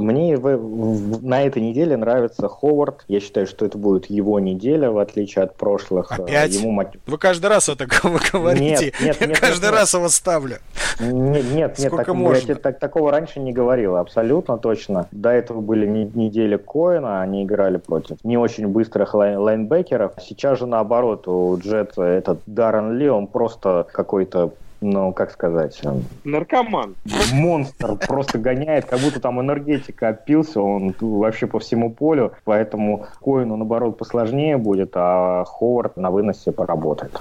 Мне 0.00 0.36
в, 0.36 0.56
в, 0.56 1.24
на 1.24 1.42
этой 1.42 1.62
неделе 1.62 1.96
нравится 1.96 2.48
Ховард. 2.48 3.04
Я 3.08 3.20
считаю, 3.20 3.46
что 3.46 3.64
это 3.66 3.78
будет 3.78 4.06
его 4.06 4.40
неделя, 4.40 4.90
в 4.90 4.98
отличие 4.98 5.44
от 5.44 5.56
прошлых. 5.56 6.10
Опять? 6.12 6.54
Ему... 6.54 6.82
Вы 7.06 7.18
каждый 7.18 7.46
раз 7.46 7.68
это 7.68 7.86
говорите. 8.32 8.86
Нет, 8.86 9.00
нет, 9.00 9.20
Я 9.20 9.26
нет, 9.26 9.40
каждый 9.40 9.66
нет, 9.66 9.72
раз 9.72 9.92
нет. 9.92 10.00
его 10.00 10.08
ставлю. 10.08 10.56
Нет, 11.00 11.44
нет, 11.52 11.78
нет 11.78 11.92
так, 11.96 12.08
можно? 12.08 12.48
я 12.48 12.54
так, 12.56 12.78
такого 12.78 13.10
раньше 13.10 13.40
не 13.40 13.52
говорил, 13.52 13.96
абсолютно 13.96 14.58
точно. 14.58 15.06
До 15.12 15.30
этого 15.30 15.60
были 15.60 15.86
не, 15.86 16.04
недели 16.04 16.56
Коэна, 16.56 17.22
они 17.22 17.44
играли 17.44 17.78
против 17.78 18.18
не 18.24 18.36
очень 18.36 18.68
быстрых 18.68 19.14
лайн, 19.14 19.38
лайнбекеров. 19.38 20.12
Сейчас 20.20 20.58
же 20.58 20.66
наоборот, 20.66 21.26
у 21.28 21.58
Джетса 21.58 22.02
этот 22.02 22.40
Даррен 22.46 22.98
Ли, 22.98 23.08
он 23.08 23.26
просто 23.26 23.86
какой-то 23.92 24.52
ну, 24.80 25.12
как 25.12 25.30
сказать... 25.30 25.80
Наркоман. 26.24 26.94
Монстр 27.32 27.96
просто 27.96 28.38
гоняет, 28.38 28.86
как 28.86 29.00
будто 29.00 29.20
там 29.20 29.40
энергетика 29.40 30.08
опился, 30.08 30.60
он 30.60 30.94
вообще 31.00 31.46
по 31.46 31.58
всему 31.58 31.90
полю, 31.90 32.32
поэтому 32.44 33.06
Коэну, 33.22 33.56
наоборот, 33.56 33.98
посложнее 33.98 34.56
будет, 34.56 34.92
а 34.94 35.44
Ховард 35.44 35.96
на 35.96 36.10
выносе 36.10 36.52
поработает. 36.52 37.20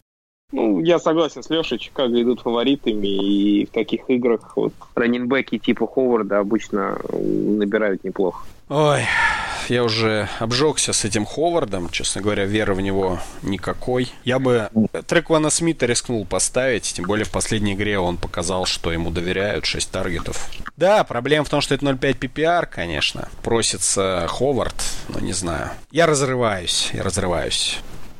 Ну, 0.52 0.80
я 0.80 0.98
согласен 0.98 1.44
с 1.44 1.50
Лешей, 1.50 1.78
Чикаго 1.78 2.20
идут 2.22 2.42
фаворитами, 2.42 3.08
и 3.08 3.66
в 3.66 3.70
таких 3.70 4.10
играх 4.10 4.54
вот 4.56 4.74
раненбеки 4.96 5.60
типа 5.60 5.86
Ховарда 5.86 6.40
обычно 6.40 6.98
набирают 7.14 8.04
неплохо. 8.04 8.46
Ой, 8.70 9.08
я 9.68 9.84
уже 9.84 10.30
обжегся 10.38 10.94
с 10.94 11.04
этим 11.04 11.26
Ховардом, 11.26 11.90
честно 11.90 12.22
говоря, 12.22 12.46
веры 12.46 12.76
в 12.76 12.82
него 12.82 13.20
никакой. 13.42 14.12
Я 14.24 14.38
бы 14.38 14.70
Треквана 15.08 15.50
Смита 15.50 15.88
рискнул 15.88 16.24
поставить, 16.24 16.84
тем 16.84 17.06
более 17.06 17.26
в 17.26 17.32
последней 17.32 17.74
игре 17.74 17.98
он 17.98 18.18
показал, 18.18 18.68
что 18.68 18.92
ему 18.92 19.10
доверяют, 19.10 19.66
6 19.66 19.90
таргетов. 19.90 20.50
Да, 20.78 21.04
проблема 21.04 21.46
в 21.46 21.50
том, 21.50 21.62
что 21.62 21.74
это 21.74 21.84
0.5 21.84 22.20
PPR, 22.20 22.68
конечно. 22.68 23.28
Просится 23.42 24.28
Ховард, 24.30 24.76
но 25.08 25.20
не 25.20 25.34
знаю. 25.34 25.72
Я 25.90 26.06
разрываюсь, 26.06 26.92
я 26.94 27.02
разрываюсь. 27.02 27.80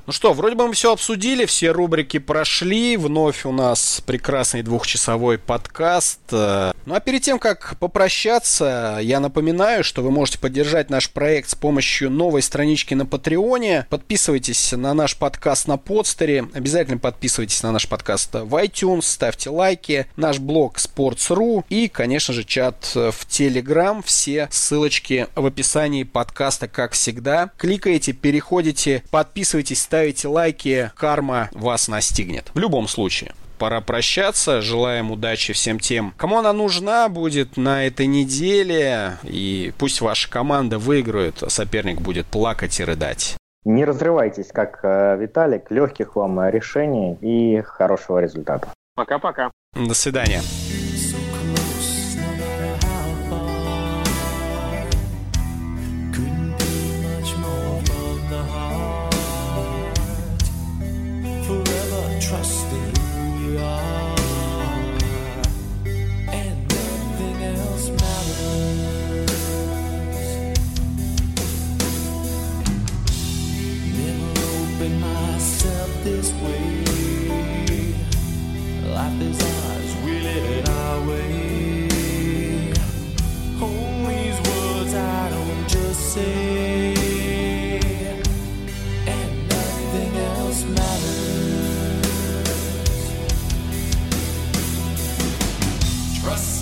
Ну 0.10 0.14
что, 0.14 0.34
вроде 0.34 0.56
бы 0.56 0.66
мы 0.66 0.74
все 0.74 0.92
обсудили, 0.92 1.46
все 1.46 1.70
рубрики 1.70 2.18
прошли. 2.18 2.98
Вновь 2.98 3.46
у 3.46 3.52
нас 3.52 4.02
прекрасный 4.04 4.64
двухчасовой 4.64 5.38
подкаст. 5.38 6.20
Ну 6.32 6.96
а 6.96 7.00
перед 7.00 7.22
тем, 7.22 7.38
как 7.38 7.78
попрощаться, 7.78 8.98
я 9.04 9.20
напоминаю, 9.20 9.84
что 9.84 10.02
вы 10.02 10.10
можете 10.10 10.40
поддержать 10.40 10.90
наш 10.90 11.12
проект 11.12 11.52
с 11.52 11.54
помощью 11.54 12.10
новой 12.10 12.42
странички 12.42 12.96
на 12.96 13.06
Патреоне. 13.06 13.86
Подписывайтесь 13.88 14.72
на 14.72 14.96
наш 14.96 15.16
подкаст 15.16 15.68
на 15.68 15.78
подстере. 15.78 16.48
Обязательно 16.56 16.98
подписывайтесь 16.98 17.62
на 17.62 17.72
наш 17.72 17.88
подкаст 17.88 18.34
в 18.34 18.56
iTunes, 18.56 19.04
ставьте 19.04 19.52
лайки. 19.52 20.08
Наш 20.16 20.40
блог 20.40 20.78
Sports.ru 20.78 21.66
и, 21.70 21.88
конечно 21.88 22.34
же, 22.34 22.44
чат 22.46 22.96
в 22.96 23.28
Telegram. 23.30 24.02
Все 24.04 24.48
ссылочки 24.50 25.28
в 25.36 25.46
описании 25.46 26.02
подкаста, 26.02 26.68
как 26.68 26.94
всегда. 26.94 27.52
Кликаете, 27.58 28.14
переходите, 28.14 29.04
подписывайтесь, 29.12 29.84
ставьте 29.84 29.99
ставите 30.00 30.30
лайки, 30.30 30.92
карма 30.96 31.50
вас 31.52 31.90
настигнет. 31.90 32.52
В 32.54 32.60
любом 32.60 32.88
случае 32.88 33.34
пора 33.58 33.82
прощаться. 33.82 34.62
Желаем 34.62 35.12
удачи 35.12 35.52
всем 35.52 35.78
тем, 35.78 36.14
кому 36.16 36.38
она 36.38 36.54
нужна 36.54 37.10
будет 37.10 37.58
на 37.58 37.86
этой 37.86 38.08
неделе. 38.08 39.18
И 39.24 39.74
пусть 39.78 40.00
ваша 40.00 40.32
команда 40.32 40.80
выиграет, 40.80 41.44
а 41.44 41.50
соперник 41.50 42.00
будет 42.00 42.28
плакать 42.28 42.80
и 42.80 42.86
рыдать. 42.86 43.36
Не 43.66 43.84
разрывайтесь, 43.84 44.48
как 44.54 44.80
э, 44.84 45.18
Виталик. 45.20 45.70
Легких 45.70 46.16
вам 46.16 46.48
решений 46.48 47.18
и 47.20 47.62
хорошего 47.62 48.20
результата. 48.20 48.70
Пока-пока. 48.96 49.52
До 49.76 49.94
свидания. 49.94 50.40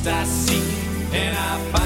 I 0.08 0.24
see 0.24 0.64
and 1.14 1.38
I. 1.38 1.77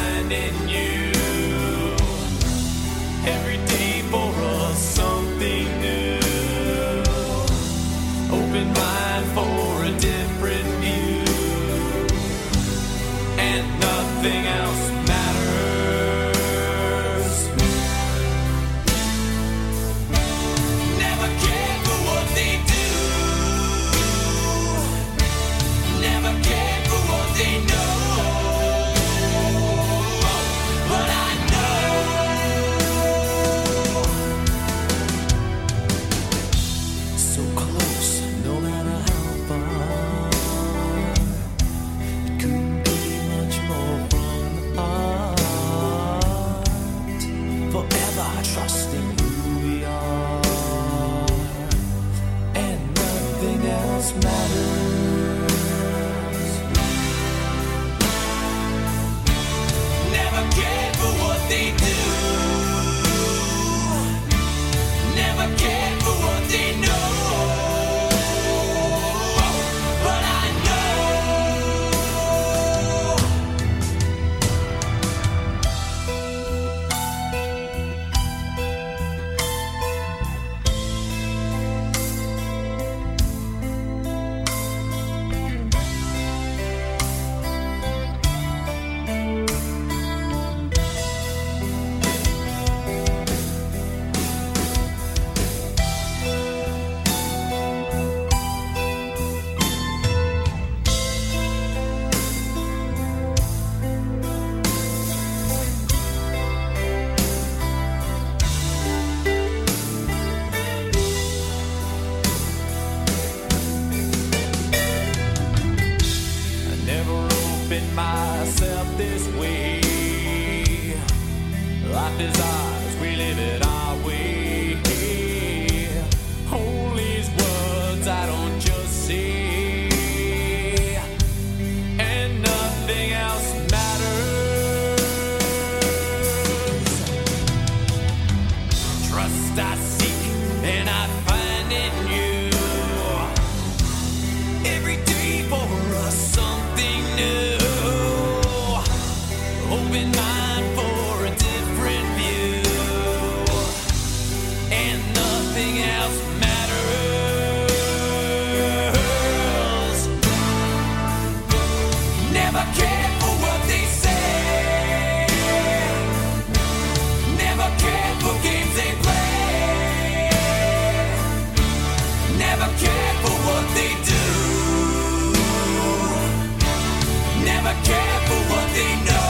they 178.74 178.96
know. 179.06 179.21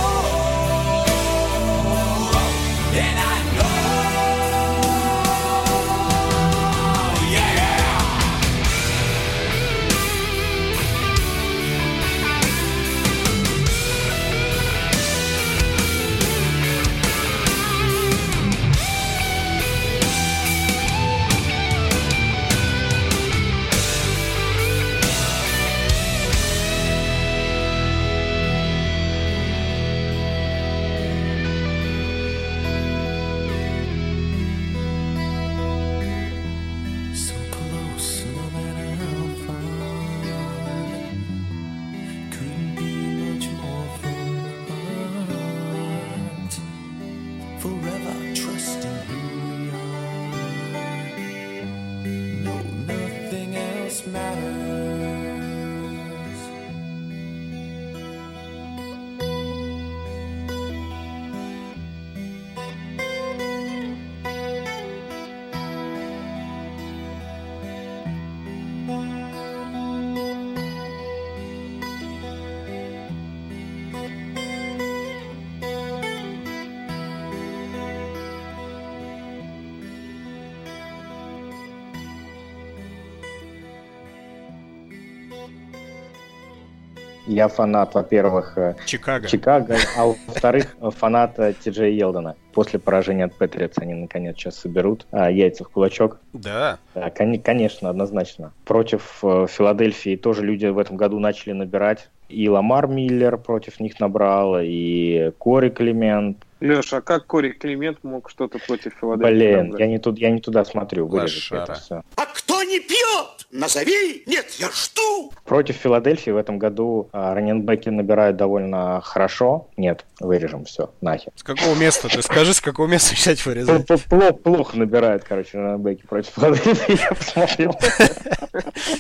Я 87.32 87.48
фанат, 87.48 87.94
во-первых, 87.94 88.58
э, 88.58 88.76
Чикаго. 88.86 89.26
Чикаго, 89.26 89.78
а 89.98 90.08
во-вторых, 90.08 90.76
фанат 90.82 91.40
э, 91.40 91.54
Ти 91.54 91.70
Джей 91.70 91.96
Елдона. 91.96 92.36
После 92.52 92.78
поражения 92.78 93.24
от 93.24 93.38
Патриотс 93.38 93.78
они 93.78 93.94
наконец 93.94 94.36
сейчас 94.36 94.58
соберут 94.58 95.08
а, 95.12 95.32
яйца 95.32 95.64
в 95.64 95.70
кулачок. 95.70 96.20
Да. 96.34 96.78
Да, 96.94 97.10
кон- 97.10 97.40
конечно, 97.40 97.90
однозначно. 97.90 98.52
Против 98.66 99.20
э, 99.24 99.48
Филадельфии 99.50 100.18
тоже 100.18 100.44
люди 100.44 100.66
в 100.66 100.78
этом 100.78 100.98
году 100.98 101.20
начали 101.20 101.54
набирать. 101.54 102.10
И 102.28 102.50
Ламар 102.50 102.88
Миллер 102.88 103.38
против 103.38 103.80
них 103.80 103.98
набрал, 104.02 104.58
и 104.62 105.32
Кори 105.38 105.70
Климент. 105.70 106.38
Леша, 106.60 106.98
а 106.98 107.02
как 107.02 107.28
Кори 107.28 107.52
Климент 107.52 108.00
мог 108.04 108.30
что-то 108.30 108.60
против 108.60 108.94
Филадельфии? 109.00 109.34
Блин, 109.34 109.76
я 109.78 109.88
не, 109.88 110.00
тут, 110.00 110.20
я 110.20 110.32
не 110.32 110.42
туда 110.42 110.66
смотрю. 110.66 111.08
вырежете 111.08 111.56
Лошара. 111.56 111.64
это 111.64 111.82
всё. 111.82 112.02
А 112.18 112.26
кто 112.26 112.62
не 112.64 112.80
пьет? 112.82 113.41
Назови! 113.52 114.24
Нет, 114.28 114.50
я 114.60 114.70
жду! 114.70 115.32
Против 115.46 115.76
Филадельфии 115.76 116.32
в 116.32 116.38
этом 116.38 116.58
году 116.58 117.10
а, 117.12 117.34
раненбеки 117.34 117.90
набирают 117.90 118.38
довольно 118.38 119.02
хорошо. 119.02 119.68
Нет, 119.76 120.06
вырежем 120.20 120.64
все, 120.66 120.94
нахер. 121.02 121.34
С 121.36 121.44
какого 121.44 121.76
места? 121.76 122.08
Ты 122.08 122.22
скажи, 122.22 122.54
с 122.54 122.62
какого 122.62 122.88
места 122.88 123.14
взять 123.14 123.46
вырезать? 123.46 123.86
Плохо, 124.10 124.34
плохо 124.34 124.78
набирают, 124.78 125.24
короче, 125.26 125.58
раненбеки 125.58 126.06
против 126.06 126.32
Филадельфии, 126.34 127.02
я 127.02 127.10
посмотрел. 127.10 127.78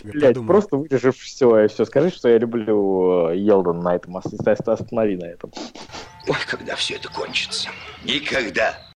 Блять, 0.03 0.45
просто 0.45 0.75
вырежешь 0.77 1.15
все, 1.15 1.59
и 1.65 1.67
все. 1.67 1.85
Скажи, 1.85 2.09
что 2.11 2.27
я 2.27 2.37
люблю 2.37 3.29
э, 3.29 3.37
Елдон 3.37 3.79
на 3.79 3.95
этом, 3.95 4.15
ост- 4.17 4.33
останови 4.45 5.15
на 5.15 5.25
этом. 5.25 5.51
Ой, 6.27 6.35
когда 6.47 6.75
все 6.75 6.95
это 6.95 7.09
кончится? 7.09 7.69
Никогда. 8.03 8.77